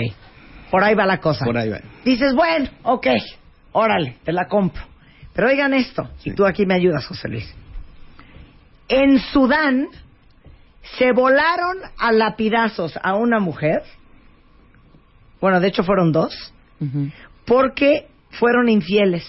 [0.69, 1.43] por ahí va la cosa.
[1.43, 1.79] Por ahí va.
[2.05, 3.07] Dices, bueno, ok,
[3.73, 4.83] órale, te la compro.
[5.33, 7.53] Pero oigan esto, y tú aquí me ayudas, José Luis.
[8.87, 9.87] En Sudán
[10.97, 13.83] se volaron a lapidazos a una mujer,
[15.41, 16.53] bueno, de hecho fueron dos,
[17.45, 19.25] porque fueron infieles.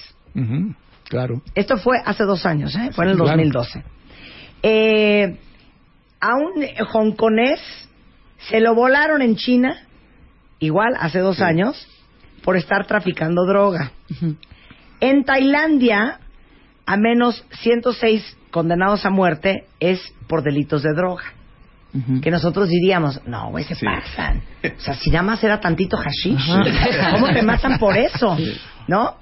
[1.08, 1.42] Claro.
[1.54, 2.90] Esto fue hace dos años, ¿eh?
[2.92, 3.36] Fue en el Sí, claro.
[3.36, 3.84] 2012.
[4.62, 5.38] Eh,
[6.20, 7.60] a un hongkonés
[8.48, 9.76] se lo volaron en China,
[10.58, 11.86] igual hace dos años,
[12.44, 13.92] por estar traficando droga.
[15.00, 16.20] En Tailandia,
[16.86, 21.24] a menos 106 condenados a muerte es por delitos de droga.
[22.22, 24.42] Que nosotros diríamos, no, güey, se pasan.
[24.64, 26.44] O sea, si nada más era tantito hashish,
[27.12, 28.36] ¿cómo te matan por eso?
[28.88, 29.16] ¿No?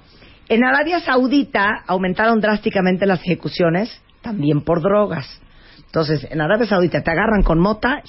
[0.49, 5.39] En Arabia Saudita aumentaron drásticamente las ejecuciones, también por drogas.
[5.85, 8.01] Entonces, en Arabia Saudita te agarran con mota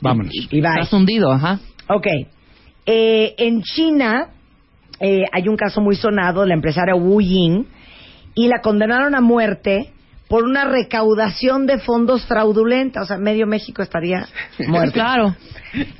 [0.00, 0.32] Vámonos.
[0.32, 0.58] y, y.
[0.60, 1.58] Estás hundido, ajá.
[1.88, 2.06] Ok.
[2.86, 4.28] Eh, en China
[5.00, 7.66] eh, hay un caso muy sonado de la empresaria Wu Ying
[8.34, 9.92] y la condenaron a muerte
[10.28, 13.02] por una recaudación de fondos fraudulenta.
[13.02, 14.26] O sea, medio México estaría
[14.68, 14.94] muerto.
[14.94, 15.36] Claro.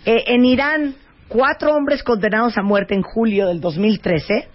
[0.05, 0.95] Eh, en Irán,
[1.29, 4.49] cuatro hombres condenados a muerte en julio del 2013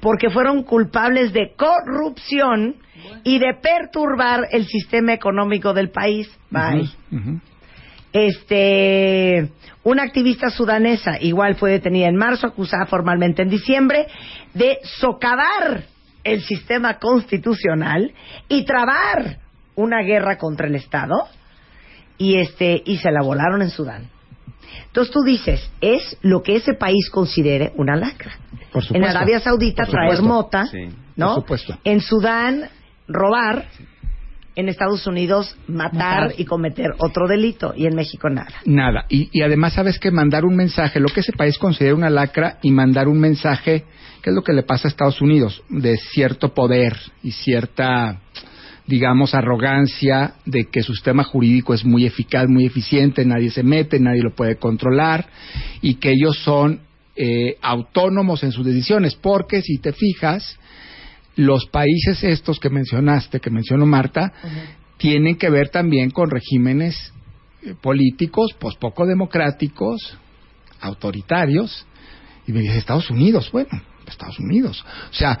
[0.00, 2.76] porque fueron culpables de corrupción
[3.22, 6.28] y de perturbar el sistema económico del país.
[6.50, 6.90] Bye.
[7.12, 7.40] Ujú.
[8.12, 9.50] Este,
[9.82, 14.06] una activista sudanesa igual fue detenida en marzo, acusada formalmente en diciembre
[14.54, 15.84] de socavar
[16.22, 18.12] el sistema constitucional
[18.48, 19.38] y trabar
[19.74, 21.28] una guerra contra el Estado
[22.18, 24.08] y este y se la volaron en Sudán.
[24.86, 28.32] Entonces tú dices, es lo que ese país considere una lacra.
[28.72, 28.94] Por supuesto.
[28.96, 30.88] En Arabia Saudita Por traer mota, Sí.
[31.16, 31.34] ¿no?
[31.34, 31.78] Por supuesto.
[31.84, 32.68] En Sudán
[33.08, 33.66] robar,
[34.56, 36.34] en Estados Unidos matar, Matar.
[36.36, 38.52] y cometer otro delito y en México nada.
[38.64, 39.04] Nada.
[39.08, 42.58] Y, y además, sabes que mandar un mensaje, lo que ese país considera una lacra
[42.62, 43.84] y mandar un mensaje,
[44.22, 48.20] que es lo que le pasa a Estados Unidos, de cierto poder y cierta,
[48.86, 54.00] digamos, arrogancia de que su sistema jurídico es muy eficaz, muy eficiente, nadie se mete,
[54.00, 55.28] nadie lo puede controlar
[55.80, 56.80] y que ellos son
[57.16, 60.58] eh, autónomos en sus decisiones, porque si te fijas,
[61.40, 64.32] los países estos que mencionaste, que mencionó Marta,
[64.96, 67.12] tienen que ver también con regímenes
[67.62, 70.16] eh, políticos, pues poco democráticos,
[70.80, 71.86] autoritarios,
[72.46, 73.68] y me dice Estados Unidos, bueno,
[74.06, 75.38] Estados Unidos, o sea,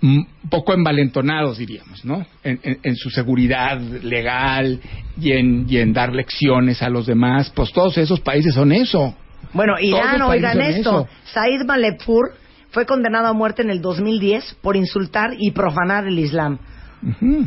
[0.00, 2.24] un poco envalentonados, diríamos, ¿no?
[2.44, 4.80] En, en- en su seguridad legal
[5.20, 9.14] y en, y en dar lecciones a los demás, pues todos esos países son eso.
[9.52, 11.08] Bueno, Irán, oigan esto.
[11.32, 12.34] Said Malepur
[12.78, 16.60] fue condenado a muerte en el 2010 por insultar y profanar el Islam.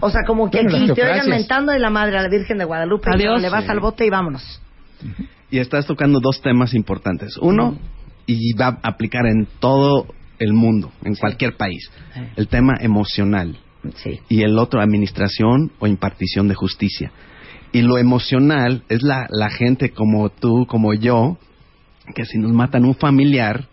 [0.01, 2.57] O sea, como que Bueno, aquí te oigan mentando de la madre a la Virgen
[2.57, 3.41] de Guadalupe y Adiós.
[3.41, 3.69] le vas Sí.
[3.71, 4.61] al bote y vámonos.
[5.49, 7.37] Y estás tocando dos temas importantes.
[7.37, 7.77] Uno,
[8.25, 10.05] y va a aplicar en todo
[10.37, 11.89] el mundo, en cualquier país.
[12.35, 13.57] El tema emocional.
[13.95, 14.19] Sí.
[14.27, 17.13] Y el otro, administración o impartición de justicia.
[17.71, 21.37] Y lo emocional es la, la gente como tú, como yo,
[22.15, 23.69] que si nos matan un familiar,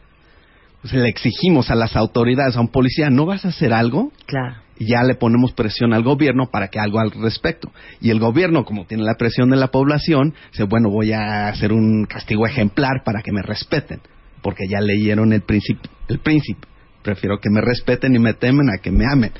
[0.83, 4.13] pues le exigimos a las autoridades, a un policía, ¿no vas a hacer algo?
[4.27, 4.57] Claro.
[4.79, 7.73] y ya le ponemos presión al gobierno para que algo al respecto.
[8.01, 11.73] Y el gobierno, como tiene la presión de la población, dice, bueno, voy a hacer
[11.73, 14.01] un castigo ejemplar para que me respeten,
[14.41, 16.69] porque ya leyeron el príncipe, el príncipe.
[17.03, 19.33] Prefiero que me respeten y me temen a que me amen.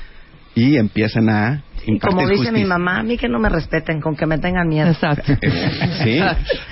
[0.55, 1.63] Y empiecen a
[1.95, 2.67] Y como dice mi justicia.
[2.67, 4.89] mamá, a mí que no me respeten, con que me tengan miedo.
[4.89, 5.33] Exacto.
[6.03, 6.17] Sí,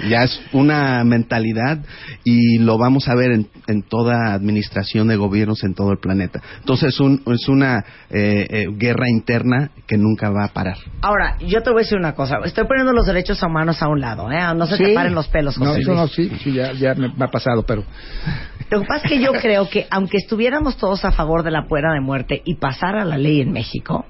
[0.10, 1.80] ya es una mentalidad
[2.24, 6.42] y lo vamos a ver en, en toda administración de gobiernos en todo el planeta.
[6.60, 10.78] Entonces es, un- es una eh, eh, guerra interna que nunca va a parar.
[11.02, 12.38] Ahora, yo te voy a decir una cosa.
[12.46, 14.40] Estoy poniendo los derechos humanos a un lado, ¿eh?
[14.56, 14.94] No se te Sí.
[14.94, 16.02] paren los pelos, No, José eso Luis.
[16.02, 17.84] no, sí, sí, ya, ya me, me ha pasado, pero
[18.70, 21.66] Lo que pasa es que yo creo que aunque estuviéramos todos a favor de la
[21.68, 24.06] pena de muerte y pasara la ley en México,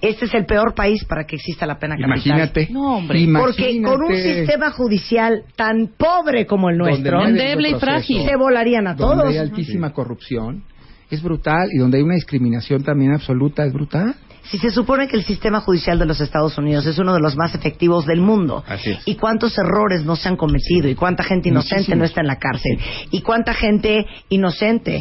[0.00, 2.16] este es el peor país para que exista la pena capital.
[2.16, 2.68] imagínate.
[2.70, 3.26] No, hombre.
[3.38, 8.24] Porque con un sistema judicial tan pobre como el nuestro, Endeble y frágil.
[8.26, 9.32] se volarían a donde todos.
[9.32, 10.64] hay altísima corrupción,
[11.10, 14.14] es brutal, y donde hay una discriminación también absoluta, es brutal.
[14.44, 17.36] Si se supone que el sistema judicial de los Estados Unidos es uno de los
[17.36, 18.98] más efectivos del mundo, Así es.
[19.06, 22.40] y cuántos errores no se han cometido, y cuánta gente inocente no está en la
[22.40, 22.76] cárcel,
[23.12, 25.00] y cuánta gente inocente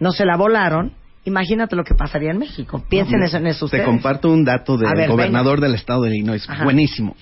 [0.00, 0.94] no se la volaron,
[1.24, 2.82] imagínate lo que pasaría en México.
[2.88, 3.84] Piensen eso en eso Te ustedes.
[3.84, 6.64] comparto un dato del ver, gobernador del estado de Illinois, Ajá.
[6.64, 7.16] buenísimo.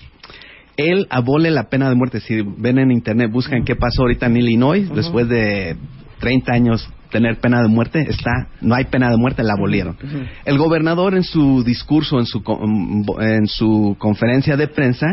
[0.77, 2.21] Él abole la pena de muerte.
[2.21, 5.75] Si ven en internet, buscan qué pasó ahorita en Illinois, después de
[6.19, 9.97] 30 años tener pena de muerte, está, no hay pena de muerte, la abolieron.
[10.45, 12.41] El gobernador en su discurso, en su,
[13.19, 15.07] en su conferencia de prensa,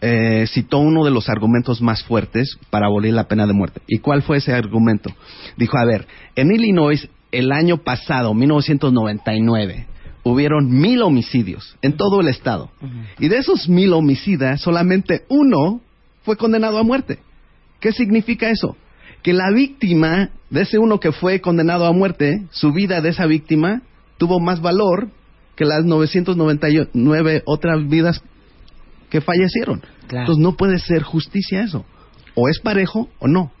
[0.00, 3.80] eh, citó uno de los argumentos más fuertes para abolir la pena de muerte.
[3.86, 5.10] ¿Y cuál fue ese argumento?
[5.56, 6.06] Dijo, a ver,
[6.36, 7.08] en Illinois,
[7.38, 9.86] el año pasado, 1999,
[10.22, 12.70] hubieron mil homicidios en todo el estado.
[13.18, 15.80] Y de esos mil homicidas, solamente uno
[16.22, 17.18] fue condenado a muerte.
[17.78, 18.76] ¿Qué significa eso?
[19.22, 23.26] Que la víctima de ese uno que fue condenado a muerte, su vida de esa
[23.26, 23.82] víctima
[24.16, 25.10] tuvo más valor
[25.56, 28.22] que las 999 otras vidas
[29.10, 29.82] que fallecieron.
[30.06, 30.22] Claro.
[30.22, 31.84] Entonces no puede ser justicia eso.
[32.34, 33.52] O es parejo o no.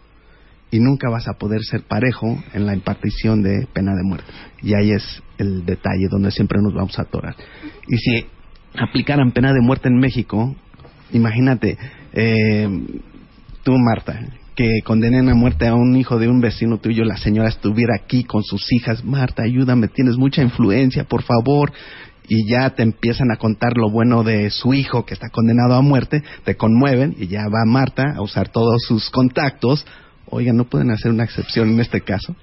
[0.70, 4.30] Y nunca vas a poder ser parejo en la impartición de pena de muerte.
[4.62, 7.36] Y ahí es el detalle donde siempre nos vamos a atorar.
[7.88, 8.26] Y si
[8.78, 10.56] aplicaran pena de muerte en México,
[11.12, 11.78] imagínate,
[12.12, 12.68] eh,
[13.62, 14.20] tú Marta,
[14.56, 18.24] que condenen a muerte a un hijo de un vecino tuyo, la señora estuviera aquí
[18.24, 21.72] con sus hijas, Marta, ayúdame, tienes mucha influencia, por favor,
[22.28, 25.82] y ya te empiezan a contar lo bueno de su hijo que está condenado a
[25.82, 29.86] muerte, te conmueven y ya va Marta a usar todos sus contactos.
[30.28, 32.34] Oigan, ¿no pueden hacer una excepción en este caso?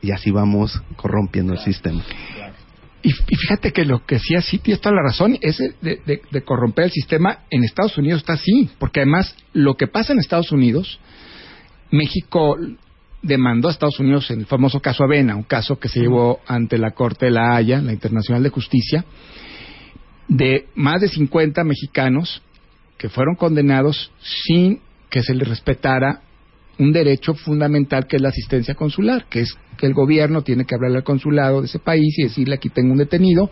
[0.00, 2.02] Y así vamos corrompiendo el sistema.
[3.02, 6.86] Y, fíjate que lo que sí así tienes toda la razón, de, de- de corromper
[6.86, 10.98] el sistema en Estados Unidos está así, porque además lo que pasa en Estados Unidos,
[11.90, 12.56] México
[13.22, 16.78] demandó a Estados Unidos en el famoso caso Avena, un caso que se llevó ante
[16.78, 19.04] la Corte de la Haya, la Internacional de Justicia,
[20.28, 22.42] de más de 50 mexicanos
[22.96, 24.12] que fueron condenados
[24.46, 24.80] sin
[25.10, 26.22] que se les respetara
[26.78, 30.74] un derecho fundamental que es la asistencia consular, que es que el gobierno tiene que
[30.74, 33.50] hablarle al consulado de ese país y decirle aquí tengo un detenido,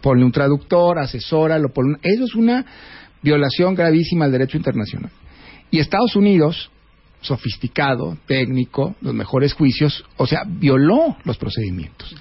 [0.00, 2.64] ponle un traductor, asesóralo, ponle eso es una
[3.22, 5.10] violación gravísima al derecho internacional.
[5.70, 6.70] Y Estados Unidos,
[7.20, 12.14] sofisticado, técnico, los mejores juicios, o sea, violó los procedimientos.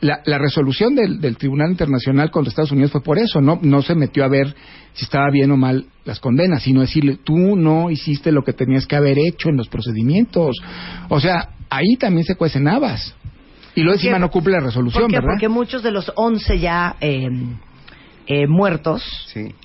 [0.00, 3.80] La, la resolución del, del Tribunal Internacional contra Estados Unidos fue por eso, no, no
[3.80, 4.54] se metió a ver
[4.92, 8.86] si estaba bien o mal las condenas, sino decirle, tú no hiciste lo que tenías
[8.86, 10.56] que haber hecho en los procedimientos.
[11.08, 13.14] O sea, ahí también se cuecen habas.
[13.74, 15.16] Y luego encima no cumple la resolución, ¿Por qué?
[15.16, 15.30] ¿verdad?
[15.32, 17.28] Porque muchos de los 11 ya eh,
[18.26, 19.02] eh, muertos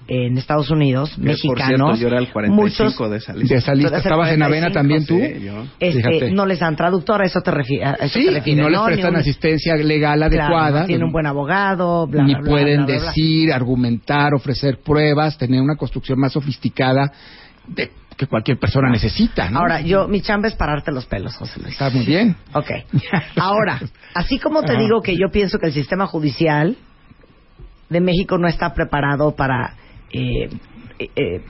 [0.07, 2.53] en Estados Unidos, Yo, por cierto, mexicanos, yo era el 45
[2.93, 3.55] muchos, de esa lista.
[3.55, 5.15] De esa ¿Estabas en Avena 45, también tú?
[5.17, 5.65] Sí, yo.
[5.79, 8.63] este, no les dan traductor, a eso te, refi- a eso Sí, te y refieres.
[8.63, 10.79] no les Ni prestan un- asistencia legal Claro, adecuada.
[10.81, 13.05] no tiene un buen abogado, bla, ni bla, bla, pueden bla, bla, bla.
[13.07, 17.11] decir, argumentar, ofrecer pruebas, tener una construcción más sofisticada
[17.67, 19.59] de que cualquier persona necesita, ¿no?
[19.59, 21.71] Ahora, yo, mi chamba es pararte los pelos, José Luis.
[21.73, 22.35] Está muy bien.
[22.53, 22.69] Ok.
[23.37, 23.79] Ahora,
[24.13, 24.81] así como te Ajá.
[24.81, 26.75] digo que yo pienso que el sistema judicial
[27.91, 29.75] de México no está preparado para
[30.11, 30.49] eh,
[30.99, 31.41] eh,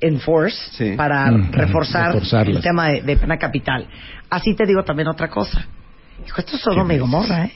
[0.00, 2.56] enforce, para Mm, reforzar reforzarlas.
[2.56, 3.86] el tema de, de pena capital.
[4.30, 5.66] Así te digo también otra cosa.
[6.26, 7.52] Hijo, esto es Sodoma y Gomorra, ¿eh?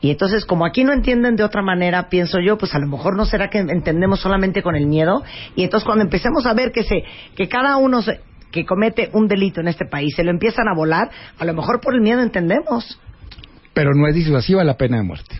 [0.00, 3.16] Y entonces, como aquí no entienden de otra manera, pienso yo, pues a lo mejor
[3.16, 5.24] no será que entendemos solamente con el miedo.
[5.56, 7.02] Y entonces, cuando empecemos a ver que se,
[7.36, 8.20] que cada uno se-
[8.52, 11.80] que comete un delito en este país se lo empiezan a volar, a lo mejor
[11.80, 13.00] por el miedo entendemos.
[13.74, 15.37] Pero no es disuasiva la pena de muerte.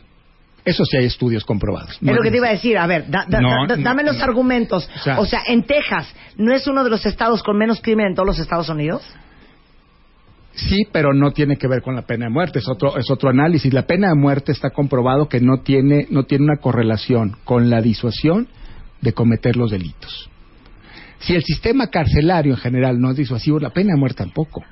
[0.69, 1.97] Eso sí hay estudios comprobados.
[1.97, 2.77] es lo que te iba a decir.
[2.77, 4.25] A ver, da- da- No, da- no, dame los no.
[4.25, 4.89] argumentos.
[4.97, 8.09] O sea- o sea, en Texas, ¿no es uno de los estados con menos crimen
[8.09, 9.03] en todos los Estados Unidos?
[10.55, 13.31] Sí, pero no tiene que ver con la pena de muerte, es otro, es otro
[13.31, 13.73] análisis.
[13.73, 17.81] La pena de muerte está comprobado que no tiene, no tiene una correlación con la
[17.81, 18.49] disuasión
[19.01, 20.29] de cometer los delitos.
[21.21, 24.65] Si el sistema carcelario en general no es disuasivo, la pena de muerte tampoco.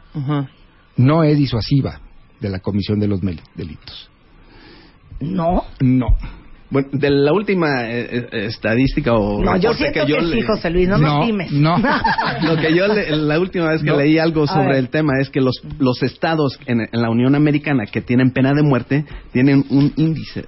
[0.97, 2.01] No es disuasiva
[2.40, 3.20] de la comisión de los
[3.55, 4.10] delitos.
[5.20, 5.64] No.
[5.80, 6.16] No.
[6.68, 10.68] Bueno, de la última eh, eh, estadística o No, yo siento que, sí, le- José
[10.70, 11.52] Luis, no, nos dimes.
[12.43, 13.97] Lo que yo le- la última vez que No.
[13.98, 17.86] leí algo sobre el tema es que los los estados en, en la Unión Americana
[17.86, 20.47] que tienen pena de muerte tienen un índice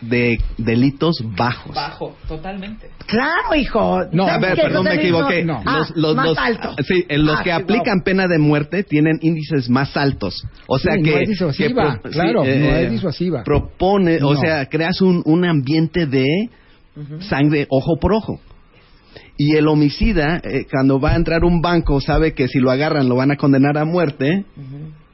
[0.00, 1.74] de delitos bajos.
[1.74, 2.90] Bajo, totalmente.
[3.06, 4.00] Claro, hijo.
[4.12, 5.44] No, a ¿Sabes ver, perdón, me equivoqué.
[5.44, 5.62] No.
[5.64, 6.74] Ah, Los, los- más los- alto.
[6.86, 10.44] sí, en los Ah, que sí, aplican pena de muerte tienen índices más altos.
[10.66, 13.44] O sea Sí, que no es disuasiva, que claro, no es disuasiva.
[13.44, 14.40] Propone, o No.
[14.40, 16.26] sea, creas un, un ambiente de
[17.20, 18.40] sangre ojo por ojo.
[19.36, 23.08] Y el homicida, eh, cuando va a entrar un banco, sabe que si lo agarran
[23.08, 24.44] lo van a condenar a muerte,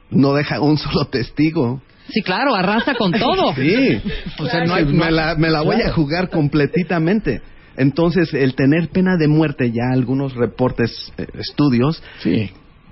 [0.09, 1.81] no deja un solo testigo.
[2.11, 3.53] Sí, claro, arrasa con todo.
[3.55, 4.01] Sí.
[4.39, 7.41] O sea, no hay- me la, me la voy a jugar completamente.
[7.77, 12.03] Entonces, el tener pena de muerte, ya algunos reportes, eh, estudios,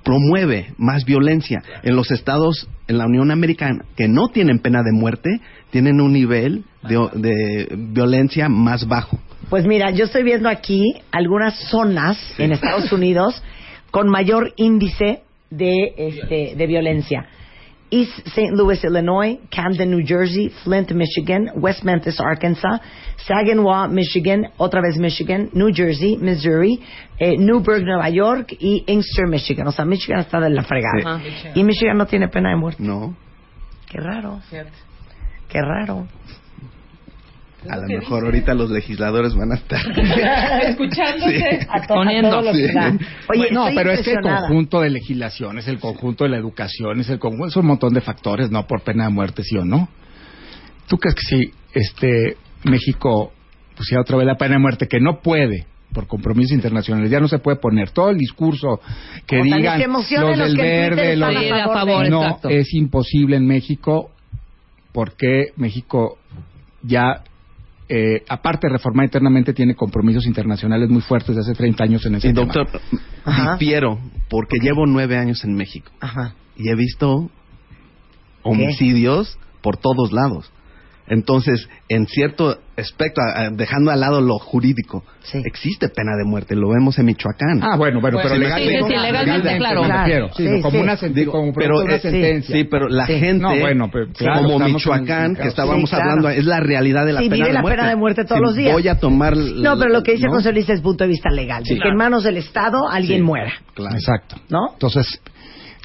[0.04, 1.62] promueve más violencia.
[1.84, 5.42] En los estados, en la Unión Americana, que no tienen pena de muerte,
[5.72, 9.20] tienen un nivel de, de violencia más bajo.
[9.50, 13.42] Pues mira, yo estoy viendo aquí algunas zonas en Estados Unidos
[13.92, 17.26] con mayor índice de, este, de violencia.
[17.90, 18.54] East St.
[18.54, 22.80] Louis, Illinois, Camden, New Jersey, Flint, Michigan, West Memphis, Arkansas,
[23.26, 26.82] Saginaw, Michigan, otra vez Michigan, New Jersey, Missouri,
[27.20, 29.68] eh, Newburgh, Nueva York y Inkster, Michigan.
[29.68, 31.20] O sea, Michigan está de la fregada.
[31.20, 31.50] Sí.
[31.56, 32.84] Y Michigan no tiene pena de muerte.
[32.84, 33.16] No.
[33.90, 34.42] Qué raro.
[35.48, 36.08] Qué raro.
[37.70, 39.80] A lo mejor ahorita los legisladores van a estar
[40.70, 41.68] Escuchándose.
[41.70, 42.98] A to- a todo lo que da.
[43.30, 47.00] Oye, no, pero es que el conjunto de legislación, es el conjunto de la educación,
[47.00, 49.66] es el conjunto, es un montón de factores, no por pena de muerte, sí o
[49.66, 49.90] no.
[50.88, 53.32] ¿Tú crees que si este México
[53.76, 57.28] pusiera otra vez la pena de muerte, que no puede por compromisos internacionales, ya no
[57.28, 58.82] se puede poner todo el discurso
[59.26, 62.50] que Ojalá digan que emocionen los los del verde, los a Sí, favor no exacto.
[62.50, 64.12] es imposible en México
[64.92, 66.18] porque México
[66.84, 67.24] ya
[67.90, 72.16] eh, aparte de reformar internamente tiene compromisos internacionales muy fuertes de hace 30 años en
[72.16, 72.52] ese Y tema.
[72.54, 72.82] doctor,
[73.54, 74.00] difiero,
[74.30, 75.92] porque llevo nueve años en México.
[76.58, 77.30] Y he visto
[78.44, 80.52] homicidios por todos lados.
[81.10, 83.22] Entonces, en cierto aspecto,
[83.54, 85.06] dejando al lado lo jurídico,
[85.46, 87.62] existe pena de muerte, lo vemos en Michoacán.
[87.64, 89.84] Ah, bueno, bueno, pero Sí, legalmente, sí, sí, legalmente, claro.
[89.84, 90.62] me refiero, Sí, sí, sí.
[90.62, 92.56] como una, sen- Digo, como pero, producto de una sí, sentencia.
[92.58, 96.10] sí, pero la gente, No, bueno, pero, claro, como Michoacán, que estábamos Sí, claro.
[96.12, 97.78] hablando, es la realidad de la Sí, pena vive de la muerte.
[97.78, 98.74] pena de muerte todos los días.
[98.74, 99.36] Voy a tomar...
[99.38, 100.34] No, pero lo que dice ¿no?
[100.34, 101.64] José Luis es punto de vista legal.
[101.66, 101.76] Sí.
[101.76, 103.24] de que en manos del Estado alguien Sí.
[103.24, 103.54] muera.
[103.94, 104.36] Exacto.
[104.50, 104.74] ¿No?
[104.74, 105.22] Entonces,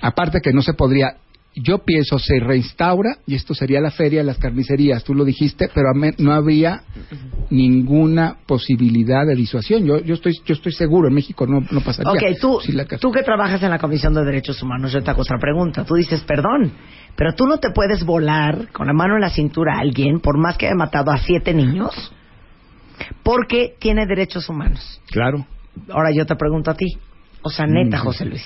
[0.03, 1.15] aparte que no se podría,
[1.55, 5.69] yo pienso se reinstaura y esto sería la feria de las carnicerías, tú lo dijiste,
[5.74, 5.89] pero
[6.19, 6.83] no habría
[7.51, 9.85] ninguna posibilidad de disuasión.
[9.85, 12.11] Yo, yo estoy, yo estoy seguro en México no, no pasaría.
[12.12, 15.23] Ok, tú, la- tú que trabajas en la Comisión de Derechos Humanos, yo te hago
[15.23, 15.85] otra pregunta.
[15.85, 16.73] Tú dices, perdón,
[17.16, 20.39] pero tú no te puedes volar con la mano en la cintura a alguien, por
[20.39, 22.12] más que haya matado a siete niños,
[23.23, 25.01] porque tiene derechos humanos.
[25.11, 25.47] Claro.
[25.91, 26.87] Ahora yo te pregunto a ti.
[27.43, 28.45] O sea, neta, Mm, José Luis.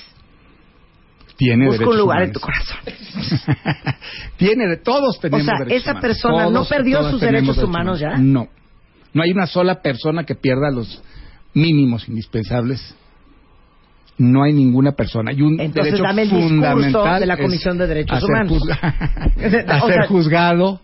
[1.37, 2.77] Tiene Busca un derechos lugar en tu corazón.
[4.37, 6.03] Tiene, de- todos tenemos O sea, derechos esa humanos.
[6.03, 8.17] persona no perdió sus derechos derechos humanos ya.
[8.17, 8.49] No.
[9.13, 11.03] No hay una sola persona que pierda los
[11.55, 12.95] mínimos indispensables.
[14.19, 15.33] No hay ninguna persona.
[15.33, 18.63] Y un Entonces, derecho dame el discurso fundamental de la Comisión de Derechos Humanos.
[19.69, 20.81] a ser juzgado,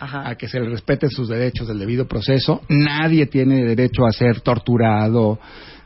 [0.00, 0.28] Ajá.
[0.30, 2.62] a que se le respeten sus derechos del debido proceso.
[2.68, 5.38] Nadie tiene derecho a ser torturado,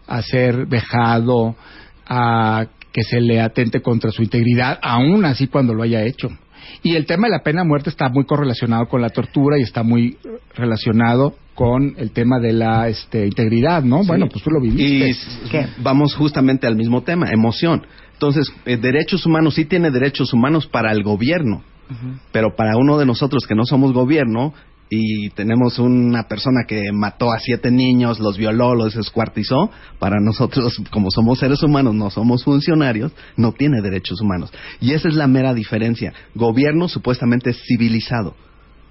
[0.06, 1.56] a ser vejado,
[2.06, 2.66] a
[2.96, 6.30] que se le atente contra su integridad, aún así cuando lo haya hecho.
[6.82, 9.62] Y el tema de la pena de muerte está muy correlacionado con la tortura y
[9.62, 10.16] está muy
[10.54, 14.00] relacionado con el tema de la este, integridad, ¿no?
[14.00, 14.08] Sí.
[14.08, 15.10] Bueno, pues tú lo Y viviste.
[15.10, 17.82] s- vamos justamente al mismo tema, emoción.
[18.14, 21.62] Entonces, eh, derechos humanos sí tiene derechos humanos para el gobierno,
[22.32, 24.54] pero para uno de nosotros que no somos gobierno
[24.88, 30.80] y tenemos una persona que mató a siete niños, los violó, los descuartizó, para nosotros,
[30.90, 34.52] como somos seres humanos, no somos funcionarios, no tiene derechos humanos.
[34.80, 36.12] Y esa es la mera diferencia.
[36.34, 38.34] Gobierno supuestamente es civilizado.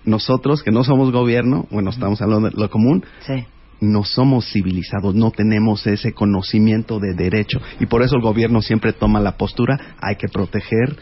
[0.04, 3.46] Nosotros, que no somos gobierno, bueno, estamos hablando de lo común, Sí.
[3.82, 8.94] no somos civilizados, no tenemos ese conocimiento de derecho y por eso el gobierno siempre
[8.94, 10.96] toma la postura, hay que proteger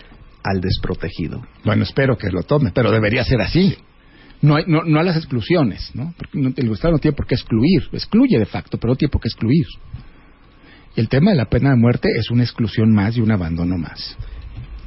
[0.44, 1.42] al desprotegido.
[1.66, 3.76] Bueno, espero que lo tome, pero debería ser así.
[4.44, 6.14] No, hay, no, no a las exclusiones, ¿no?
[6.18, 7.88] Porque no- el Estado no tiene por qué excluir.
[7.94, 9.66] Excluye de facto, pero no tiene por qué excluir.
[10.96, 13.78] Y el tema de la pena de muerte es una exclusión más y un abandono
[13.78, 14.16] más.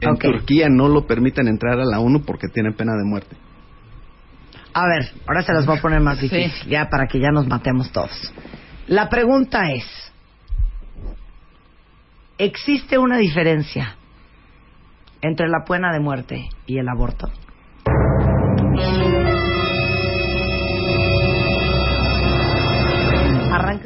[0.01, 3.35] En Turquía no lo permiten entrar a la ONU porque tienen pena de muerte.
[4.75, 7.47] A ver, ahora se las voy a poner más difícil, ya para que ya nos
[7.49, 8.33] matemos todos.
[8.89, 9.85] La pregunta es,
[12.37, 13.97] ¿existe una diferencia
[15.23, 17.33] entre la pena de muerte y el aborto?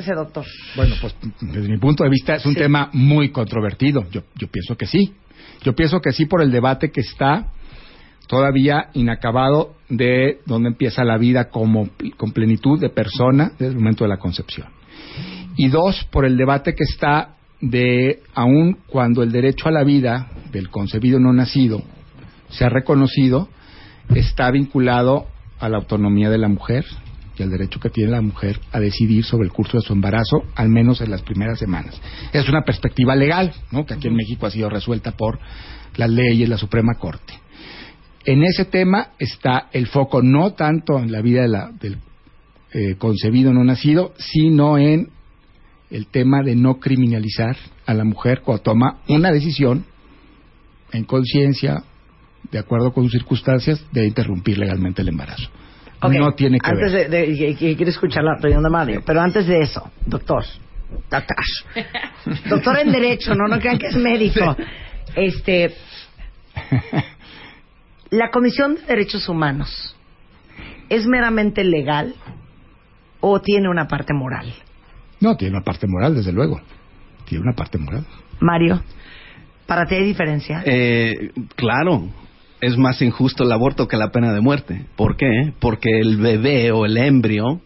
[0.07, 0.45] Doctor.
[0.77, 4.07] Bueno, pues desde mi punto de vista es un tema muy controvertido.
[4.11, 5.15] Yo, yo pienso que sí.
[5.63, 7.53] Yo pienso que sí por el debate que está
[8.27, 14.05] todavía inacabado de dónde empieza la vida como con plenitud de persona desde el momento
[14.05, 14.69] de la concepción.
[15.57, 20.31] Y dos, por el debate que está de aun cuando el derecho a la vida
[20.53, 21.83] del concebido no nacido
[22.49, 23.49] se ha reconocido,
[24.15, 25.27] está vinculado
[25.59, 26.85] a la autonomía de la mujer
[27.41, 30.45] y al derecho que tiene la mujer a decidir sobre el curso de su embarazo,
[30.55, 32.01] al menos en las primeras semanas.
[32.33, 33.85] Es una perspectiva legal, ¿no?
[33.87, 35.39] que aquí en México ha sido resuelta por
[35.97, 37.35] las leyes, la Suprema Corte.
[38.25, 41.97] En ese tema está el foco no tanto en la vida de la- del
[42.73, 45.09] eh, concebido no nacido, sino en
[45.91, 47.57] el tema de no criminalizar
[47.87, 49.85] a la mujer cuando toma una decisión
[50.93, 51.83] en conciencia,
[52.53, 55.49] de acuerdo con sus circunstancias, de interrumpir legalmente el embarazo.
[56.03, 57.11] No tiene que antes ver.
[57.11, 60.45] De, de- quiero escuchar la opinión de Mario, pero antes de eso, doctor,
[61.11, 61.37] doctor,
[62.49, 64.57] doctor en derecho, no, no crean que es médico.
[65.15, 65.75] Este,
[68.11, 69.97] la Comisión de Derechos Humanos
[70.89, 72.15] es meramente legal
[73.21, 74.53] o tiene una parte moral.
[75.21, 76.61] No, tiene una parte moral, desde luego.
[77.27, 78.07] Tiene una parte moral.
[78.41, 78.83] Mario,
[79.67, 80.63] para ti hay diferencia.
[80.65, 82.09] Eh, claro,
[82.61, 84.87] es más injusto el aborto que la pena de muerte.
[84.97, 85.53] ¿Por qué?
[85.61, 87.61] Porque el bebé o el embrio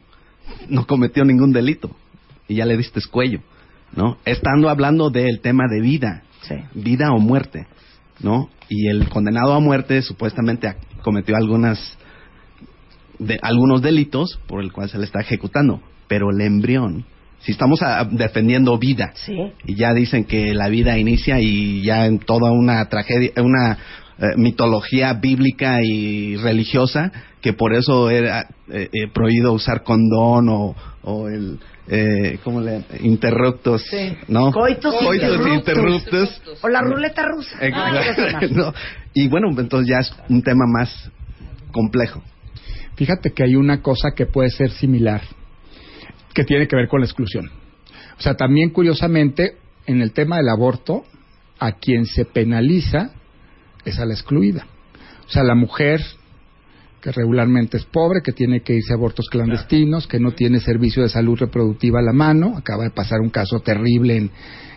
[0.69, 1.91] no cometió ningún delito
[2.49, 3.41] y ya le diste cuello,
[3.95, 4.19] ¿no?
[4.25, 6.23] Estando hablando del tema de vida,
[6.75, 7.67] vida o muerte,
[8.21, 8.51] ¿no?
[8.69, 11.99] Y el condenado a muerte supuestamente cometió algunas
[13.19, 17.05] de algunos delitos por el cual se le está ejecutando, pero el embrión,
[17.41, 17.81] si estamos
[18.11, 19.13] defendiendo vida
[19.67, 23.79] y ya dicen que la vida inicia y ya en toda una tragedia, una
[24.19, 30.75] eh, mitología bíblica y religiosa que por eso era eh, eh, prohibido usar condón o,
[31.03, 33.85] o el eh, ¿cómo le interruptos,
[34.29, 34.51] ¿no?
[34.51, 35.55] Coitus interruptus.
[35.55, 36.43] interruptus.
[36.63, 37.59] O la ruleta rusa.
[37.61, 38.47] Exacto.
[38.55, 38.73] No.
[39.13, 41.11] Y bueno, entonces ya es un tema más
[41.73, 42.23] complejo.
[42.97, 45.21] Fíjate que hay una cosa que puede ser similar,
[46.33, 47.51] que tiene que ver con la exclusión.
[48.19, 51.05] O sea, también curiosamente, en el tema del aborto,
[51.59, 53.11] a quien se penaliza
[53.85, 54.67] es a la excluida.
[55.27, 56.01] O sea, la mujer
[57.05, 61.03] que regularmente es pobre, que tiene que irse a abortos clandestinos, que no tiene servicio
[61.03, 62.57] de salud reproductiva a la mano.
[62.57, 64.31] Acaba de pasar un caso terrible en,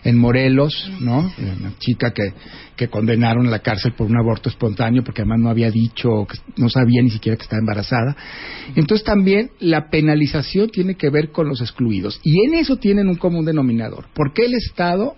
[0.04, 1.20] en Morelos, ¿no?
[1.20, 2.34] Una chica que,
[2.76, 6.38] que condenaron a la cárcel por un aborto espontáneo porque además no había dicho, que
[6.60, 8.14] no sabía ni siquiera que estaba embarazada.
[8.76, 12.20] Entonces también la penalización tiene que ver con los excluidos.
[12.22, 14.04] Y en eso tienen un común denominador.
[14.14, 15.16] ¿Por qué el Estado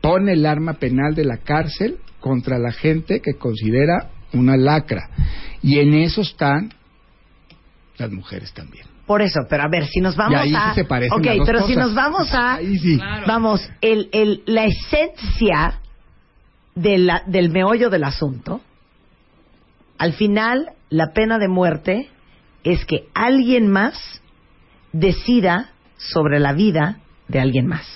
[0.00, 5.10] pone el arma penal de la cárcel contra la gente que considera una lacra?
[5.60, 6.72] Y en eso están
[7.98, 8.86] las mujeres también.
[9.06, 10.70] Por eso, pero a ver, si nos vamos Y ahí a...
[10.70, 12.54] sí se parecen ok, las dos pero si nos vamos a...
[12.54, 12.98] Ahí sí.
[13.26, 15.80] Vamos, el, el, la esencia
[16.74, 18.62] de la- del meollo del asunto,
[19.98, 22.08] al final, la pena de muerte
[22.64, 24.22] es que alguien más
[24.92, 27.86] decida sobre la vida de alguien más.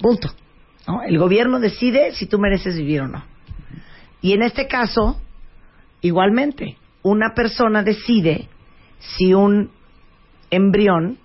[0.00, 0.28] Punto.
[0.86, 1.02] ¿No?
[1.02, 3.24] El gobierno decide si tú mereces vivir o no.
[4.20, 5.20] Y en este caso,
[6.00, 8.48] igualmente, una persona decide
[8.98, 9.70] si un
[10.50, 11.18] embrión,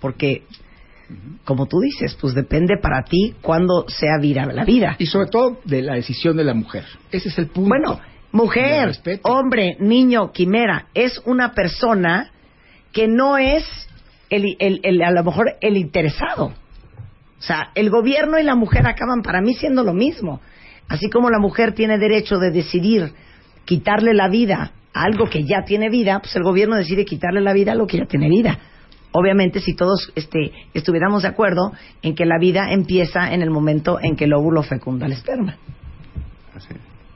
[0.00, 0.42] porque,
[1.44, 4.96] como tú dices, pues depende para ti cuándo sea vida la vida.
[4.98, 6.84] Y sobre todo de la decisión de la mujer.
[7.12, 7.68] Ese es el punto.
[7.68, 8.00] Bueno,
[8.32, 8.88] mujer,
[9.22, 12.32] hombre, niño, quimera, es una persona
[12.92, 13.64] que no es
[14.30, 16.52] el, el- el- a lo mejor el interesado.
[17.38, 20.40] O sea, el gobierno y la mujer acaban para mí siendo lo mismo.
[20.88, 23.12] Así como la mujer tiene derecho de decidir
[23.64, 27.52] quitarle la vida a algo que ya tiene vida, pues el gobierno decide quitarle la
[27.52, 28.58] vida a lo que ya tiene vida.
[29.12, 31.72] Obviamente, si todos este, estuviéramos de acuerdo
[32.02, 35.56] en que la vida empieza en el momento en que el óvulo fecunda el esperma.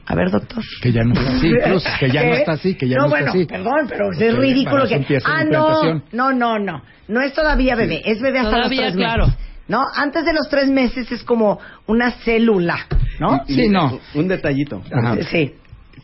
[0.05, 0.63] A ver, doctor.
[0.81, 1.51] Que ya no está así,
[1.99, 3.45] que ya no está así, que ya no, bueno, está así.
[3.45, 5.19] perdón, pero Porque es ridículo que...
[5.23, 6.81] Ah, no, no, no, no.
[7.07, 9.27] No es todavía bebé, es bebé hasta Todavía, los tres claro.
[9.71, 9.85] ¿No?
[9.95, 11.57] Antes de los tres meses es como
[11.87, 12.87] una célula,
[13.21, 13.41] ¿no?
[13.47, 13.69] Y- y
[14.15, 14.83] Un detallito.
[15.31, 15.53] Sí.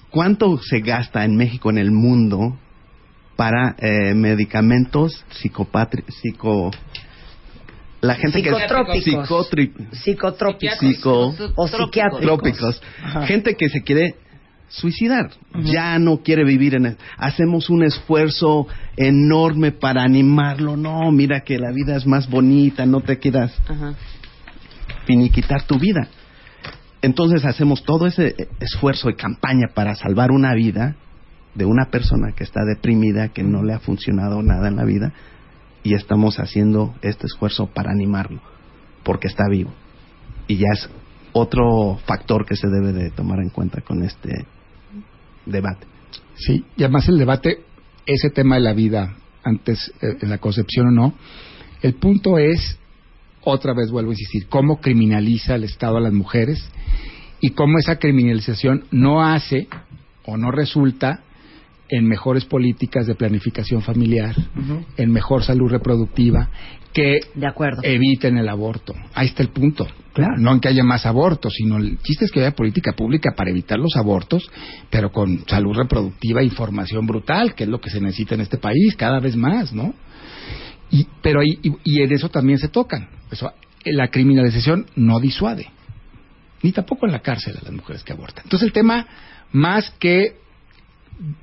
[0.10, 2.58] ¿Cuánto se gasta en México, en el mundo,
[3.36, 6.72] para eh, medicamentos psicopatri psico
[8.00, 8.94] la gente Psicotrópicos.
[8.94, 10.78] que Psicotrópicos.
[10.80, 12.82] psico o psiquiátricos.
[13.04, 13.26] Ajá.
[13.26, 14.16] gente que se quiere
[14.68, 15.32] suicidar.
[15.64, 20.78] Ya no quiere vivir en el, hacemos un esfuerzo enorme para animarlo.
[20.78, 23.54] No mira que la vida es más bonita no te quieras
[25.06, 26.08] finiquitar tu vida.
[27.02, 30.96] Entonces hacemos todo ese esfuerzo y campaña para salvar una vida
[31.56, 35.14] de una persona que está deprimida, que no le ha funcionado nada en la vida,
[35.84, 38.42] y estamos haciendo este esfuerzo para animarlo,
[39.04, 39.72] porque está vivo.
[40.48, 40.90] Y ya es
[41.32, 44.46] otro factor que se debe de tomar en cuenta con este
[45.48, 45.88] debate.
[46.36, 47.60] Sí, y además el debate,
[48.06, 51.14] ese tema de la vida, antes eh, en la concepción o no,
[51.82, 52.78] el punto es,
[53.44, 56.70] otra vez vuelvo a insistir, cómo criminaliza el Estado a las mujeres
[57.40, 59.68] y cómo esa criminalización no hace
[60.26, 61.22] o no resulta
[61.90, 64.36] en mejores políticas de planificación familiar,
[64.98, 66.50] en mejor salud reproductiva,
[66.94, 67.20] que
[67.84, 68.94] eviten el aborto.
[69.14, 69.88] Ahí está el punto.
[70.38, 73.50] No en que haya más abortos, sino el chiste es que haya política pública para
[73.50, 74.50] evitar los abortos,
[74.90, 78.58] pero con salud reproductiva e información brutal, que es lo que se necesita en este
[78.58, 79.94] país cada vez más, ¿no?
[80.90, 83.10] Y, pero ahí, y, y en eso también se tocan.
[83.30, 83.52] Eso,
[83.86, 85.70] la criminalización no disuade,
[86.64, 88.44] ni tampoco en la cárcel a las mujeres que abortan.
[88.46, 89.06] Entonces el tema,
[89.52, 90.38] más que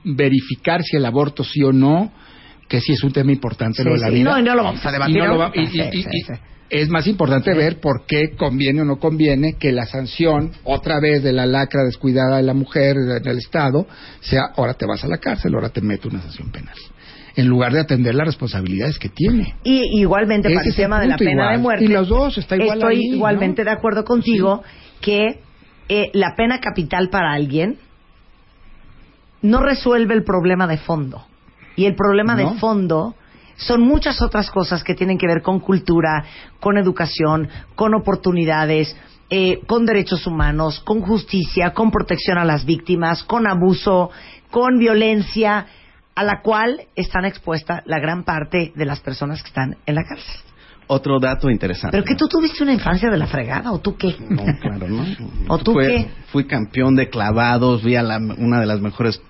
[0.05, 2.13] verificar si el aborto sí o no,
[2.69, 4.15] que sí es un tema importante Sí, lo de la sí.
[4.15, 4.31] vida.
[4.31, 6.05] No, no lo vamos a debatir no lo va- y- y- y-.
[6.71, 11.23] Es más importante ver por qué conviene o no conviene que la sanción, otra vez
[11.23, 13.87] de la lacra descuidada de la mujer en el Estado,
[14.21, 16.75] sea ahora te vas a la cárcel, ahora te meto una sanción penal.
[17.37, 19.55] En lugar de atender las responsabilidades que tiene.
[19.63, 21.53] Y igualmente Ese para el tema de la pena igual.
[21.57, 21.85] de muerte.
[21.85, 23.17] Y los dos, está igual Estoy ahí, ¿no?
[23.17, 24.63] igualmente de acuerdo contigo
[25.01, 25.41] que
[25.89, 27.77] eh, la pena capital para alguien
[29.43, 31.27] no resuelve el problema de fondo.
[31.77, 32.51] Y el problema No.
[32.53, 33.15] de fondo
[33.57, 36.25] son muchas otras cosas que tienen que ver con cultura,
[36.61, 38.97] con educación, con oportunidades,
[39.31, 44.11] eh, con derechos humanos, con justicia, con protección a las víctimas, con abuso,
[44.51, 45.67] con violencia.
[46.17, 50.05] a la cual están expuestas la gran parte de las personas que están en la
[50.05, 50.33] cárcel.
[50.87, 51.91] Otro dato interesante.
[51.91, 54.15] ¿Pero que tú tuviste una infancia de la fregada o tú qué?
[54.31, 55.05] No, claro, ¿no?
[55.49, 56.09] ¿O tú Fue- qué?
[56.31, 59.23] Fui campeón de clavados, vi a la- una de las mejores es-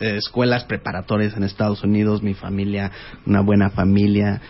[0.00, 2.90] eh, escuelas preparatorias en Estados Unidos, mi familia,
[3.26, 4.40] una buena familia.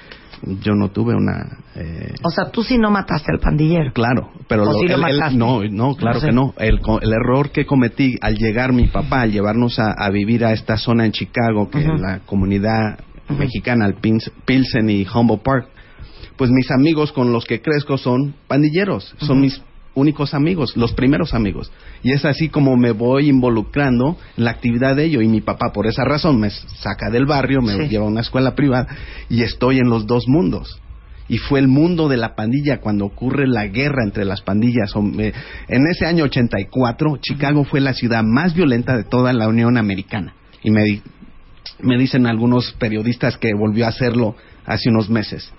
[0.63, 1.59] Yo no tuve una...
[1.77, 3.93] eh, O sea, tú sí no mataste al pandillero.
[3.93, 4.99] Claro, pero ¿O lo- sí lo
[5.33, 6.27] no, no, claro No sé.
[6.27, 6.55] que no.
[6.59, 6.81] El,
[7.13, 11.07] error que cometí al llegar mi papá, al llevarnos a, a vivir a esta zona
[11.07, 11.97] en Chicago, que Ujú.
[11.97, 12.99] la comunidad
[13.29, 15.69] mexicana, el Pilsen y Humboldt Park,
[16.37, 19.63] pues mis amigos con los que crezco son pandilleros, son mis
[19.95, 21.71] únicos amigos, los primeros amigos.
[22.03, 25.21] Y es así como me voy involucrando en la actividad de ello.
[25.23, 27.89] Y mi papá, por esa razón, me saca del barrio, me Sí.
[27.89, 28.89] lleva a una escuela privada
[29.29, 30.81] y estoy en los dos mundos
[31.27, 34.93] y fue el mundo de la pandilla cuando ocurre la guerra entre las pandillas.
[35.19, 35.33] Eh,
[35.69, 40.35] En ese año 84, Chicago fue la ciudad más violenta de toda la Unión Americana.
[40.63, 41.03] Y me, di-
[41.81, 45.51] me dicen algunos periodistas que volvió a hacerlo hace unos meses.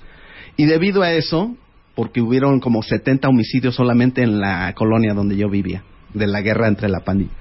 [0.58, 1.56] Y debido a eso,
[1.96, 6.68] porque hubieron como 70 homicidios solamente en la colonia donde yo vivía, de la guerra
[6.68, 7.32] entre la pandilla.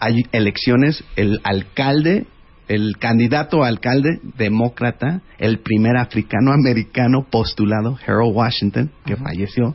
[0.00, 2.26] Hay elecciones, el alcalde,
[2.68, 9.74] el candidato a alcalde demócrata, el primer africano americano postulado, Harold Washington, que falleció,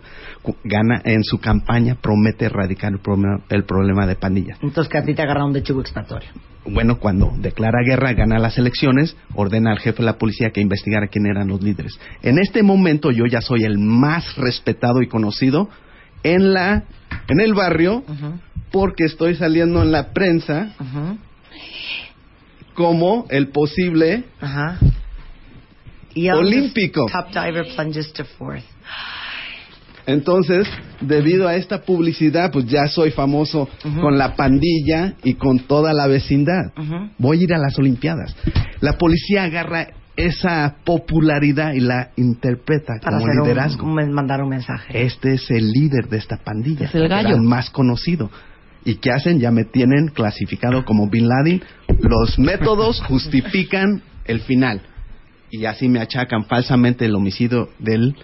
[0.64, 4.60] gana en su campaña, promete erradicar el problema, el problema de pandillas.
[4.61, 6.30] Entonces que a ti te agarraron de chivo expiatorio.
[6.65, 11.07] Bueno, cuando declara guerra, gana las elecciones, ordena al jefe de la policía que investigara
[11.07, 11.99] quién eran los líderes.
[12.22, 15.70] En este momento yo ya soy el más respetado y conocido
[16.24, 16.84] en la
[17.28, 18.03] en el barrio
[18.72, 20.74] porque estoy saliendo en la prensa
[22.74, 24.78] como el posible Ajá.
[26.14, 27.06] Y ahora olímpico.
[27.12, 28.64] Top diver plunges to fourth.
[30.06, 30.68] Entonces,
[31.00, 33.70] debido a esta publicidad, pues ya soy famoso
[34.02, 36.74] con la pandilla y con toda la vecindad.
[37.18, 38.36] Voy a ir a las Olimpiadas.
[38.82, 39.88] La policía agarra
[40.18, 43.86] esa popularidad y la interpreta Para como liderazgo.
[43.88, 45.06] un- mandar un mensaje.
[45.06, 46.86] Este es el líder de esta pandilla.
[46.88, 47.30] Es el gallo.
[47.30, 48.30] Era el más conocido.
[48.85, 49.39] ¿Y qué hacen?
[49.39, 51.61] Ya me tienen clasificado como Bin Laden.
[52.01, 54.81] Los métodos justifican el final.
[55.51, 58.15] Y así me achacan falsamente el homicidio del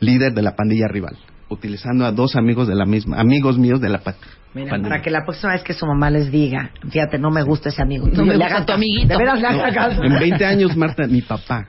[0.00, 1.16] líder de la pandilla rival,
[1.48, 4.16] utilizando a dos amigos de la misma, amigos míos de la pa-
[4.54, 4.90] Mira, pandilla.
[4.90, 7.80] para que la próxima vez que su mamá les diga, fíjate, no me gusta ese
[7.80, 8.08] amigo.
[8.08, 9.06] No me le gusta tu amiguito.
[9.08, 10.02] De veras le No, caso.
[10.02, 11.68] en 20 años, Marta, mi papá,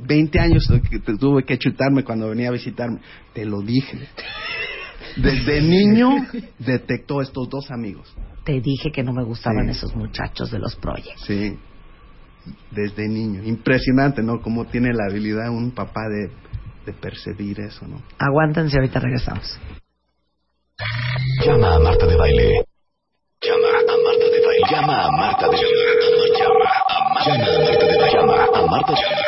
[0.00, 2.98] 20 años que te- tuve que chutarme cuando venía a visitarme,
[3.32, 3.98] te lo dije.
[5.22, 6.08] Desde niño
[6.58, 8.14] detectó estos dos amigos.
[8.44, 9.72] Te dije que no me gustaban Sí.
[9.72, 11.24] esos muchachos de los proyectos.
[11.26, 11.58] Sí,
[12.70, 13.42] desde niño.
[13.44, 14.40] Impresionante, ¿no?
[14.40, 16.30] Cómo tiene la habilidad un papá de,
[16.86, 18.00] de percibir eso, ¿no?
[18.18, 19.58] Aguántense, ahorita regresamos.
[21.44, 22.64] Llama a Marta de Baile.
[23.40, 24.64] Llama a Marta de Baile.
[24.70, 25.68] Llama a Marta de Baile.
[26.38, 28.12] Llama a Marta de Baile.
[28.12, 28.98] Llama a Marta de Baile.
[28.98, 29.27] Llama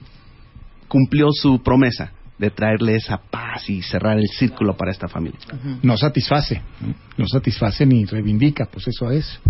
[0.88, 2.12] cumplió su promesa
[2.42, 5.38] de traerle esa paz y cerrar el círculo para esta familia.
[5.80, 6.92] No satisface, ¿no?
[7.16, 9.40] no satisface ni reivindica, pues eso es.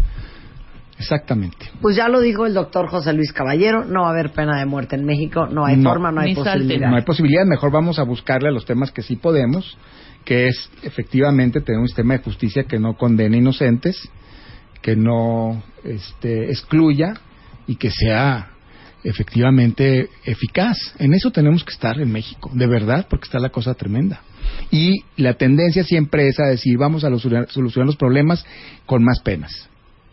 [0.98, 1.70] Exactamente.
[1.80, 4.66] Pues ya lo dijo el doctor José Luis Caballero, no va a haber pena de
[4.66, 5.88] muerte en México, no hay No.
[5.88, 6.90] forma, no hay posibilidad.
[6.90, 9.78] No hay posibilidad, mejor vamos a buscarle a los temas que sí podemos,
[10.26, 14.06] que es efectivamente tener un sistema de justicia que no condene inocentes,
[14.82, 17.14] que no este, excluya
[17.66, 18.51] y que sea
[19.04, 20.76] efectivamente eficaz.
[20.98, 24.20] En eso tenemos que estar en México, de verdad, porque está la cosa tremenda.
[24.70, 28.44] Y la tendencia siempre es a decir, vamos a solucionar los problemas
[28.86, 29.68] con más penas,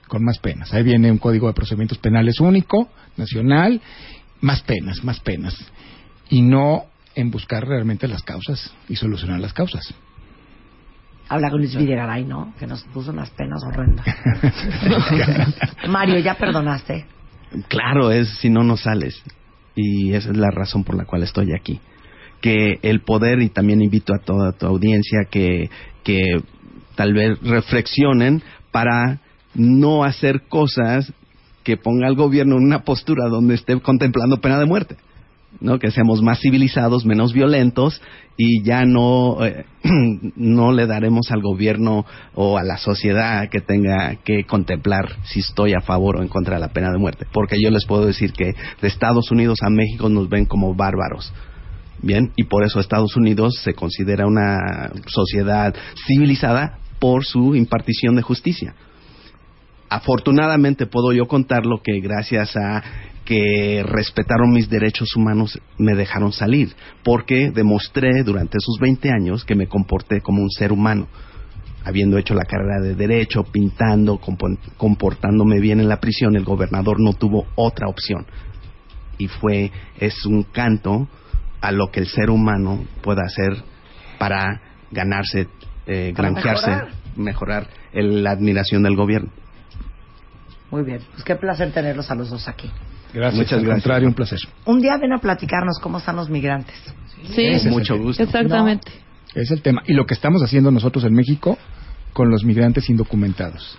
[0.07, 0.73] con más penas.
[0.73, 3.81] Ahí viene un código de procedimientos penales único, nacional,
[4.41, 5.55] más penas, más penas.
[6.29, 6.85] Y no
[7.15, 9.93] en buscar realmente las causas y solucionar las causas.
[11.27, 12.53] Habla con Luis Videgaray, ¿no?
[12.57, 14.05] Que nos puso unas penas horrendas.
[15.87, 17.05] Mario, ¿ya perdonaste?
[17.67, 19.21] Claro, es si no, no sales.
[19.75, 21.79] Y esa es la razón por la cual estoy aquí.
[22.41, 25.69] Que el poder, y también invito a toda tu audiencia que,
[26.03, 26.19] que
[26.95, 29.19] tal vez reflexionen para
[29.53, 31.11] no hacer cosas
[31.63, 34.95] que ponga al gobierno en una postura donde esté contemplando pena de muerte.
[35.59, 35.79] ¿No?
[35.79, 38.01] que seamos más civilizados, menos violentos
[38.37, 39.65] y ya no eh,
[40.35, 42.05] no le daremos al gobierno
[42.35, 46.55] o a la sociedad que tenga que contemplar si estoy a favor o en contra
[46.55, 49.69] de la pena de muerte, porque yo les puedo decir que de Estados Unidos a
[49.69, 51.33] México nos ven como bárbaros.
[52.01, 55.75] Bien, y por eso Estados Unidos se considera una sociedad
[56.07, 58.73] civilizada por su impartición de justicia
[59.89, 62.83] afortunadamente puedo yo contarlo que gracias a
[63.29, 66.73] que respetaron mis derechos humanos me dejaron salir,
[67.03, 71.07] porque demostré durante esos 20 años que me comporté como un ser humano,
[71.85, 76.99] habiendo hecho la carrera de derecho, pintando, compo- comportándome bien en la prisión, el gobernador
[76.99, 78.25] no tuvo otra opción.
[79.19, 81.07] Y fue, es un canto
[81.61, 83.63] a lo que el ser humano puede hacer
[84.17, 85.47] para ganarse,
[85.85, 86.89] eh, Para granjearse, mejorar.
[87.15, 89.29] mejorar el- la admiración del gobierno.
[90.71, 92.71] Muy bien, pues qué placer tenerlos a los dos aquí.
[93.13, 93.83] Gracias, Muchas al gracias.
[93.83, 94.39] contrario, un placer.
[94.65, 96.75] Un día ven a platicarnos cómo están los migrantes.
[97.33, 98.21] Sí, el mucho gusto.
[98.23, 98.91] exactamente.
[99.35, 99.81] Es el tema.
[99.87, 101.57] Y lo que estamos haciendo nosotros en México
[102.13, 103.77] con los migrantes indocumentados.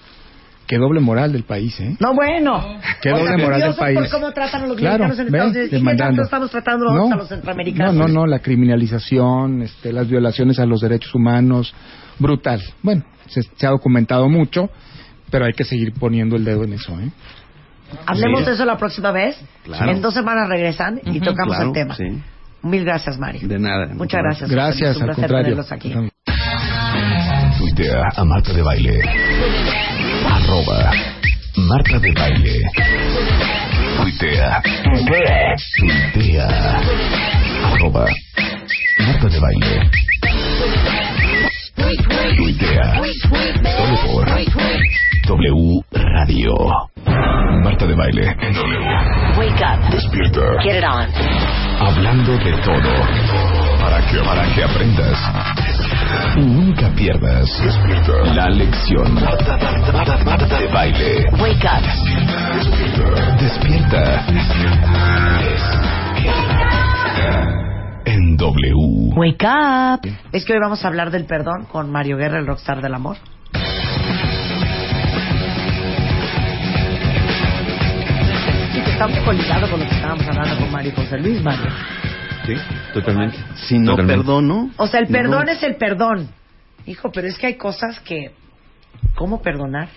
[0.66, 1.97] Qué doble moral del país, ¿eh?
[1.98, 2.65] No, bueno.
[3.02, 3.98] Qué doble moral del país.
[3.98, 5.27] por cómo tratan a los Claro, mexicanos en.
[5.27, 5.66] Estados Unidos.
[5.66, 6.07] ¿Y qué Demandando.
[6.11, 7.94] tanto estamos tratando a los centroamericanos?
[7.94, 11.74] No, no, no, la criminalización, este, las violaciones a los derechos humanos,
[12.20, 12.62] brutal.
[12.82, 14.70] Bueno, se, se ha documentado mucho,
[15.31, 17.11] pero hay que seguir poniendo el dedo en eso, ¿eh?
[18.07, 18.47] Hablemos Sí.
[18.47, 19.37] de eso la próxima vez.
[19.65, 19.91] Claro.
[19.93, 21.95] En dos semanas regresan y tocamos Claro, el tema.
[21.97, 22.05] sí.
[22.62, 23.49] Mil gracias, Mario.
[23.49, 23.87] De nada.
[23.95, 24.51] Muchas gracias.
[24.51, 25.45] Gracias, Un al placer contrario.
[25.45, 25.95] tenerlos aquí.
[27.59, 29.01] Tuitea a Marta de Baile.
[30.29, 30.91] Arroba
[31.57, 32.62] Marta de Baile.
[33.97, 34.62] Tuitea.
[35.79, 36.81] Tuitea.
[37.65, 38.07] Arroba
[38.99, 39.91] Marta de Baile.
[42.37, 42.95] Tuitea.
[43.77, 44.29] Solo por
[45.31, 46.55] W Radio.
[47.62, 48.81] Marta de Baile en W.
[49.39, 49.90] Wake up.
[49.93, 50.40] Despierta.
[50.61, 51.07] Get it on.
[51.78, 52.90] Hablando de todo.
[53.81, 55.16] Para que, para que aprendas.
[56.36, 57.48] Y nunca pierdas.
[57.62, 58.35] Despierta.
[58.35, 59.15] La lección.
[59.15, 61.24] Marta, Marta, Marta, Marta de baile.
[61.39, 61.85] Wake up.
[63.39, 64.27] Despierta.
[68.05, 69.15] En W.
[69.15, 70.01] Wake up.
[70.32, 73.16] Es que hoy vamos a hablar del perdón con Mario Guerra, el rockstar del amor.
[79.01, 81.71] Está un poco ligado con lo que estábamos hablando con Mario y José Luis, Mario.
[82.45, 82.53] Sí,
[82.93, 83.39] totalmente.
[83.55, 84.19] Si no Totalmente.
[84.25, 85.53] perdono, O sea, el perdón No.
[85.53, 86.29] es el perdón.
[86.87, 88.33] Hijo, pero es que hay cosas que...
[89.15, 89.89] ¿Cómo perdonar?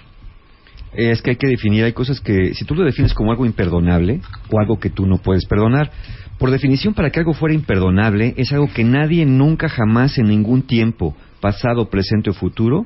[0.93, 4.21] Es que hay que definir, hay cosas que, si tú lo defines como algo imperdonable
[4.49, 5.91] o algo que tú no puedes perdonar,
[6.37, 10.61] por definición, para que algo fuera imperdonable, es algo que nadie nunca jamás en ningún
[10.61, 12.85] tiempo, pasado, presente o futuro,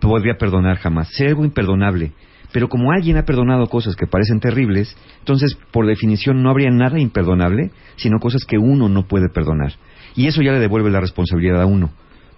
[0.00, 1.08] podría perdonar jamás.
[1.14, 2.12] Sería algo imperdonable.
[2.52, 6.98] Pero como alguien ha perdonado cosas que parecen terribles, entonces, por definición, no habría nada
[6.98, 9.74] imperdonable, sino cosas que uno no puede perdonar.
[10.16, 11.90] Y eso ya le devuelve la responsabilidad a uno.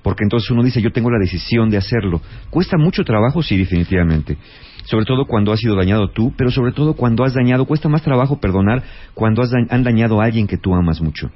[0.02, 2.20] Porque entonces uno dice, yo tengo la decisión de hacerlo.
[2.50, 4.36] Cuesta mucho trabajo, sí, definitivamente.
[4.84, 8.02] Sobre todo cuando has sido dañado tú, pero sobre todo cuando has dañado, cuesta más
[8.02, 8.82] trabajo perdonar
[9.14, 11.30] cuando has han dañado a alguien que tú amas mucho.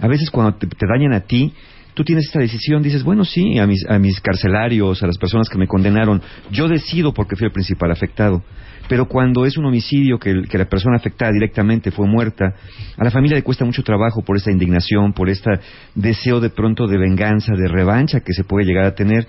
[0.00, 1.52] A veces cuando te, te dañan a ti,
[1.94, 5.48] tú tienes esta decisión, dices, bueno, sí, a mis, a mis carcelarios, a las personas
[5.48, 8.42] que me condenaron, yo decido porque fui el principal afectado.
[8.88, 12.54] Pero cuando es un homicidio que, que la persona afectada directamente fue muerta,
[12.96, 15.50] a la familia le cuesta mucho trabajo por esta indignación, por este
[15.94, 19.26] deseo de pronto de venganza, de revancha que se puede llegar a tener.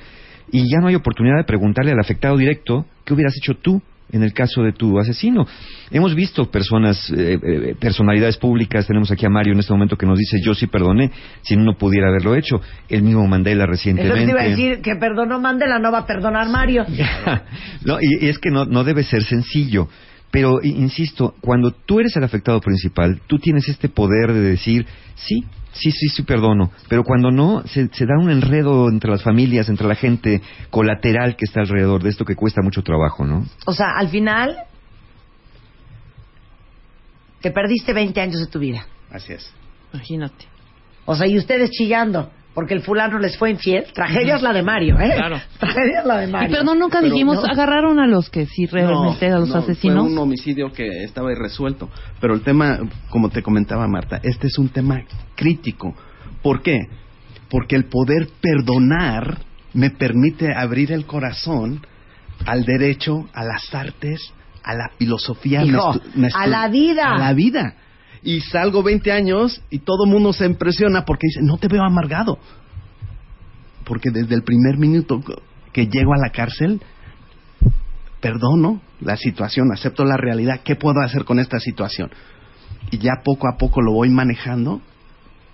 [0.52, 3.82] Y ya no hay oportunidad de preguntarle al afectado directo qué hubieras hecho tú
[4.12, 5.46] en el caso de tu asesino.
[5.92, 10.06] Hemos visto personas, eh, eh, personalidades públicas, tenemos aquí a Mario en este momento que
[10.06, 11.12] nos dice, yo sí perdoné,
[11.42, 12.62] si no pudiera haberlo hecho.
[12.90, 14.26] El mismo Mandela Eso recientemente.
[14.26, 16.86] te iba a decir que perdonó Mandela, no va a perdonar Mario.
[17.86, 19.90] no, y, y es que no, no debe ser sencillo.
[20.36, 24.86] Pero, insisto, cuando tú eres el afectado principal, tú tienes este poder de decir,
[25.16, 26.72] sí, sí, sí, sí, perdono.
[26.90, 30.42] Pero cuando no, se, se da un enredo entre las familias, entre la gente
[30.72, 33.46] colateral que está alrededor de esto que cuesta mucho trabajo, ¿no?
[33.66, 34.58] O sea, al final
[37.40, 38.86] te perdiste 20 años de tu vida.
[39.10, 39.50] Así es.
[39.94, 40.48] Imagínate.
[41.06, 43.86] O sea, y ustedes chillando porque el fulano les fue infiel.
[43.94, 45.12] Tragedia es la de Mario, ¿eh?
[45.14, 45.42] Claro.
[45.60, 46.58] Tragedia es la de Y Mario.
[46.58, 47.52] perdón, nunca Pero dijimos, no.
[47.52, 50.06] agarraron a los que sí realmente, a los no, asesinos.
[50.06, 51.90] Fue un homicidio que estaba irresuelto.
[52.22, 52.80] Pero el tema,
[53.10, 55.02] como te comentaba Marta, este es un tema
[55.36, 55.94] crítico.
[56.42, 56.80] ¿Por qué?
[57.50, 59.40] Porque el poder perdonar
[59.74, 61.86] me permite abrir el corazón
[62.46, 64.34] al derecho, a las artes,
[64.64, 65.62] a la filosofía.
[65.62, 65.94] Hijo,
[66.34, 67.16] a la vida.
[67.16, 67.76] A la vida.
[68.26, 72.40] Y salgo 20 años y todo mundo se impresiona porque dice, no te veo amargado.
[73.86, 75.22] Porque desde el primer minuto
[75.72, 76.82] que llego a la cárcel,
[78.20, 82.10] perdono la situación, acepto la realidad, ¿qué puedo hacer con esta situación?
[82.90, 84.82] Y ya poco a poco lo voy manejando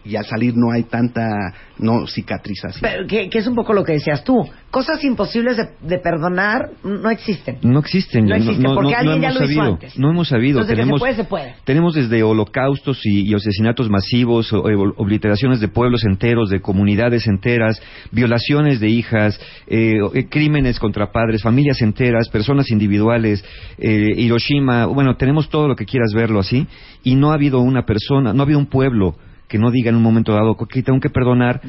[0.04, 1.30] y al salir no hay tanta
[1.78, 2.82] no cicatrización.
[2.82, 4.36] Pero que, que es un poco lo que decías tú.
[4.70, 7.58] Cosas imposibles de, de perdonar no existen.
[7.64, 8.26] No existen.
[8.26, 9.74] No existen, porque alguien ya hemos lo hizo sabido.
[9.74, 9.98] antes.
[10.00, 10.60] No hemos sabido.
[10.62, 11.56] Entonces, que tenemos, se puede, se puede.
[11.66, 17.28] tenemos desde holocaustos y, y asesinatos masivos, o- o- obliteraciones de pueblos enteros, de comunidades
[17.28, 23.44] enteras, violaciones de hijas, eh, eh, crímenes contra padres, familias enteras, personas individuales,
[23.78, 24.86] eh, Hiroshima.
[24.86, 26.68] Bueno, tenemos todo lo que quieras verlo así.
[27.04, 29.16] Y no ha habido una persona, no ha habido un pueblo
[29.52, 31.60] que no diga en un momento dado que tengo que perdonar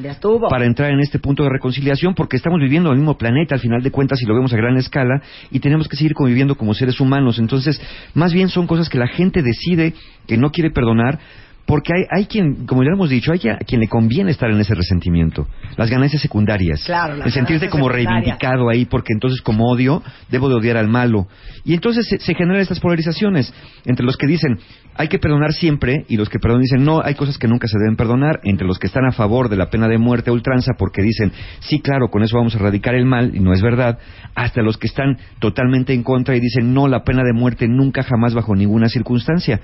[0.49, 3.61] para entrar en este punto de reconciliación porque estamos viviendo en el mismo planeta al
[3.61, 6.73] final de cuentas y lo vemos a gran escala y tenemos que seguir conviviendo como
[6.73, 7.39] seres humanos.
[7.39, 7.81] Entonces,
[8.13, 9.93] más bien son cosas que la gente decide
[10.25, 11.19] que no quiere perdonar
[11.65, 14.59] porque hay, hay quien, como ya hemos dicho, hay a quien le conviene estar en
[14.59, 15.47] ese resentimiento.
[15.77, 16.83] Las ganancias secundarias.
[16.85, 20.89] Claro, el sentirse ganancias como reivindicado ahí porque entonces como odio, debo de odiar al
[20.89, 21.27] malo.
[21.63, 23.53] Y entonces se, se generan estas polarizaciones
[23.85, 24.57] entre los que dicen
[24.95, 27.77] hay que perdonar siempre y los que perdonan dicen no, hay cosas que nunca se
[27.79, 30.73] deben perdonar, entre los que están a favor de la pena de muerte a ultranza
[30.77, 33.97] porque dicen sí, claro, con eso vamos a erradicar el mal y no es verdad,
[34.35, 38.03] hasta los que están totalmente en contra y dicen no, la pena de muerte nunca
[38.03, 39.61] jamás bajo ninguna circunstancia.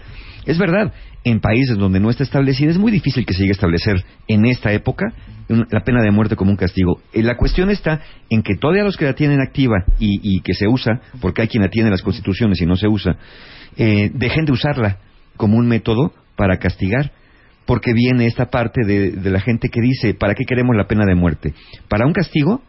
[0.50, 0.92] Es verdad,
[1.24, 4.46] en países donde no está establecida es muy difícil que se llegue a establecer en
[4.46, 5.14] esta época
[5.48, 7.02] la pena de muerte como un castigo.
[7.14, 8.02] Eh, La cuestión está
[8.32, 11.48] en que todavía los que la tienen activa y, y que se usa, porque hay
[11.50, 13.16] quien la tiene en las constituciones y no se usa,
[13.78, 14.98] eh, dejen de usarla
[15.38, 17.12] como un método para castigar.
[17.68, 21.06] Porque viene esta parte de, de la gente que dice, ¿para qué queremos la pena
[21.06, 21.54] de muerte?
[21.90, 22.64] ¿Para un castigo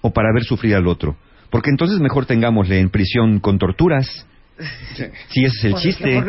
[0.00, 1.16] o para ver sufrir al otro?
[1.50, 4.26] Porque entonces mejor tengámosle en prisión con torturas.
[5.28, 6.22] Si ese es el chiste.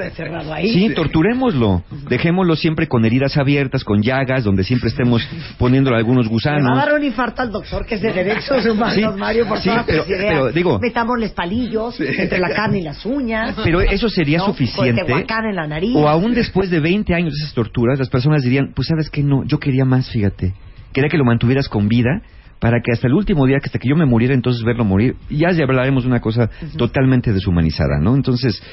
[0.51, 0.69] ahí.
[0.73, 1.83] Sí, torturémoslo.
[2.09, 5.27] Dejémoslo siempre con heridas abiertas, con llagas, donde siempre estemos
[5.57, 6.77] poniéndole algunos va a gusanos.
[6.77, 9.85] dar un infarto al doctor que es de derechos humanos, Sí, Mario, por sí, todas
[9.85, 13.55] pero- pero digo- Metámosles palillos entre la carne y las uñas.
[13.63, 14.45] Pero eso sería ¿no?
[14.47, 15.01] suficiente.
[15.01, 15.95] Con Tehuacán en la nariz.
[15.95, 19.21] O aún después de 20 años de esas torturas, las personas dirían, pues sabes que
[19.21, 20.53] no, yo quería más, fíjate.
[20.93, 22.21] Quería que lo mantuvieras con vida
[22.64, 25.18] para que hasta el último día, que hasta que yo me muriera, entonces verlo morir.
[25.30, 28.15] Ya ya hablaremos de una cosa totalmente deshumanizada, ¿no?
[28.15, 28.64] Entonces,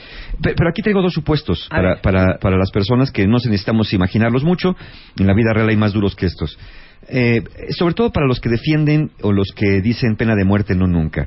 [0.40, 4.44] pe- pero aquí traigo dos supuestos para, para, para las personas que no necesitamos imaginarlos
[4.44, 4.76] mucho.
[5.18, 6.56] En la vida real hay más duros que estos.
[7.08, 10.86] Eh, sobre todo para los que defienden o los que dicen pena de muerte no
[10.86, 11.26] nunca.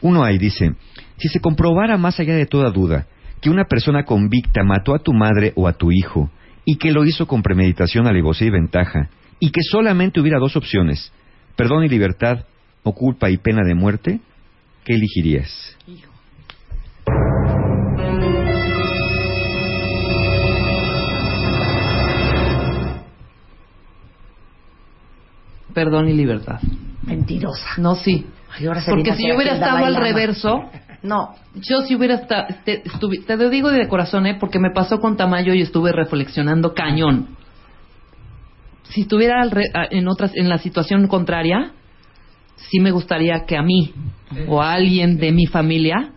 [0.00, 0.76] Uno ahí dice,
[1.16, 3.08] si se comprobara más allá de toda duda
[3.40, 6.30] que una persona convicta mató a tu madre o a tu hijo
[6.64, 9.10] y que lo hizo con premeditación, alevosía y ventaja,
[9.40, 11.12] y que solamente hubiera dos opciones,
[11.56, 12.44] perdón y libertad
[12.82, 14.20] o culpa y pena de muerte,
[14.84, 15.76] ¿qué elegirías?
[25.74, 26.60] Perdón y libertad.
[27.02, 27.66] Mentirosa.
[27.78, 28.26] No, sí.
[28.56, 30.62] Ay, ahora se Porque si yo hubiera estado al reverso,
[31.02, 31.34] No.
[31.54, 32.82] yo si hubiera estado, te,
[33.26, 34.36] te lo digo de corazón, ¿eh?
[34.40, 37.36] porque me pasó con Tamayo y estuve reflexionando cañón.
[38.90, 41.72] Si estuviera al re- a- en otras, en la situación contraria,
[42.56, 43.92] sí me gustaría que a mí
[44.48, 46.12] o a alguien de mi familia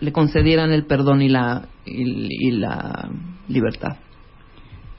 [0.00, 3.08] le concedieran el perdón y la y, y la
[3.48, 3.96] libertad.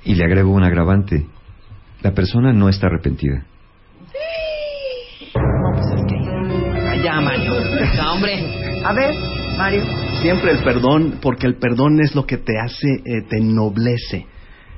[0.04, 1.26] Y le agrego un agravante.
[2.02, 3.46] La persona no está arrepentida.
[7.04, 7.54] Ya, Mario.
[7.98, 8.34] No, hombre.
[8.86, 9.14] A ver,
[9.58, 9.82] Mario.
[10.22, 14.26] Siempre el perdón, porque el perdón es lo que te hace, eh, te ennoblece.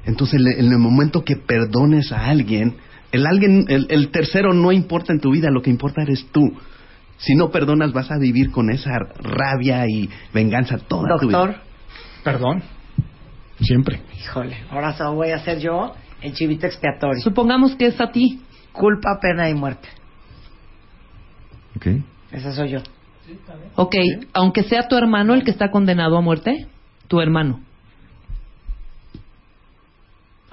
[0.05, 2.75] Entonces, le- en el momento que perdones a alguien,
[3.11, 6.41] el alguien, el, el tercero no importa en tu vida, lo que importa eres tú.
[7.17, 11.37] Si no perdonas, vas a vivir con esa rabia y venganza toda tu vida.
[11.37, 11.55] Doctor,
[12.23, 12.63] Perdón.
[13.61, 14.01] Siempre.
[14.19, 17.21] híjole, ahora solo voy a hacer yo el chivito expiatorio.
[17.21, 18.41] Supongamos que es a ti.
[18.73, 19.87] Culpa, pena y muerte.
[21.75, 21.87] ¿Ok?
[22.31, 22.79] Esa soy yo.
[23.75, 23.95] Ok,
[24.33, 26.67] aunque sea tu hermano el que está condenado a muerte,
[27.07, 27.61] tu hermano.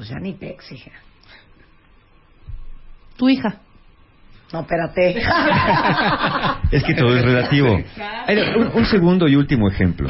[0.01, 0.93] Pues ya ni pex, hija.
[3.19, 3.57] Tu hija.
[4.51, 5.21] No, espérate.
[6.73, 7.75] Es que todo es relativo.
[8.57, 10.09] Un, un segundo y último ejemplo.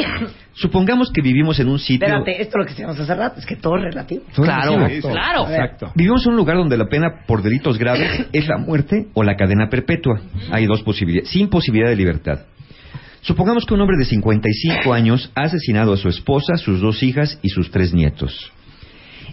[0.53, 2.07] Supongamos que vivimos en un sitio...
[2.07, 4.23] Espérate, esto es lo que decíamos hace rato, es que todo es relativo.
[4.33, 5.11] Todo es Claro, relativo.
[5.11, 5.49] claro.
[5.49, 5.93] Exacto.
[5.97, 9.35] Vivimos en un lugar donde la pena por delitos graves es la muerte o la
[9.35, 10.21] cadena perpetua.
[10.53, 12.43] Hay dos posibilidades, sin posibilidad de libertad.
[13.23, 17.41] Supongamos que un hombre de 55 años ha asesinado a su esposa, sus dos hijas
[17.43, 18.53] y sus tres nietos.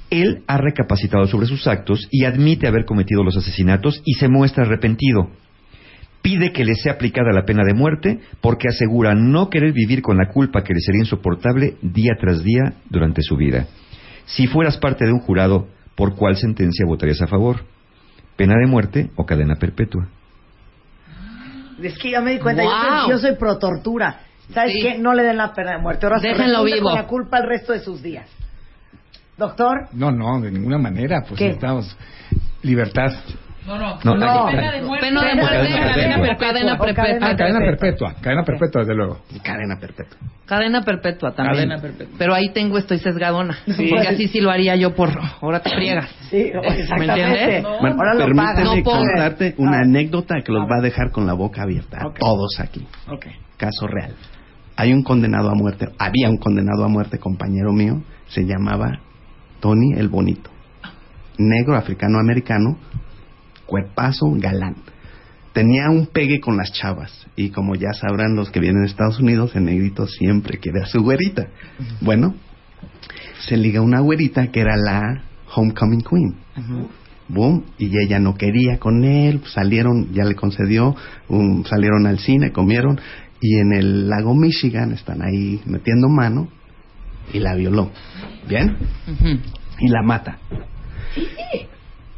[0.09, 4.63] Él ha recapacitado sobre sus actos y admite haber cometido los asesinatos y se muestra
[4.63, 5.29] arrepentido.
[6.21, 10.17] Pide que le sea aplicada la pena de muerte porque asegura no querer vivir con
[10.17, 13.67] la culpa que le sería insoportable día tras día durante su vida.
[14.25, 17.63] Si fueras parte de un jurado, ¿por cuál sentencia votarías a favor?
[18.35, 20.07] ¿Pena de muerte o cadena perpetua?
[21.81, 23.09] Es que ya me di cuenta, yo, soy, Wow.
[23.09, 24.19] yo soy pro tortura.
[24.53, 24.79] ¿Sabes Sí.
[24.81, 24.97] qué?
[24.97, 26.05] No le den la pena de muerte.
[26.05, 26.84] Ahora se Déjenlo vivo.
[26.89, 28.27] con la culpa el resto de sus días.
[29.38, 31.22] Doctor, No, no, de ninguna manera.
[31.27, 31.45] Pues ¿Qué?
[31.45, 31.95] necesitamos
[32.64, 33.11] libertad.
[33.68, 33.99] No, no.
[34.03, 34.45] No, No.
[34.49, 35.07] Pena de muerte.
[35.07, 36.77] Pena de muerte, Cadena perpetua.
[36.77, 36.77] perpetua.
[36.77, 37.27] Cadena perpetua.
[37.27, 37.69] Ah, cadena perpetua.
[37.69, 38.15] perpetua.
[38.22, 39.19] Cadena perpetua, desde luego.
[39.43, 40.18] Cadena perpetua.
[40.45, 41.55] Cadena perpetua también.
[41.68, 42.15] Cadena perpetua.
[42.18, 43.57] Pero ahí tengo, estoy sesgadona.
[43.65, 45.09] Porque así sí lo haría yo por...
[45.41, 46.09] Ahora te friegas.
[46.30, 47.22] sí, exactamente.
[47.22, 47.64] entiendes?
[47.81, 48.64] Bueno, Ahora lo permíteme.
[48.64, 49.81] No contarte una Ah.
[49.81, 51.97] anécdota que los va a dejar con la boca abierta.
[51.99, 52.14] a.
[52.18, 52.88] Todos aquí.
[53.11, 53.26] Ok.
[53.57, 54.14] Caso real.
[54.77, 58.99] Hay un condenado a muerte, había un condenado a muerte, compañero mío, se llamaba
[59.59, 60.49] Tony el Bonito.
[61.38, 62.77] Negro, africano, americano,
[63.65, 64.75] cuerpazo, galán.
[65.53, 69.19] Tenía un pegue con las chavas y como ya sabrán los que vienen de Estados
[69.19, 71.47] Unidos, el negrito siempre quiere a su güerita.
[72.01, 72.35] Bueno,
[73.47, 75.23] se liga una güerita que era la
[75.55, 76.35] Homecoming Queen.
[77.29, 80.95] Boom, y ella no quería con él, salieron, ya le concedió,
[81.65, 82.99] salieron al cine, comieron,
[83.41, 86.47] y en el lago Michigan están ahí metiendo mano
[87.33, 87.91] y la violó.
[88.47, 88.77] ¿Bien?
[89.79, 90.37] Y la mata.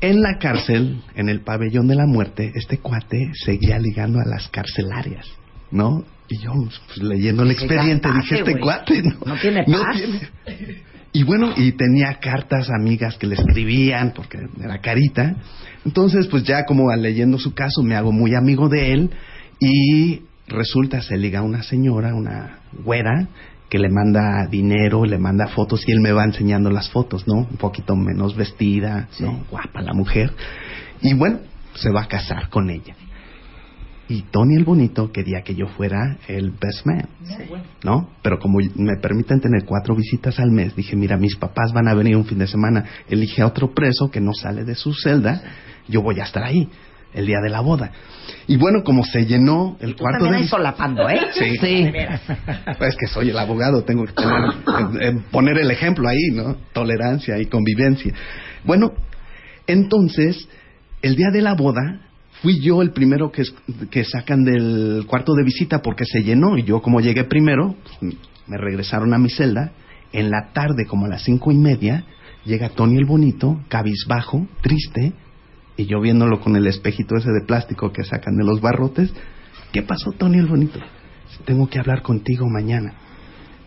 [0.01, 4.47] En la cárcel, en el pabellón de la muerte, este cuate seguía ligando a las
[4.47, 5.25] carcelarias,
[5.71, 6.05] ¿no?
[6.29, 9.97] Y yo, pues, leyendo el Qué expediente, dije, este cuate no, No tiene paz.
[9.97, 10.79] tiene-
[11.11, 15.35] Y bueno, y tenía cartas amigas que le escribían, porque era carita.
[15.83, 19.09] Entonces, pues ya como leyendo su caso, me hago muy amigo de él
[19.59, 23.27] y resulta se liga a una señora, una güera,
[23.69, 27.35] que le manda dinero, le manda fotos y él me va enseñando las fotos, ¿no?
[27.35, 29.45] Un poquito menos vestida, ¿no?
[29.49, 30.33] Guapa la mujer.
[31.01, 31.39] Y bueno,
[31.75, 32.95] se va a casar con ella.
[34.07, 37.07] Y Tony el Bonito quería que yo fuera el best man,
[37.83, 38.09] ¿no?
[38.23, 41.93] Pero como me permiten tener cuatro visitas al mes, dije, mira, mis papás van a
[41.93, 45.43] venir un fin de semana, elige a otro preso que no sale de su celda,
[45.87, 46.67] yo voy a estar ahí
[47.13, 47.91] el día de la boda.
[48.47, 51.19] Y bueno, como se llenó el Tú cuarto de solapando, ¿eh?
[51.33, 51.57] Sí.
[51.59, 51.91] Sí.
[52.77, 54.43] Pues que soy el abogado, tengo que tener,
[55.01, 56.55] eh, eh, poner el ejemplo ahí, ¿no?
[56.73, 58.13] Tolerancia y convivencia.
[58.63, 58.93] Bueno,
[59.67, 60.47] entonces,
[61.01, 62.01] el día de la boda,
[62.41, 63.43] fui yo el primero que,
[63.91, 67.75] que sacan del cuarto de visita porque se llenó y yo como llegué primero,
[68.47, 69.71] me regresaron a mi celda.
[70.11, 72.03] En la tarde, como a las cinco y media,
[72.45, 75.13] llega Tony el Bonito, cabizbajo, triste,
[75.79, 79.13] y yo viéndolo con el espejito ese de plástico que sacan de los barrotes.
[79.71, 80.77] ¿Qué pasó, Tony el Bonito?
[81.45, 82.95] Tengo que hablar contigo mañana.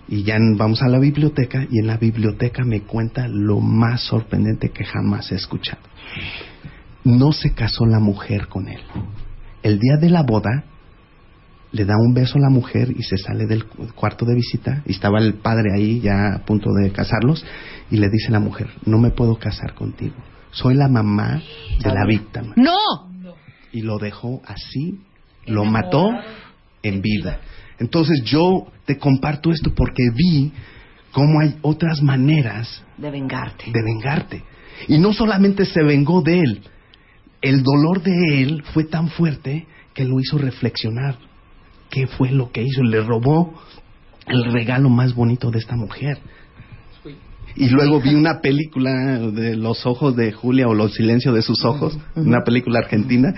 [0.09, 4.69] Y ya vamos a la biblioteca y en la biblioteca me cuenta lo más sorprendente
[4.73, 5.81] que jamás he escuchado.
[7.05, 8.81] No se casó la mujer con él.
[9.63, 10.65] El día de la boda
[11.71, 14.83] le da un beso a la mujer y se sale del cu- cuarto de visita
[14.85, 17.43] y estaba el padre ahí ya a punto de casarlos
[17.91, 20.15] y le dice la mujer, no me puedo casar contigo.
[20.53, 21.43] Soy la mamá
[21.83, 22.55] de la víctima.
[22.57, 22.77] ¡No!
[23.73, 25.01] Y lo dejó así,
[25.47, 26.11] lo mató
[26.83, 27.41] en vida.
[27.79, 30.53] Entonces yo te comparto esto porque vi
[31.11, 33.65] cómo hay otras maneras De vengarte.
[33.73, 34.45] de vengarte.
[34.89, 36.63] Y no solamente se vengó de él,
[37.41, 41.17] el dolor de él fue tan fuerte que lo hizo reflexionar.
[41.91, 42.83] ¿Qué fue lo que hizo?
[42.83, 43.53] Le robó
[44.27, 46.19] el regalo más bonito de esta mujer.
[47.57, 51.65] Y luego vi una película de Los ojos de Julia o Los silencios de sus
[51.65, 53.35] ojos, una película argentina,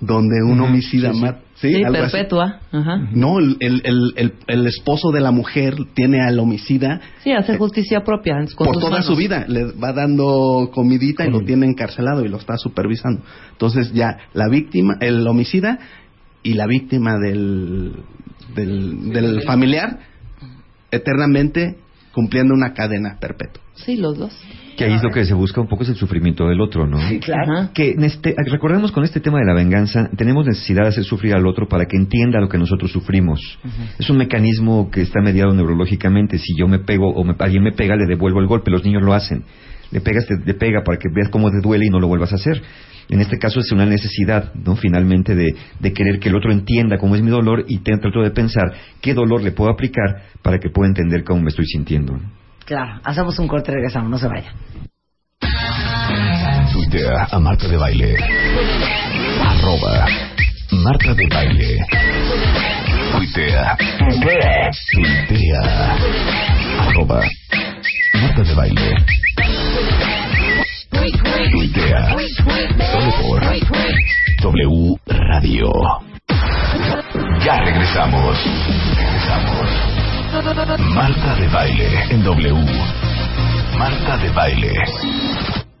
[0.00, 1.40] donde un homicida mata.
[1.54, 2.12] Sí, Sí, algo así.
[2.12, 2.60] perpetua.
[2.70, 2.98] Ajá.
[3.12, 7.56] No, el, el, el, el- el esposo de la mujer tiene al homicida Sí, hace
[7.56, 8.34] justicia propia.
[8.54, 9.06] con por sus toda manos.
[9.06, 9.46] su vida.
[9.48, 13.22] Le va dando comidita y lo tiene encarcelado y lo está supervisando.
[13.52, 15.78] Entonces ya la víctima, el homicida,
[16.42, 17.92] y la víctima del,
[18.54, 19.98] del, del familiar
[20.90, 21.76] eternamente
[22.16, 23.62] cumpliendo una cadena perpetua.
[23.74, 24.32] Sí, los dos.
[24.78, 26.98] Que ahí es lo que se busca un poco es el sufrimiento del otro, ¿no?
[27.10, 27.68] Sí, claro.
[27.74, 31.46] Que este- recordemos con este tema de la venganza, tenemos necesidad de hacer sufrir al
[31.46, 33.58] otro para que entienda lo que nosotros sufrimos.
[33.98, 36.38] Es un mecanismo que está mediado neurológicamente.
[36.38, 38.70] Si yo me pego o me- alguien me pega, le devuelvo el golpe.
[38.70, 39.44] Los niños lo hacen.
[39.90, 42.32] Le pegas, te, te pega para que veas cómo te duele y no lo vuelvas
[42.32, 42.62] a hacer.
[43.08, 44.76] En este caso es una necesidad, ¿no?
[44.76, 48.20] Finalmente de, de querer que el otro entienda cómo es mi dolor y te trato
[48.20, 52.18] de pensar qué dolor le puedo aplicar para que pueda entender cómo me estoy sintiendo.
[52.64, 54.52] Claro, hacemos un corte y regresamos, no se vayan.
[56.72, 58.16] Tuitea a Marta de Baile.
[59.40, 60.06] Arroba
[60.72, 61.78] Marta de Baile.
[63.12, 63.76] Tuitea.
[63.98, 64.70] Tuitea.
[64.92, 65.96] Tuitea.
[66.80, 67.20] Arroba
[68.14, 68.94] Marta de Baile.
[70.90, 72.16] Tuitea.
[72.92, 73.40] Solo por
[74.42, 75.72] W Radio.
[77.44, 78.38] Ya regresamos.
[78.96, 79.70] Regresamos.
[80.94, 82.54] Marta de Baile en W.
[83.78, 84.72] Marta de Baile.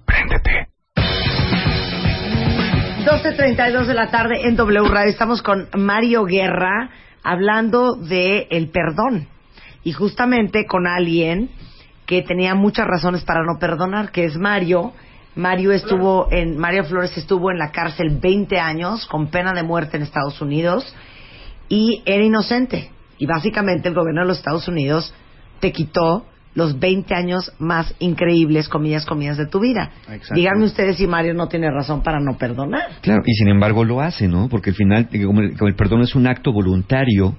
[0.04, 0.68] Préndete.
[3.04, 5.10] 12.32 de la tarde en W Radio.
[5.10, 6.90] Estamos con Mario Guerra
[7.22, 9.28] hablando de el perdón.
[9.84, 11.50] Y justamente con alguien
[12.06, 14.92] que tenía muchas razones para no perdonar, que es Mario.
[15.34, 19.96] Mario estuvo en, Mario Flores estuvo en la cárcel 20 años con pena de muerte
[19.96, 20.94] en Estados Unidos
[21.68, 22.90] y era inocente.
[23.18, 25.12] Y básicamente el gobierno de los Estados Unidos
[25.60, 29.90] te quitó los 20 años más increíbles, comillas, comillas, de tu vida.
[30.10, 30.34] Exacto.
[30.34, 33.00] Díganme ustedes si Mario no tiene razón para no perdonar.
[33.02, 34.48] Claro, y sin embargo lo hace, ¿no?
[34.48, 37.36] Porque al final, como el, como el perdón es un acto voluntario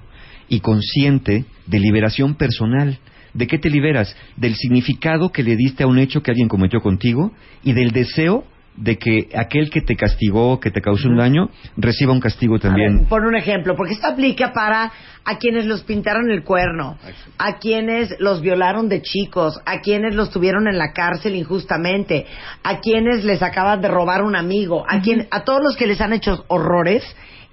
[0.49, 2.99] y consciente de liberación personal.
[3.38, 4.15] ¿De qué te liberas?
[4.35, 7.31] Del significado que le diste a un hecho que alguien cometió contigo
[7.64, 8.45] y del deseo
[8.76, 13.05] de que aquel que te castigó, que te causó un daño, reciba un castigo también.
[13.05, 14.91] Pon un ejemplo, porque esto aplica para
[15.23, 16.97] a quienes los pintaron el cuerno,
[17.38, 22.26] a quienes los violaron de chicos, a quienes los tuvieron en la cárcel injustamente,
[22.64, 26.01] a quienes les acaban de robar un amigo, a quien, a todos los que les
[26.01, 27.03] han hecho horrores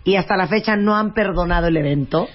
[0.02, 2.26] y hasta la fecha no han perdonado el evento.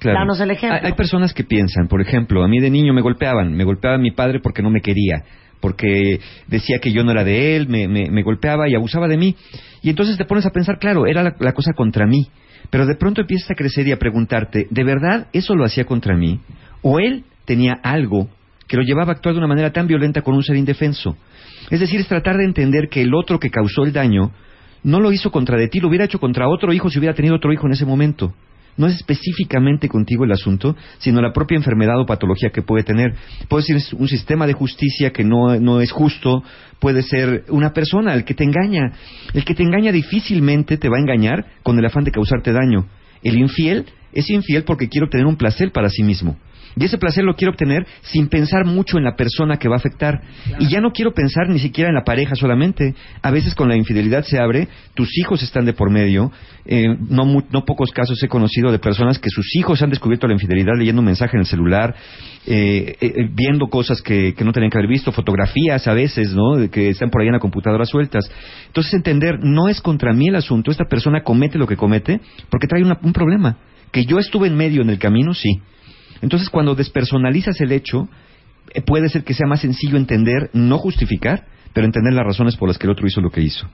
[0.00, 0.18] Claro.
[0.18, 0.78] Danos el ejemplo.
[0.80, 3.98] Hay, hay personas que piensan, por ejemplo, a mí de niño me golpeaban, me golpeaba
[3.98, 5.22] mi padre porque no me quería,
[5.60, 6.18] porque
[6.48, 9.36] decía que yo no era de él, me, me- me golpeaba y abusaba de mí.
[9.82, 12.26] Y entonces te pones a pensar, claro, era la, la cosa contra mí.
[12.70, 16.16] Pero de pronto empiezas a crecer y a preguntarte, ¿de verdad eso lo hacía contra
[16.16, 16.40] mí?
[16.82, 18.28] ¿O él tenía algo
[18.68, 21.16] que lo llevaba a actuar de una manera tan violenta con un ser indefenso?
[21.70, 24.30] Es decir, es tratar de entender que el otro que causó el daño
[24.82, 27.34] no lo hizo contra de ti, lo hubiera hecho contra otro hijo si hubiera tenido
[27.36, 28.32] otro hijo en ese momento.
[28.76, 33.14] No es específicamente contigo el asunto, sino la propia enfermedad o patología que puede tener.
[33.48, 36.42] Puede ser un sistema de justicia que no, no es justo,
[36.78, 38.92] puede ser una persona, el que te engaña.
[39.34, 42.86] El que te engaña difícilmente te va a engañar con el afán de causarte daño.
[43.22, 46.36] El infiel es infiel porque quiere obtener un placer para sí mismo.
[46.76, 49.78] Y ese placer lo quiero obtener sin pensar mucho en la persona que va a
[49.78, 50.20] afectar.
[50.58, 52.94] Y ya no quiero pensar ni siquiera en la pareja solamente.
[53.22, 56.30] A veces con la infidelidad se abre, tus hijos están de por medio.
[56.64, 60.34] Eh, no, no pocos casos he conocido de personas que sus hijos han descubierto la
[60.34, 61.94] infidelidad leyendo un mensaje en el celular,
[62.46, 66.32] eh, eh, eh, viendo cosas que, que no tenían que haber visto, fotografías a veces,
[66.34, 66.70] ¿no?
[66.70, 68.30] Que están por ahí en la computadora sueltas.
[68.66, 72.66] Entonces entender, no es contra mí el asunto, esta persona comete lo que comete porque
[72.66, 73.56] trae una- un problema.
[73.90, 75.60] Que yo estuve en medio en el camino, sí.
[76.22, 78.08] Entonces, cuando despersonalizas el hecho,
[78.74, 82.68] eh, puede ser que sea más sencillo entender, no justificar, pero entender las razones por
[82.68, 83.68] las que el otro hizo lo que hizo.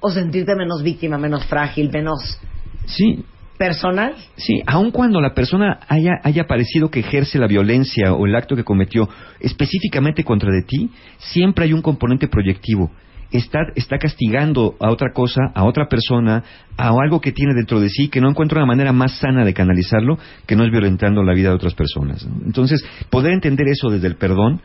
[0.00, 2.38] O sentirte menos víctima, menos frágil, menos
[2.86, 3.24] Sí,
[3.56, 4.14] personal.
[4.36, 8.56] sí, aun cuando la persona haya, haya parecido que ejerce la violencia o el acto
[8.56, 12.90] que cometió específicamente contra de ti, siempre hay un componente proyectivo.
[13.32, 16.44] Está, está castigando a otra cosa, a otra persona,
[16.76, 19.54] a algo que tiene dentro de sí, que no encuentra una manera más sana de
[19.54, 22.26] canalizarlo, que no es violentando la vida de otras personas.
[22.44, 24.60] Entonces, poder entender eso desde el perdón,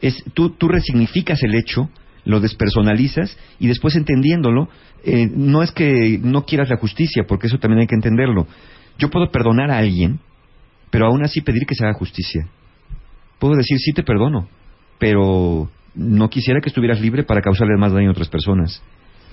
[0.00, 1.90] es tú, tú resignificas el hecho,
[2.24, 4.68] lo despersonalizas y después entendiéndolo,
[5.04, 8.46] eh, no es que no quieras la justicia, porque eso también hay que entenderlo.
[8.98, 10.20] Yo puedo perdonar a alguien,
[10.90, 12.48] pero aún así pedir que se haga justicia.
[13.38, 14.48] Puedo decir, sí te perdono,
[14.98, 18.82] pero no quisiera que estuvieras libre para causarle más daño a otras personas.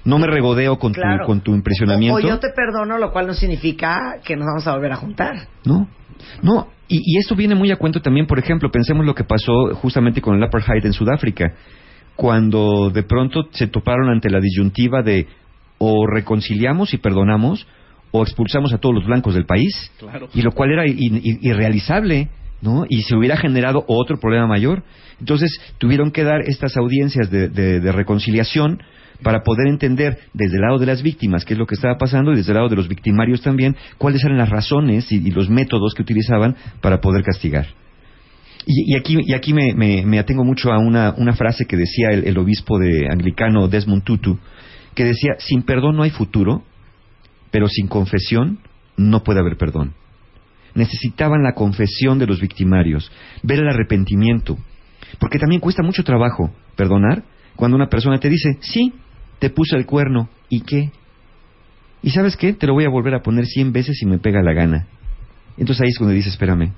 [0.05, 1.19] No me regodeo con, Claro.
[1.21, 2.15] tu, con tu O, impresionamiento.
[2.17, 5.47] o yo te perdono, lo cual no significa que nos vamos a volver a juntar.
[5.65, 5.87] No,
[6.41, 9.73] no, y, y esto viene muy a cuento también, por ejemplo, pensemos lo que pasó
[9.75, 11.53] justamente con el apartheid en Sudáfrica,
[12.15, 15.27] cuando de pronto se toparon ante la disyuntiva de
[15.77, 17.65] o reconciliamos y perdonamos
[18.11, 20.27] o expulsamos a todos los blancos del país, Claro.
[20.33, 22.29] y lo cual era irrealizable,
[22.61, 22.85] ¿no?
[22.87, 24.83] Y se hubiera generado otro problema mayor.
[25.19, 28.81] Entonces tuvieron que dar estas audiencias de, reconciliación
[29.21, 32.33] para poder entender desde el lado de las víctimas qué es lo que estaba pasando
[32.33, 35.93] y desde el lado de los victimarios también cuáles eran las razones y, los métodos
[35.93, 37.67] que utilizaban para poder castigar.
[38.65, 42.79] Y, aquí, y aquí me, atengo mucho a una, frase que decía el, el obispo
[42.79, 44.39] de anglicano Desmond Tutu,
[44.95, 46.63] que decía, sin perdón no hay futuro,
[47.51, 48.59] pero sin confesión
[48.97, 49.93] no puede haber perdón.
[50.75, 53.11] Necesitaban la confesión de los victimarios,
[53.43, 54.57] ver el arrepentimiento,
[55.19, 57.23] porque también cuesta mucho trabajo perdonar
[57.55, 58.93] cuando una persona te dice, sí,
[59.39, 60.91] te puse el cuerno, ¿y qué?
[62.01, 62.53] ¿Y sabes qué?
[62.53, 64.87] Te lo voy a volver a poner cien veces si me pega la gana.
[65.57, 66.71] Entonces ahí es cuando dices, espérame,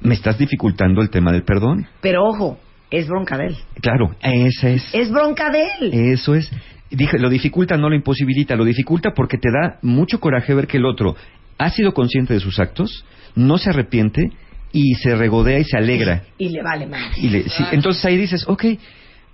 [0.00, 1.86] ¿me estás dificultando el tema del perdón?
[2.00, 2.58] Pero ojo,
[2.90, 3.56] es bronca de él.
[3.80, 4.94] Claro, esa es.
[4.94, 5.94] Es bronca de él.
[6.12, 6.50] Eso es.
[6.90, 8.56] Dije, lo dificulta, no lo imposibilita.
[8.56, 11.16] Lo dificulta porque te da mucho coraje ver que el otro
[11.58, 13.04] ha sido consciente de sus actos,
[13.34, 14.30] no se arrepiente
[14.72, 16.22] y se regodea y se alegra.
[16.38, 17.16] Y le vale más.
[17.18, 18.64] Y le- sí, entonces ahí dices, ok,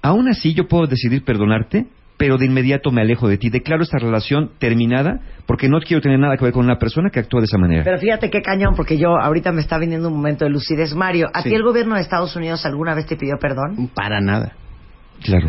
[0.03, 1.87] aún así yo puedo decidir perdonarte,
[2.17, 3.51] pero de inmediato me alejo de ti.
[3.51, 7.19] Declaro esta relación terminada porque no quiero tener nada que ver con una persona que
[7.19, 7.83] actúa de esa manera.
[7.83, 10.95] Pero fíjate qué cañón, porque yo ahorita me está viniendo un momento de lucidez.
[10.95, 11.49] Mario, ¿a Sí.
[11.49, 13.91] ti el gobierno de Estados Unidos alguna vez te pidió perdón?
[13.95, 14.53] Para nada.
[15.25, 15.49] Claro.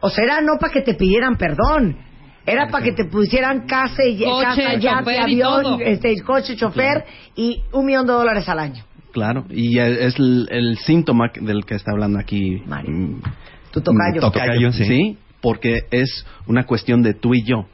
[0.00, 1.96] O sea, era no para que te pidieran perdón.
[2.44, 5.78] Era para que te pusieran casa, y, Coche, casa yate, chofer y avión, todo.
[5.80, 7.04] este, coche, chofer
[7.36, 8.84] y un millón de dólares al año.
[9.12, 12.62] Claro, y es el, el síntoma del que está hablando aquí.
[12.66, 13.20] mm,
[13.70, 14.16] Tu tocayo.
[14.16, 14.84] mm, Tocayo, sí.
[14.86, 17.66] sí, porque es una cuestión de tú y yo.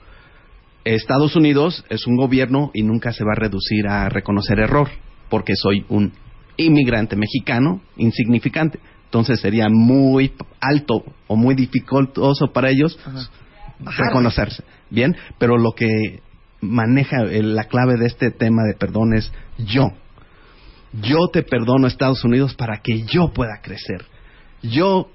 [0.84, 4.88] Estados Unidos es un gobierno y nunca se va a reducir a reconocer error,
[5.28, 6.12] porque soy un
[6.56, 8.80] inmigrante mexicano insignificante.
[9.04, 12.98] Entonces sería muy alto o muy dificultoso para ellos
[13.80, 14.62] reconocerse.
[14.90, 16.20] Bien, pero lo que
[16.60, 19.92] maneja el- la clave de este tema de perdón es yo.
[21.02, 24.04] Yo te perdono Estados Unidos para que yo pueda crecer.
[24.62, 25.10] Yo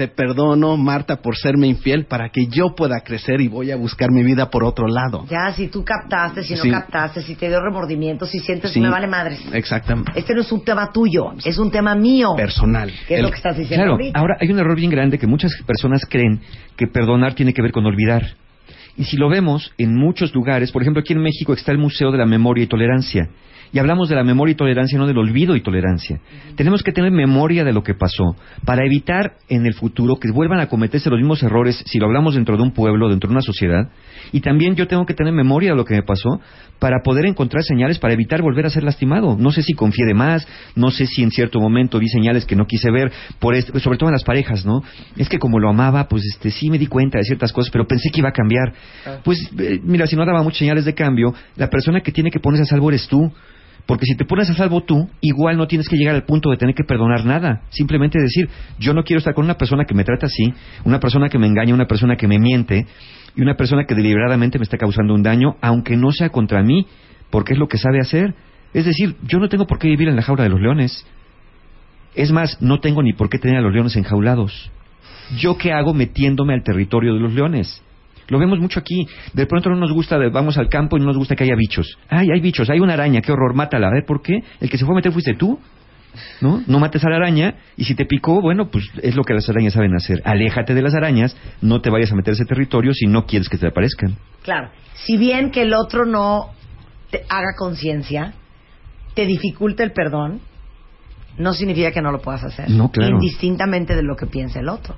[0.00, 4.10] te perdono Marta por serme infiel para que yo pueda crecer y voy a buscar
[4.10, 5.26] mi vida por otro lado.
[5.28, 6.70] Ya, si tú captaste, si no Sí.
[6.70, 8.80] captaste, si te dio remordimiento, si sientes Sí.
[8.80, 9.38] me vale madres.
[9.52, 10.12] Exactamente.
[10.18, 12.30] Este no es un tema tuyo, es un tema mío.
[12.34, 12.90] Personal.
[13.06, 14.18] ¿Qué es El- lo que estás diciendo Claro, ahorita?
[14.18, 16.40] ahora hay un error bien grande que muchas personas creen
[16.78, 18.22] que perdonar tiene que ver con olvidar.
[18.96, 22.10] Y si lo vemos en muchos lugares, por ejemplo aquí en México está el Museo
[22.10, 23.28] de la Memoria y Tolerancia.
[23.72, 26.20] Y hablamos de la memoria y tolerancia, no del olvido y tolerancia.
[26.56, 30.60] Tenemos que tener memoria de lo que pasó para evitar en el futuro que vuelvan
[30.60, 33.42] a cometerse los mismos errores si lo hablamos dentro de un pueblo, dentro de una
[33.42, 33.90] sociedad.
[34.32, 36.40] Y también yo tengo que tener memoria de lo que me pasó
[36.80, 39.36] para poder encontrar señales para evitar volver a ser lastimado.
[39.38, 42.56] No sé si confié de más, no sé si en cierto momento vi señales que
[42.56, 44.82] no quise ver, por este- sobre todo en las parejas, ¿no?
[45.16, 47.86] Es que como lo amaba, pues este sí me di cuenta de ciertas cosas, pero
[47.86, 48.72] pensé que iba a cambiar.
[49.22, 52.40] Pues eh, mira, si no daba muchas señales de cambio, la persona que tiene que
[52.40, 53.30] ponerse a salvo eres tú.
[53.90, 56.56] Porque si te pones a salvo tú, igual no tienes que llegar al punto de
[56.56, 57.62] tener que perdonar nada.
[57.70, 58.48] Simplemente decir,
[58.78, 60.54] yo no quiero estar con una persona que me trata así,
[60.84, 62.86] una persona que me engaña, una persona que me miente
[63.34, 66.86] y una persona que deliberadamente me está causando un daño, aunque no sea contra mí,
[67.30, 68.36] porque es lo que sabe hacer.
[68.74, 71.04] Es decir, yo no tengo por qué vivir en la jaula de los leones.
[72.14, 74.70] Es más, no tengo ni por qué tener a los leones enjaulados.
[75.36, 77.82] ¿Yo qué hago metiéndome al territorio de los leones?
[78.30, 79.06] Lo vemos mucho aquí.
[79.34, 81.98] De pronto no nos gusta, vamos al campo y no nos gusta que haya bichos.
[82.08, 83.88] Ay, hay bichos, hay una araña, qué horror, mátala.
[83.88, 84.42] A ver, ¿por qué?
[84.60, 85.58] El que se fue a meter fuiste tú.
[86.40, 86.60] ¿No?
[86.66, 89.48] No mates a la araña y si te picó, bueno, pues es lo que las
[89.48, 90.20] arañas saben hacer.
[90.24, 93.48] Aléjate de las arañas, no te vayas a meter a ese territorio si no quieres
[93.48, 94.16] que te aparezcan.
[94.42, 96.50] Claro, si bien que el otro no
[97.10, 98.34] te haga conciencia,
[99.14, 100.40] te dificulta el perdón,
[101.38, 102.70] no significa que no lo puedas hacer.
[102.70, 103.14] No, claro.
[103.14, 104.96] Indistintamente de lo que piense el otro.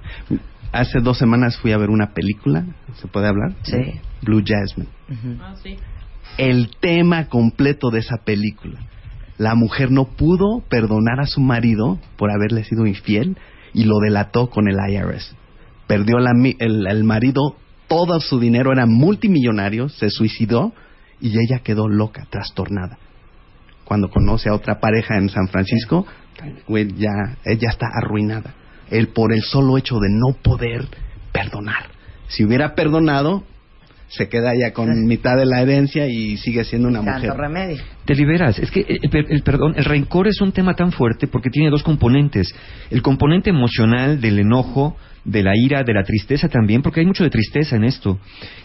[0.73, 3.53] Hace dos semanas fui a ver una película, ¿se puede hablar?
[3.63, 4.01] Sí.
[4.23, 4.89] Blue Jasmine.
[5.41, 5.77] Ah, sí.
[6.39, 8.81] El tema completo de esa película.
[9.37, 13.37] La mujer no pudo perdonar a su marido por haberle sido infiel
[13.75, 15.35] y lo delató con el IRS.
[15.87, 17.57] Perdió la mi- el, el marido,
[17.89, 20.73] todo su dinero era multimillonario, se suicidó
[21.21, 22.99] y ella quedó loca, trastornada.
[23.85, 26.07] Cuando conoce a otra pareja en San Francisco,
[26.67, 28.55] güey, ya, ella está arruinada.
[28.93, 30.87] Él por el solo hecho de no poder
[31.33, 31.87] perdonar.
[32.29, 33.43] Si hubiera perdonado,
[34.09, 37.37] se queda ya con mitad de la herencia y sigue siendo una Tanto mujer.
[37.41, 37.83] remedio.
[38.05, 38.59] Te liberas.
[38.59, 41.71] Es que el, per- el perdón, el rencor es un tema tan fuerte porque tiene
[41.71, 42.55] dos componentes.
[42.91, 47.25] El componente emocional del enojo, de la ira, de la tristeza también, porque hay mucho
[47.25, 48.19] de tristeza en esto.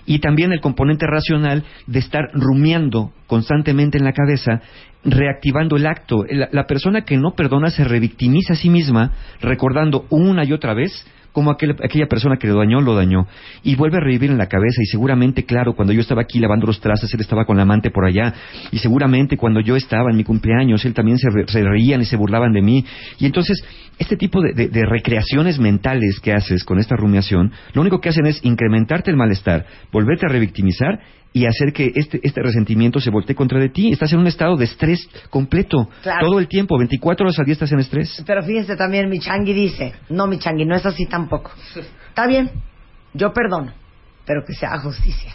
[0.06, 4.62] Y también el componente racional de estar rumiando constantemente en la cabeza,
[5.07, 6.25] reactivando el acto.
[6.29, 11.05] La, persona que no perdona se revictimiza a sí misma, recordando una y otra vez
[11.38, 13.27] como aquel- aquella persona que lo dañó, lo dañó.
[13.61, 16.65] Y vuelve a revivir en la cabeza y seguramente, claro, cuando yo estaba aquí lavando
[16.65, 18.34] los trastes, él estaba con la amante por allá.
[18.72, 22.05] Y seguramente cuando yo estaba en mi cumpleaños, él también se, re- se reían y
[22.05, 22.84] se burlaban de mí.
[23.19, 23.64] Y entonces,
[23.99, 28.09] este tipo de, de- de recreaciones mentales que haces con esta rumiación, lo único que
[28.09, 30.99] hacen es incrementarte el malestar, volverte a revictimizar
[31.34, 33.91] y hacer que este, este resentimiento se voltee contra de ti.
[33.91, 35.88] Estás en un estado de estrés completo.
[36.01, 36.26] Claro.
[36.26, 38.23] Todo el tiempo, 24 horas al día estás en estrés.
[38.26, 41.52] Pero fíjense también, mi changui dice, no, mi changui, no es así tampoco.
[42.10, 42.52] Está bien,
[43.14, 43.74] yo perdono,
[44.26, 45.34] pero que se haga justicia.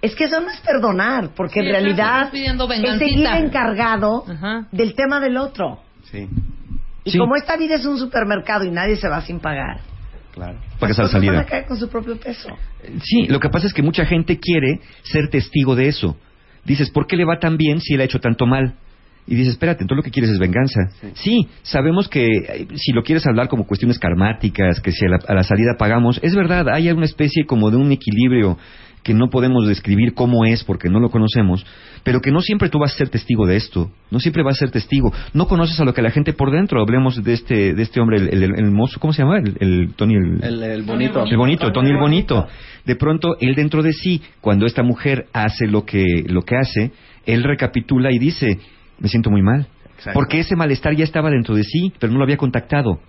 [0.00, 4.24] Es que eso no es perdonar, porque en Sí, realidad pidiendo es seguir encargado
[4.72, 5.80] del tema del otro.
[6.10, 6.28] Sí,
[7.04, 7.18] Y Sí.
[7.18, 9.80] como esta vida es un supermercado y nadie se va sin pagar,
[10.32, 10.58] claro.
[10.78, 11.40] Para que sea la pues van salida.
[11.40, 12.56] a caer con su propio peso.
[13.02, 16.16] Sí, lo que pasa es que mucha gente quiere ser testigo de eso.
[16.64, 18.74] Dices, ¿por qué le va tan bien si él ha hecho tanto mal?
[19.26, 20.80] Y dices, espérate, entonces lo que quieres es venganza.
[21.14, 25.18] Sí, sabemos que eh, si lo quieres hablar como cuestiones karmáticas, que si a la,
[25.28, 28.58] a la salida pagamos, es verdad, hay una especie como de un equilibrio
[29.02, 31.66] que no podemos describir cómo es porque no lo conocemos,
[32.04, 34.58] pero que no siempre tú vas a ser testigo de esto, no siempre vas a
[34.60, 35.12] ser testigo.
[35.34, 38.18] No conoces a lo que la gente por dentro, hablemos de este, de este hombre,
[38.18, 39.38] el, el, el mozo, ¿cómo se llama?
[39.38, 41.24] El, el Tony, el, El, el bonito.
[41.24, 42.46] el bonito, Tony el bonito.
[42.84, 46.92] De pronto, él dentro de sí, cuando esta mujer hace lo que, lo que hace,
[47.26, 48.58] él recapitula y dice,
[49.02, 49.66] me siento muy mal.
[49.96, 50.12] Exacto.
[50.18, 53.00] Porque ese malestar ya estaba dentro de sí, pero no lo había contactado.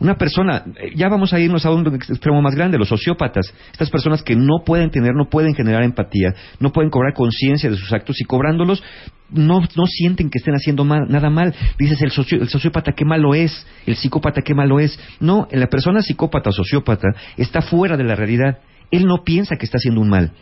[0.00, 3.90] Una persona, eh, ya vamos a irnos a un extremo más grande, los sociópatas, estas
[3.90, 7.92] personas que no pueden tener, no pueden generar empatía, no pueden cobrar conciencia de sus
[7.92, 8.82] actos y cobrándolos
[9.30, 11.54] no, no sienten que estén haciendo mal- nada mal.
[11.78, 14.98] Dices, el, socio- el sociópata qué malo es, el psicópata qué malo es.
[15.20, 18.58] No, la persona psicópata o sociópata está fuera de la realidad.
[18.90, 20.32] Él no piensa que está haciendo un mal.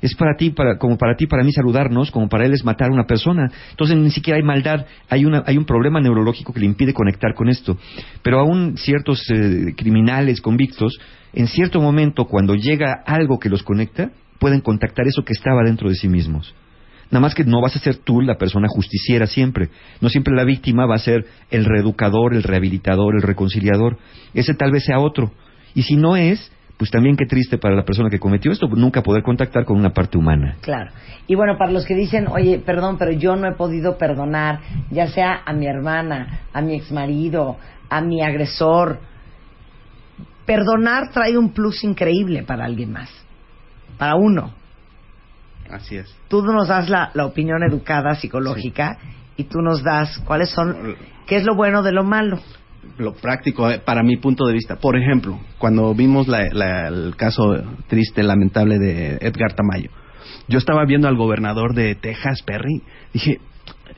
[0.00, 2.90] Es para ti, para, como para ti, para mí saludarnos, como para él es matar
[2.90, 3.50] a una persona.
[3.70, 7.34] Entonces ni siquiera hay maldad, hay, una, hay un problema neurológico que le impide conectar
[7.34, 7.76] con esto.
[8.22, 10.98] Pero aún ciertos eh, criminales convictos,
[11.32, 15.88] en cierto momento, cuando llega algo que los conecta, pueden contactar eso que estaba dentro
[15.88, 16.54] de sí mismos.
[17.10, 19.68] Nada más que no vas a ser tú la persona justiciera siempre.
[20.00, 23.98] No siempre la víctima va a ser el reeducador, el rehabilitador, el reconciliador.
[24.32, 25.32] Ese tal vez sea otro.
[25.74, 29.02] Y si no es, pues también qué triste para la persona que cometió esto, nunca
[29.02, 30.56] poder contactar con una parte humana.
[30.62, 30.90] Claro.
[31.26, 35.06] Y bueno, para los que dicen, oye, perdón, pero yo no he podido perdonar, ya
[35.08, 37.58] sea a mi hermana, a mi exmarido,
[37.90, 38.98] a mi agresor,
[40.46, 43.10] perdonar trae un plus increíble para alguien más,
[43.98, 44.54] para uno.
[45.70, 46.16] Así es.
[46.28, 48.96] Tú nos das la, la opinión educada, psicológica,
[49.36, 50.96] y tú nos das cuáles son,
[51.26, 52.40] qué es lo bueno de lo malo.
[52.98, 54.76] Lo práctico eh, para mi punto de vista.
[54.76, 56.46] Por ejemplo, cuando vimos la-
[56.88, 57.54] el caso
[57.88, 59.90] triste, lamentable de Edgar Tamayo,
[60.48, 62.82] yo estaba viendo al gobernador de Texas, Perry,
[63.12, 63.40] dije,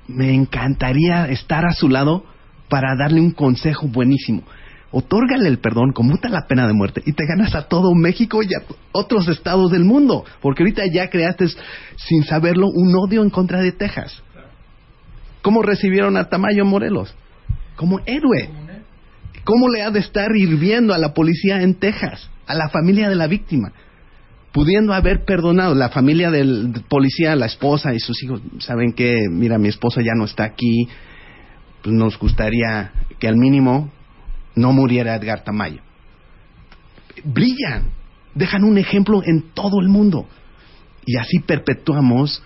[0.08, 2.24] me encantaría estar a su lado
[2.68, 4.42] para darle un consejo buenísimo.
[4.90, 8.46] Otórgale el perdón, conmuta la pena de muerte y te ganas a todo México y
[8.54, 10.24] a otros estados del mundo.
[10.42, 11.46] Porque ahorita ya creaste,
[11.96, 14.22] sin saberlo, un odio en contra de Texas.
[15.40, 17.14] ¿Cómo recibieron a Tamayo Morelos?
[17.76, 18.50] Como héroe.
[19.44, 23.16] ¿Cómo le ha de estar hirviendo a la policía en Texas, a la familia de
[23.16, 23.72] la víctima?
[24.52, 29.58] Pudiendo haber perdonado, la familia del policía, la esposa y sus hijos, saben que, mira,
[29.58, 30.88] mi esposa ya no está aquí,
[31.82, 33.90] pues nos gustaría que al mínimo
[34.54, 35.80] no muriera Edgar Tamayo.
[37.24, 37.90] Brillan,
[38.34, 40.28] dejan un ejemplo en todo el mundo.
[41.04, 42.42] Y así perpetuamos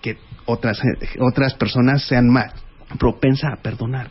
[0.00, 0.80] que otras,
[1.18, 2.52] otras personas sean más
[2.98, 4.10] propensas a perdonar.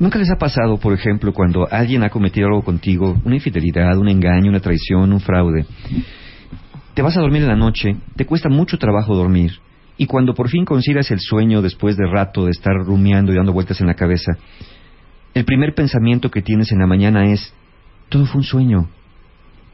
[0.00, 4.08] ¿Nunca les ha pasado, por ejemplo, cuando alguien ha cometido algo contigo, una infidelidad, un
[4.08, 5.66] engaño, una traición, un fraude?
[6.94, 9.52] Te vas a dormir en la noche, te cuesta mucho trabajo dormir,
[9.98, 13.52] y cuando por fin consigas el sueño después de rato de estar rumiando y dando
[13.52, 14.32] vueltas en la cabeza,
[15.34, 17.52] el primer pensamiento que tienes en la mañana es,
[18.08, 18.88] todo fue un sueño.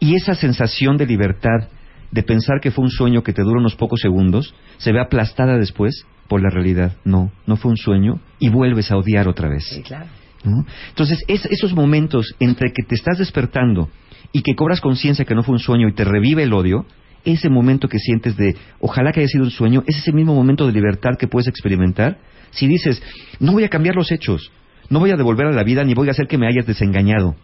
[0.01, 1.69] Y esa sensación de libertad,
[2.11, 5.57] de pensar que fue un sueño que te dura unos pocos segundos, se ve aplastada
[5.57, 6.97] después por la realidad.
[7.05, 9.65] No, no fue un sueño y vuelves a odiar otra vez.
[9.69, 10.07] Sí, claro.
[10.45, 10.65] ¿no?
[10.91, 13.89] Entonces, es- esos momentos entre que te estás despertando
[14.33, 16.87] y que cobras conciencia que no fue un sueño y te revive el odio,
[17.25, 20.67] ese momento que sientes de ojalá que haya sido un sueño, es ese mismo momento
[20.67, 22.19] de libertad que puedes experimentar
[22.51, 23.03] si dices,
[23.41, 24.53] no voy a cambiar los hechos,
[24.89, 27.35] no voy a devolver a la vida ni voy a hacer que me hayas desengañado.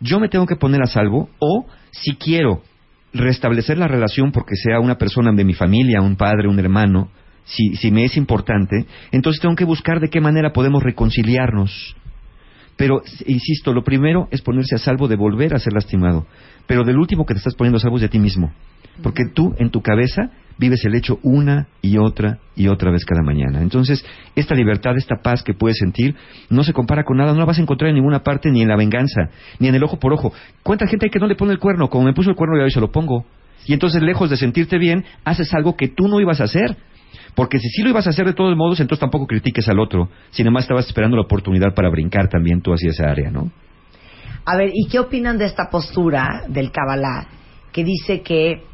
[0.00, 2.62] Yo me tengo que poner a salvo o si quiero
[3.12, 7.10] restablecer la relación porque sea una persona de mi familia, un padre, un hermano,
[7.48, 11.96] si, si me es importante, entonces tengo que buscar de qué manera podemos reconciliarnos.
[12.76, 16.26] Pero, insisto, lo primero es ponerse a salvo de volver a ser lastimado.
[16.68, 18.52] Pero del último que te estás poniendo a salvo es de ti mismo.
[19.02, 23.22] Porque tú, en tu cabeza, vives el hecho una y otra y otra vez cada
[23.22, 23.62] mañana.
[23.62, 24.04] Entonces,
[24.36, 26.14] esta libertad, esta paz que puedes sentir,
[26.50, 28.68] no se compara con nada, no la vas a encontrar en ninguna parte, ni en
[28.68, 30.32] la venganza, ni en el ojo por ojo.
[30.62, 31.88] ¿Cuánta gente hay que no le pone el cuerno?
[31.88, 33.24] Como me puso el cuerno, yo hoy se lo pongo.
[33.66, 36.76] Y entonces, lejos de sentirte bien, haces algo que tú no ibas a hacer.
[37.34, 40.08] Porque si sí lo ibas a hacer de todos modos, entonces tampoco critiques al otro.
[40.30, 43.50] Si nomás estabas esperando la oportunidad para brincar también tú hacia esa área, ¿no?
[44.44, 47.26] A ver, ¿y qué opinan de esta postura del Kabbalah
[47.72, 48.64] que dice que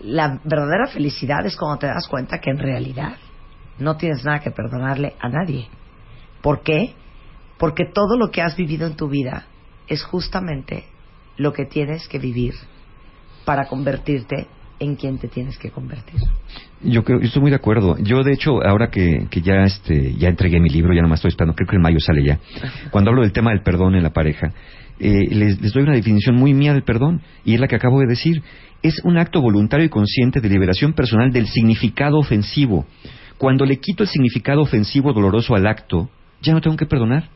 [0.00, 3.16] la verdadera felicidad es cuando te das cuenta que en realidad
[3.78, 5.68] no tienes nada que perdonarle a nadie?
[6.42, 6.94] ¿Por qué?
[7.58, 9.46] Porque todo lo que has vivido en tu vida
[9.88, 10.84] es justamente
[11.36, 12.54] lo que tienes que vivir
[13.44, 14.46] para convertirte
[14.78, 16.20] en quien te tienes que convertir.
[16.82, 17.96] Yo creo, yo estoy muy de acuerdo.
[17.98, 21.30] Yo, de hecho, ahora que, que ya este, ya entregué mi libro, ya nomás estoy
[21.30, 22.38] esperando, creo que en mayo sale ya.
[22.90, 24.52] Cuando hablo del tema del perdón en la pareja,
[24.98, 28.00] eh, les, les doy una definición muy mía del perdón, y es la que acabo
[28.00, 28.42] de decir.
[28.82, 32.86] Es un acto voluntario y consciente de liberación personal del significado ofensivo.
[33.38, 36.10] Cuando le quito el significado ofensivo doloroso al acto,
[36.42, 37.28] ya no tengo que perdonar.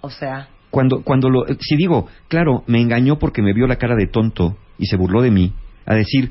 [0.00, 3.96] O sea, Cuando, cuando lo, si digo, claro, me engañó porque me vio la cara
[3.96, 5.52] de tonto y se burló de mí,
[5.86, 6.30] a decir,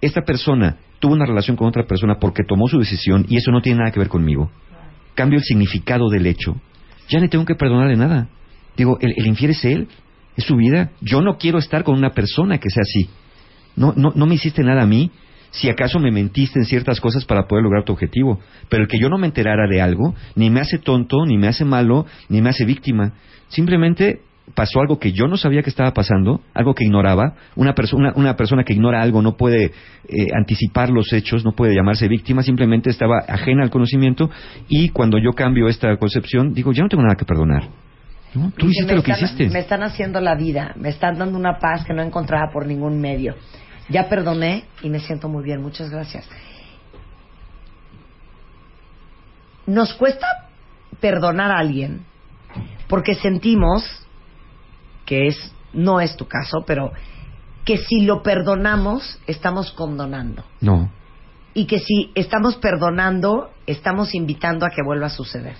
[0.00, 3.60] esta persona tuvo una relación con otra persona porque tomó su decisión y eso no
[3.60, 4.50] tiene nada que ver conmigo.
[5.14, 6.56] Cambio el significado del hecho.
[7.08, 8.28] Ya no tengo que perdonarle nada.
[8.76, 9.88] Digo, el, el infiel es él,
[10.36, 10.92] es su vida.
[11.00, 13.10] Yo no quiero estar con una persona que sea así.
[13.76, 15.10] No, no, no me hiciste nada a mí.
[15.50, 18.38] Si acaso me mentiste en ciertas cosas para poder lograr tu objetivo.
[18.68, 21.48] Pero el que yo no me enterara de algo, ni me hace tonto, ni me
[21.48, 23.14] hace malo, ni me hace víctima.
[23.48, 24.20] Simplemente
[24.54, 27.34] pasó algo que yo no sabía que estaba pasando, algo que ignoraba.
[27.56, 29.64] Una, persona una persona que ignora algo no puede
[30.08, 34.30] eh, anticipar los hechos, no puede llamarse víctima, simplemente estaba ajena al conocimiento.
[34.68, 37.68] Y cuando yo cambio esta concepción, digo, ya no tengo nada que perdonar.
[38.34, 38.52] ¿No?
[38.56, 39.48] Tú hiciste lo que están- hiciste.
[39.50, 43.00] Me están haciendo la vida, me están dando una paz que no encontraba por ningún
[43.00, 43.34] medio.
[43.88, 46.28] Ya perdoné y me siento muy bien, muchas gracias.
[49.66, 50.26] Nos cuesta
[51.00, 52.04] perdonar a alguien
[52.88, 53.84] porque sentimos
[55.04, 56.92] que es no es tu caso, pero
[57.64, 60.90] que si lo perdonamos estamos condonando No.
[61.52, 65.54] y que si estamos perdonando estamos invitando a que vuelva a suceder.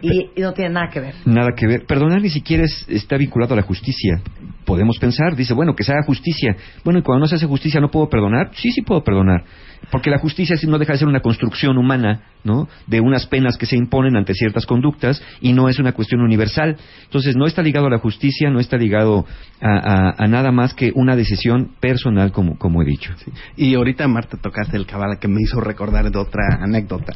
[0.00, 1.14] Y, y no tiene nada que ver.
[1.26, 1.84] Nada que ver.
[1.86, 4.20] Perdonar ni siquiera es- está vinculado a la justicia.
[4.64, 6.56] Podemos pensar, dice, bueno, que se haga justicia.
[6.84, 8.50] Bueno, y cuando no se hace justicia, ¿no puedo perdonar?
[8.54, 9.44] Sí, sí puedo perdonar.
[9.90, 12.66] Porque la justicia sí no deja de ser una construcción humana, ¿no?
[12.86, 16.76] De unas penas que se imponen ante ciertas conductas y no es una cuestión universal.
[17.04, 19.26] Entonces, no está ligado a la justicia, no está ligado
[19.60, 23.12] a, a- a nada más que una decisión personal, como, como he dicho.
[23.56, 27.12] Y ahorita, Marta, tocaste el cabala que me hizo recordar de otra anécdota.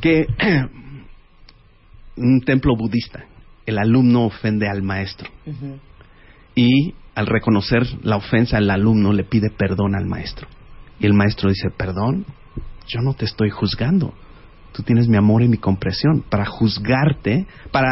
[0.00, 0.26] Que
[2.16, 3.24] un templo budista,
[3.66, 5.28] el alumno ofende al maestro.
[6.54, 10.48] Y al reconocer la ofensa, el alumno le pide perdón al maestro.
[10.98, 12.24] Y el maestro dice, perdón,
[12.86, 14.14] yo no te estoy juzgando.
[14.72, 16.24] Tú tienes mi amor y mi comprensión.
[16.28, 17.90] Para juzgarte, para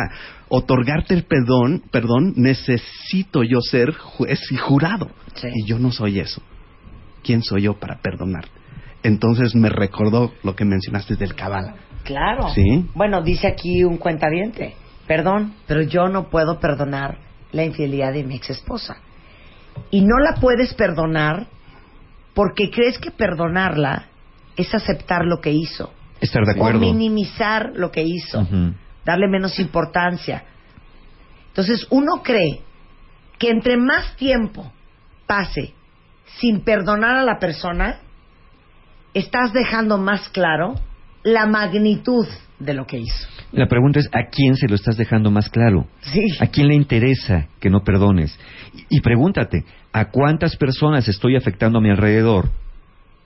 [0.49, 5.09] otorgarte el perdón, perdón, necesito yo ser juez y jurado.
[5.55, 6.43] Y yo no soy eso.
[7.23, 8.47] ¿Quién soy yo para perdonar?
[9.05, 11.77] Entonces me recordó lo que mencionaste del cabala.
[12.05, 12.49] Claro.
[12.49, 12.87] Sí.
[12.95, 14.75] Bueno, dice aquí un cuentaviente.
[15.07, 17.19] Perdón, pero yo no puedo perdonar
[17.53, 18.97] la infidelidad de mi ex esposa.
[19.91, 21.47] Y no la puedes perdonar
[22.35, 24.09] porque crees que perdonarla
[24.57, 25.93] es aceptar lo que hizo.
[26.21, 26.81] Estar de O acuerdo.
[26.81, 28.47] minimizar lo que hizo.
[29.05, 30.45] Darle menos importancia.
[31.49, 32.61] Entonces uno cree
[33.39, 34.73] que entre más tiempo
[35.27, 35.75] pase
[36.39, 37.99] sin perdonar a la persona,
[39.15, 40.75] estás dejando más claro
[41.23, 42.27] la magnitud
[42.65, 43.29] de lo que hizo.
[43.53, 45.87] La pregunta es, ¿a quién se lo estás dejando más claro?
[46.01, 46.23] Sí.
[46.41, 48.39] ¿A quién le interesa que no perdones?
[48.75, 52.51] Y, y pregúntate, ¿a cuántas personas estoy afectando a mi alrededor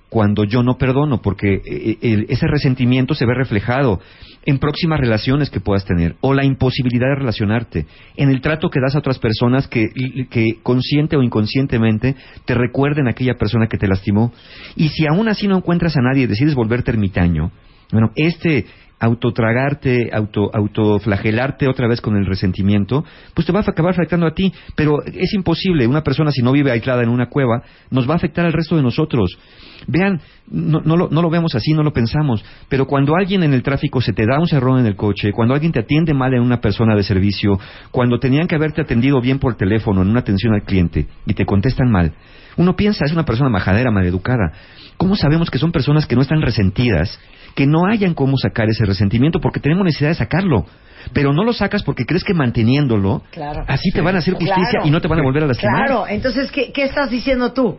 [0.08, 1.20] cuando yo no perdono?
[1.22, 4.00] Porque eh, el- ese resentimiento se ve reflejado
[4.48, 7.86] en próximas relaciones que puedas tener, o la imposibilidad de relacionarte,
[8.16, 9.88] en el trato que das a otras personas que,
[10.30, 12.14] que consciente o inconscientemente
[12.44, 14.32] te recuerden a aquella persona que te lastimó.
[14.76, 17.50] Y si aún así no encuentras a nadie y decides volverte ermitaño,
[17.90, 18.66] bueno, este
[18.98, 23.04] autotragarte, auto, autoflagelarte otra vez con el resentimiento,
[23.34, 24.52] pues te va a acabar afectando a ti.
[24.74, 28.16] Pero es imposible, una persona si no vive aislada en una cueva, nos va a
[28.16, 29.38] afectar al resto de nosotros.
[29.86, 30.20] Vean,
[30.50, 33.62] no, no, lo, no lo vemos así, no lo pensamos, pero cuando alguien en el
[33.62, 36.40] tráfico se te da un cerrón en el coche, cuando alguien te atiende mal en
[36.40, 37.58] una persona de servicio,
[37.90, 41.44] cuando tenían que haberte atendido bien por teléfono en una atención al cliente y te
[41.44, 42.12] contestan mal,
[42.56, 44.52] uno piensa, es una persona majadera, maleducada.
[44.96, 47.20] ¿Cómo sabemos que son personas que no están resentidas,
[47.54, 50.66] que no hayan cómo sacar ese ese resentimiento porque tenemos necesidad de sacarlo.
[51.12, 53.64] Pero no lo sacas porque crees que manteniéndolo, Claro.
[53.68, 54.86] así te van a hacer justicia Claro.
[54.86, 55.86] y no te van a volver a lastimar.
[55.86, 57.78] Claro, entonces, ¿qué, qué estás diciendo tú?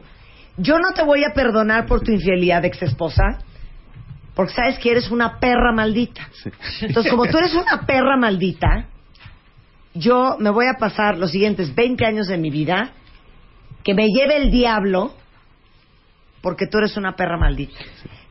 [0.58, 3.40] Yo no te voy a perdonar por tu infidelidad, ex esposa,
[4.34, 6.28] porque sabes que eres una perra maldita.
[6.82, 8.86] Entonces, como tú eres una perra maldita,
[9.94, 12.92] yo me voy a pasar los siguientes 20 años de mi vida
[13.84, 15.14] que me lleve el diablo
[16.42, 17.80] porque tú eres una perra maldita.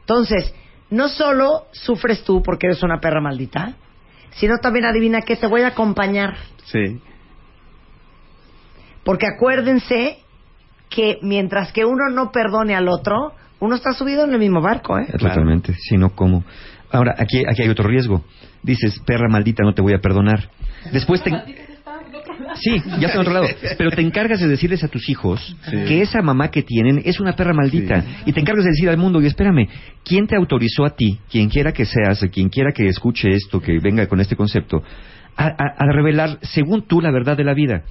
[0.00, 0.54] Entonces,
[0.90, 3.74] no solo sufres tú porque eres una perra maldita,
[4.32, 6.36] sino también adivina que te voy a acompañar.
[6.64, 7.00] Sí.
[9.02, 10.18] Porque acuérdense
[10.88, 14.98] que mientras que uno no perdone al otro, uno está subido en el mismo barco,
[14.98, 15.06] ¿eh?
[15.18, 16.44] Totalmente, si no, ¿cómo?
[16.90, 18.24] Ahora, aquí, aquí hay otro riesgo.
[18.62, 20.50] Dices, perra maldita, no te voy a perdonar.
[20.92, 21.30] Después te...
[22.54, 23.46] Sí, ya está en otro lado.
[23.76, 25.76] Pero te encargas de decirles a tus hijos Sí.
[25.86, 28.04] que esa mamá que tienen es una perra maldita.
[28.24, 29.68] Y te encargas de decir al mundo, y espérame,
[30.04, 33.78] ¿quién te autorizó a ti, quien quiera que seas, quien quiera que escuche esto, que
[33.78, 34.82] venga con este concepto,
[35.36, 37.82] a, a- revelar, según tú, la verdad de la vida?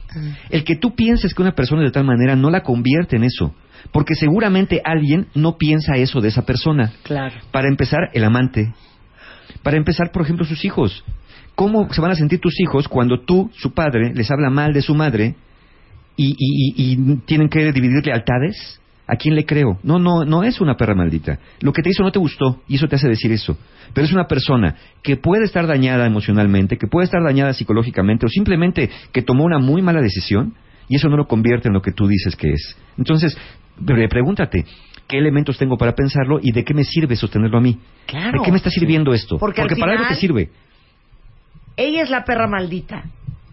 [0.49, 3.53] El que tú pienses que una persona de tal manera no la convierte en eso.
[3.91, 6.91] Porque seguramente alguien no piensa eso de esa persona.
[7.03, 7.35] Claro.
[7.51, 8.73] Para empezar, el amante.
[9.61, 11.03] Para empezar, por ejemplo, sus hijos.
[11.53, 14.81] ¿Cómo se van a sentir tus hijos cuando tú, su padre, les habla mal de
[14.81, 15.35] su madre
[16.17, 18.81] y, y- y- y tienen que dividir lealtades?
[19.07, 19.77] ¿A quién le creo?
[19.83, 21.37] No, no, no es una perra maldita.
[21.61, 23.55] Lo que te hizo no te gustó y eso te hace decir eso.
[23.93, 28.29] Pero es una persona que puede estar dañada emocionalmente, que puede estar dañada psicológicamente o
[28.29, 30.55] simplemente que tomó una muy mala decisión
[30.89, 32.75] y eso no lo convierte en lo que tú dices que es.
[32.97, 33.37] Entonces,
[33.85, 34.65] pre- pregúntate,
[35.07, 37.77] ¿qué elementos tengo para pensarlo y de qué me sirve sostenerlo a mí?
[38.07, 38.39] Claro.
[38.39, 39.37] ¿De qué me está sirviendo esto?
[39.37, 40.49] Porque para algo final- te sirve.
[41.77, 43.03] Ella es la perra maldita.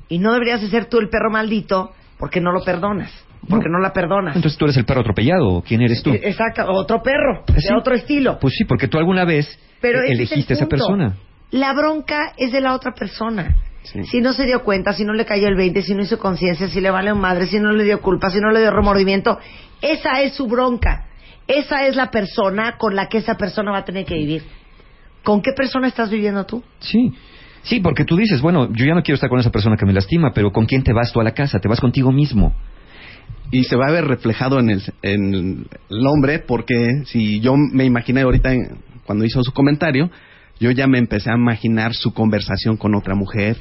[0.09, 3.11] Y no deberías de ser tú el perro maldito porque no lo perdonas.
[3.49, 4.37] Porque no, la perdonas.
[4.37, 6.11] Entonces tú eres el perro atropellado, ¿o ¿quién eres tú?
[6.11, 7.69] Eh, Exacto, otro perro, Sí.
[7.69, 8.39] de otro estilo.
[8.41, 11.17] Pues sí, porque tú alguna vez Pero ese es el elegiste a esa persona.
[11.51, 13.57] La bronca es de la otra persona.
[13.83, 16.69] Si no se dio cuenta, si no le cayó el 20, si no hizo conciencia,
[16.69, 19.39] si le vale un madre, si no le dio culpa, si no le dio remordimiento,
[19.81, 21.07] esa es su bronca.
[21.49, 24.45] Esa es la persona con la que esa persona va a tener que vivir.
[25.25, 26.63] ¿Con qué persona estás viviendo tú?
[26.79, 27.13] Sí.
[27.63, 29.93] Sí, porque tú dices, bueno, yo ya no quiero estar con esa persona que me
[29.93, 31.59] lastima, pero ¿con quién te vas tú a la casa?
[31.59, 32.55] Te vas contigo mismo.
[33.53, 37.85] Y se va a ver reflejado en el, en el hombre, porque si yo me
[37.85, 40.11] imaginé ahorita, en- cuando hizo su comentario,
[40.59, 43.59] yo ya me empecé a imaginar su conversación con otra mujer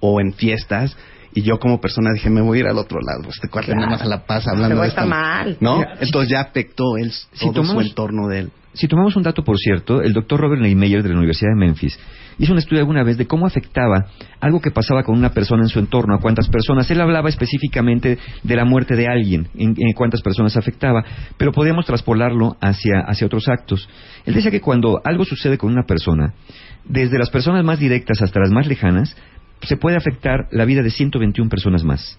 [0.00, 0.96] o en fiestas.
[1.32, 3.28] Y yo como persona dije, me voy a ir al otro lado.
[3.30, 3.82] Este cuarto Claro.
[3.82, 5.56] nada más a la paz hablando güey de esta- mal.
[5.60, 5.80] ¿No?
[6.00, 8.50] Entonces ya afectó él, Si todo tomamos- su entorno de él.
[8.72, 11.98] Si tomamos un dato, por cierto, el doctor Robert Neymeyer de la Universidad de Memphis
[12.38, 14.06] hizo un estudio alguna vez de cómo afectaba
[14.40, 16.88] algo que pasaba con una persona en su entorno, a cuántas personas.
[16.90, 21.04] Él hablaba específicamente de la muerte de alguien, en, en cuántas personas afectaba,
[21.36, 23.88] pero podíamos traspolarlo hacia, hacia otros actos.
[24.24, 26.34] Él decía que cuando algo sucede con una persona,
[26.84, 29.16] desde las personas más directas hasta las más lejanas,
[29.62, 32.18] se puede afectar la vida de 121 personas más.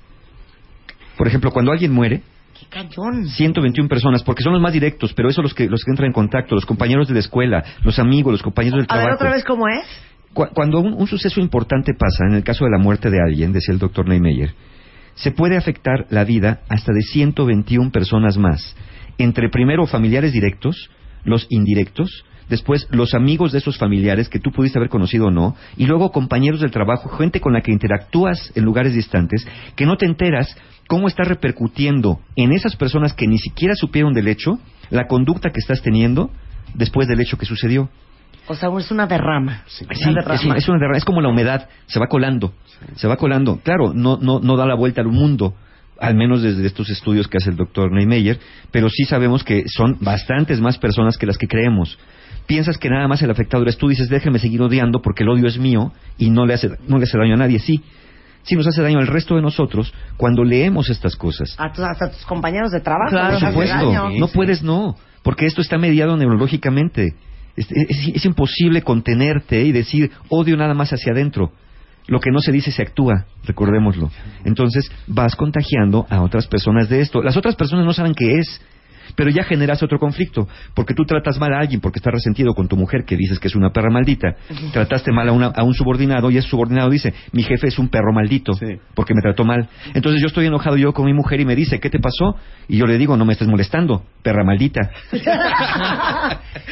[1.17, 2.21] Por ejemplo, cuando alguien muere,
[2.61, 3.27] ¡Qué cañón!
[3.27, 6.13] 121 personas, porque son los más directos, pero eso los que los que entran en
[6.13, 9.15] contacto, los compañeros de la escuela, los amigos, los compañeros del A ver trabajo.
[9.23, 9.85] otra vez cómo es.
[10.33, 13.51] Cu- Cuando un, un suceso importante pasa, en el caso de la muerte de alguien,
[13.51, 14.53] decía el doctor Neymeyer,
[15.15, 18.75] se puede afectar la vida hasta de 121 personas más,
[19.17, 20.89] entre primero familiares directos,
[21.25, 25.55] los indirectos, después los amigos de esos familiares que tú pudiste haber conocido o no,
[25.77, 29.97] y luego compañeros del trabajo, gente con la que interactúas en lugares distantes, que no
[29.97, 30.55] te enteras
[30.87, 34.59] cómo está repercutiendo en esas personas que ni siquiera supieron del hecho
[34.91, 36.29] la conducta que estás teniendo
[36.75, 37.89] después del hecho que sucedió.
[38.47, 39.63] O sea, es una derrama.
[39.67, 40.41] Sí, Una es, derrama.
[40.45, 42.53] una- es una derrama, es como la humedad, se va colando,
[42.95, 43.59] se va colando.
[43.63, 45.53] Claro, no, no, no da la vuelta al mundo,
[45.99, 48.39] al menos desde estos estudios que hace el doctor Neymeyer,
[48.71, 51.97] pero sí sabemos que son bastantes más personas que las que creemos.
[52.51, 55.47] Piensas que nada más el afectado eres tú, dices, déjame seguir odiando porque el odio
[55.47, 57.59] es mío y no le hace, no le hace daño a nadie.
[57.59, 57.81] Sí,
[58.43, 61.55] sí nos hace daño al resto de nosotros cuando leemos estas cosas.
[61.57, 63.11] A tus, hasta tus compañeros de trabajo.
[63.11, 64.19] Por les hace supuesto, daño.
[64.19, 67.15] no puedes no, porque esto está mediado neurológicamente.
[67.55, 71.51] Es, es- es imposible contenerte y decir odio nada más hacia adentro.
[72.07, 74.09] Lo que no se dice se actúa, recordémoslo.
[74.43, 77.21] Entonces vas contagiando a otras personas de esto.
[77.21, 78.61] Las otras personas no saben qué es,
[79.15, 82.67] pero ya generas otro conflicto, porque tú tratas mal a alguien porque estás resentido con
[82.67, 84.35] tu mujer que dices que es una perra maldita.
[84.73, 87.89] Trataste mal a, una- a un subordinado y ese subordinado dice, mi jefe es un
[87.89, 88.53] perro maldito
[88.95, 89.67] porque me trató mal.
[89.93, 92.35] Entonces yo estoy enojado yo con mi mujer y me dice, ¿qué te pasó?
[92.67, 94.91] Y yo le digo, no me estés molestando, perra maldita.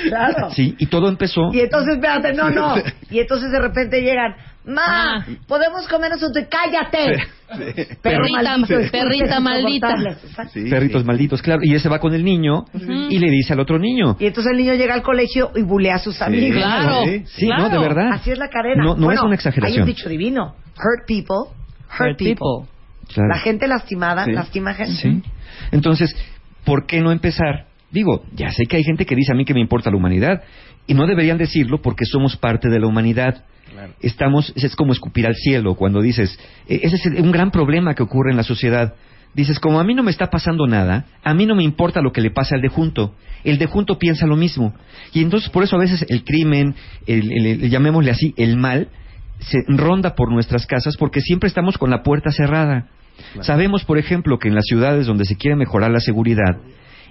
[0.07, 0.49] claro.
[0.51, 2.75] Sí, y todo empezó Y entonces, espérate, no, no.
[3.09, 4.35] Y entonces de repente llegan,
[4.65, 6.31] Ma, podemos comernos un...
[6.33, 7.23] ¡Cállate!
[8.01, 8.57] Perrita-
[10.17, 10.27] sí.
[10.27, 10.51] Exacto.
[10.69, 11.61] Perritos malditos, claro.
[11.63, 12.65] Y ese va con el niño
[13.09, 14.17] y le dice al otro niño.
[14.19, 16.57] Y entonces el niño llega al colegio y bulea a sus amigos.
[16.61, 17.63] Claro, Sí, claro.
[17.63, 18.09] no, de verdad.
[18.13, 18.83] Así es la cadena.
[18.83, 19.75] No- no Bueno, es una exageración.
[19.77, 20.55] Hay un dicho divino.
[20.77, 21.35] Hurt people,
[21.99, 22.35] hurt, Hurt people.
[22.35, 22.69] people.
[23.13, 23.29] Claro.
[23.29, 24.31] La gente lastimada Sí.
[24.33, 24.93] lastima gente.
[25.01, 25.23] Sí.
[25.71, 26.15] Entonces,
[26.63, 27.65] ¿por qué no empezar?
[27.91, 30.43] Digo, ya sé que hay gente que dice a mí que me importa la humanidad
[30.85, 33.45] y no deberían decirlo porque somos parte de la humanidad.
[34.01, 36.37] Estamos, es como escupir al cielo cuando dices,
[36.67, 38.93] e- ese es un gran problema que ocurre en la sociedad.
[39.33, 42.11] Dices, como a mí no me está pasando nada, a mí no me importa lo
[42.11, 43.13] que le pasa al de junto.
[43.43, 44.73] El de junto piensa lo mismo.
[45.13, 46.75] Y entonces por eso a veces el crimen,
[47.05, 48.87] el, el- el- llamémosle así, el mal,
[49.39, 52.87] se ronda por nuestras casas porque siempre estamos con la puerta cerrada.
[53.41, 56.57] Sabemos, por ejemplo, que en las ciudades donde se quiere mejorar la seguridad,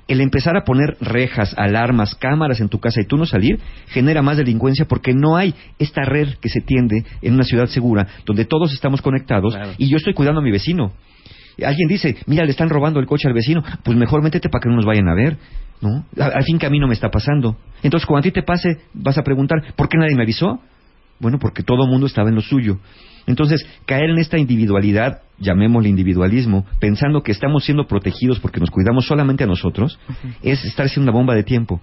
[0.08, 4.22] el empezar a poner rejas, alarmas, cámaras en tu casa y tú no salir, genera
[4.22, 8.46] más delincuencia porque no hay esta red que se tiende en una ciudad segura, donde
[8.46, 10.92] todos estamos conectados y yo estoy cuidando a mi vecino.
[11.64, 14.68] Alguien dice, mira, le están robando el coche al vecino, pues mejor métete para que
[14.68, 15.36] no nos vayan a ver,
[15.80, 16.06] ¿no?
[16.16, 17.56] Al al fin que a mí no me está pasando.
[17.82, 20.60] Entonces, cuando a ti te pase, vas a preguntar, ¿por qué nadie me avisó?
[21.18, 22.78] Bueno, porque todo el mundo estaba en lo suyo.
[23.28, 29.06] Entonces, caer en esta individualidad, llamémosle individualismo, pensando que estamos siendo protegidos porque nos cuidamos
[29.06, 29.98] solamente a nosotros,
[30.42, 31.80] es estar siendo una bomba de tiempo.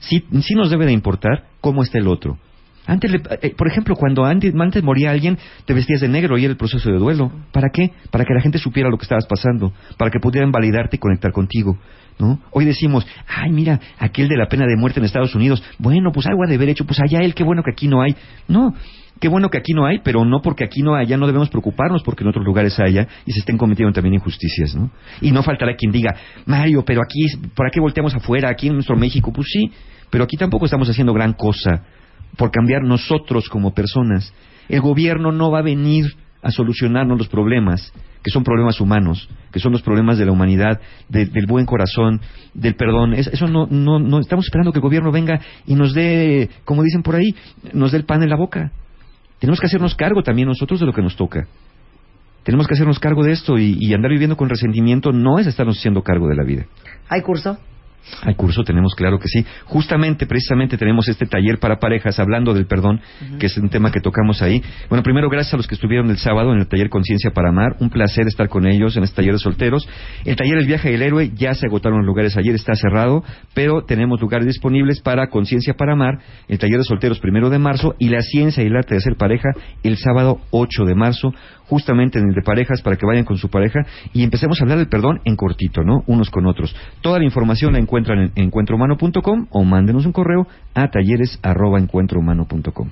[0.00, 2.38] Sí, sí nos debe de importar cómo está el otro.
[2.86, 6.44] Antes, le- eh, por ejemplo, cuando antes, antes moría alguien, te vestías de negro y
[6.44, 7.30] era el proceso de duelo.
[7.52, 7.92] ¿Para qué?
[8.10, 11.30] Para que la gente supiera lo que estabas pasando, para que pudieran validarte y conectar
[11.30, 11.78] contigo.
[12.20, 12.38] ¿No?
[12.52, 16.26] Hoy decimos, ay, mira, aquel de la pena de muerte en Estados Unidos, bueno, pues
[16.26, 18.14] algo ha de haber hecho, pues allá él, qué bueno que aquí no hay.
[18.46, 18.74] No,
[19.18, 22.02] qué bueno que aquí no hay, pero no porque aquí no haya, no debemos preocuparnos
[22.02, 24.90] porque en otros lugares haya y se estén cometiendo también injusticias, ¿no?
[25.20, 26.14] Y no faltará quien diga,
[26.46, 28.48] Mario, pero aquí, ¿para qué volteamos afuera?
[28.48, 29.70] Aquí en nuestro México, pues sí,
[30.10, 31.82] pero aquí tampoco estamos haciendo gran cosa
[32.36, 34.32] por cambiar nosotros como personas.
[34.68, 36.06] El gobierno no va a venir
[36.42, 37.92] a solucionarnos los problemas,
[38.22, 42.20] que son problemas humanos, que son los problemas de la humanidad, de- del buen corazón,
[42.54, 43.14] del perdón.
[43.14, 46.82] Es- eso no, no, no estamos esperando que el gobierno venga y nos dé, como
[46.82, 47.34] dicen por ahí,
[47.72, 48.72] nos dé el pan en la boca.
[49.38, 51.46] Tenemos que hacernos cargo también nosotros de lo que nos toca.
[52.42, 55.78] Tenemos que hacernos cargo de esto y, y andar viviendo con resentimiento no es estarnos
[55.78, 56.64] haciendo cargo de la vida.
[57.08, 57.58] ¿Hay curso?
[58.22, 59.44] Hay curso, tenemos claro que sí.
[59.64, 63.00] Justamente, precisamente tenemos este taller para parejas hablando del perdón,
[63.38, 64.62] que es un tema que tocamos ahí.
[64.88, 67.76] Bueno, primero gracias a los que estuvieron el sábado en el taller Conciencia para Amar.
[67.80, 69.88] Un placer estar con ellos en este taller de solteros.
[70.24, 73.22] El taller El Viaje del Héroe ya se agotaron los lugares ayer, está cerrado,
[73.54, 76.18] pero tenemos lugares disponibles para Conciencia para Amar,
[76.48, 79.16] el taller de solteros primero de marzo y la ciencia y el arte de ser
[79.16, 79.50] pareja
[79.82, 81.32] el sábado 8 de marzo,
[81.70, 83.80] justamente en el de parejas para que vayan con su pareja
[84.12, 86.02] y empecemos a hablar del perdón en cortito, ¿no?
[86.06, 86.74] Unos con otros.
[87.00, 92.90] Toda la información la encuentran en encuentrohumano.com o mándenos un correo a talleres@encuentrohumano.com.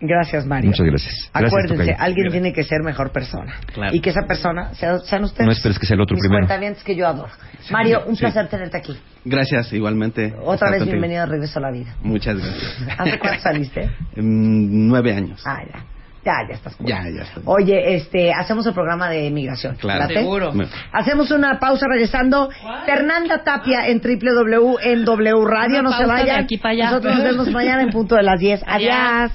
[0.00, 0.70] Gracias, Mario.
[0.70, 1.14] Muchas gracias.
[1.32, 1.96] Gracias, Acuérdense, Tocayo.
[2.02, 3.54] alguien tiene que ser mejor persona.
[3.72, 3.94] Claro.
[3.94, 5.46] Y que esa persona sea- sean ustedes.
[5.46, 6.48] No esperes que sea el otro Mis primero.
[6.84, 7.30] que yo adoro.
[7.70, 8.22] Mario, un Sí.
[8.24, 8.96] placer tenerte aquí.
[9.24, 10.34] Gracias, igualmente.
[10.44, 10.92] Otra vez contigo.
[10.92, 11.94] bienvenido a Regreso a la Vida.
[12.02, 12.98] Muchas gracias.
[12.98, 13.90] ¿Hace cuánto saliste?
[14.16, 15.42] Mm, nueve años.
[15.46, 15.93] Ah, ya.
[16.24, 16.76] Ya, ya estás.
[16.80, 17.42] Ya, ya estoy.
[17.46, 19.76] Oye, este, hacemos el programa de migración.
[19.76, 20.00] Claro.
[20.00, 20.14] ¿Late?
[20.14, 20.52] Seguro.
[20.92, 22.48] Hacemos una pausa regresando.
[22.86, 25.80] Fernanda Tapia en www en W Radio.
[25.80, 26.44] Una no se vayan.
[26.44, 26.90] aquí para allá.
[26.90, 28.62] Nosotros nos vemos mañana en punto de las 10.
[28.66, 29.32] Adiós.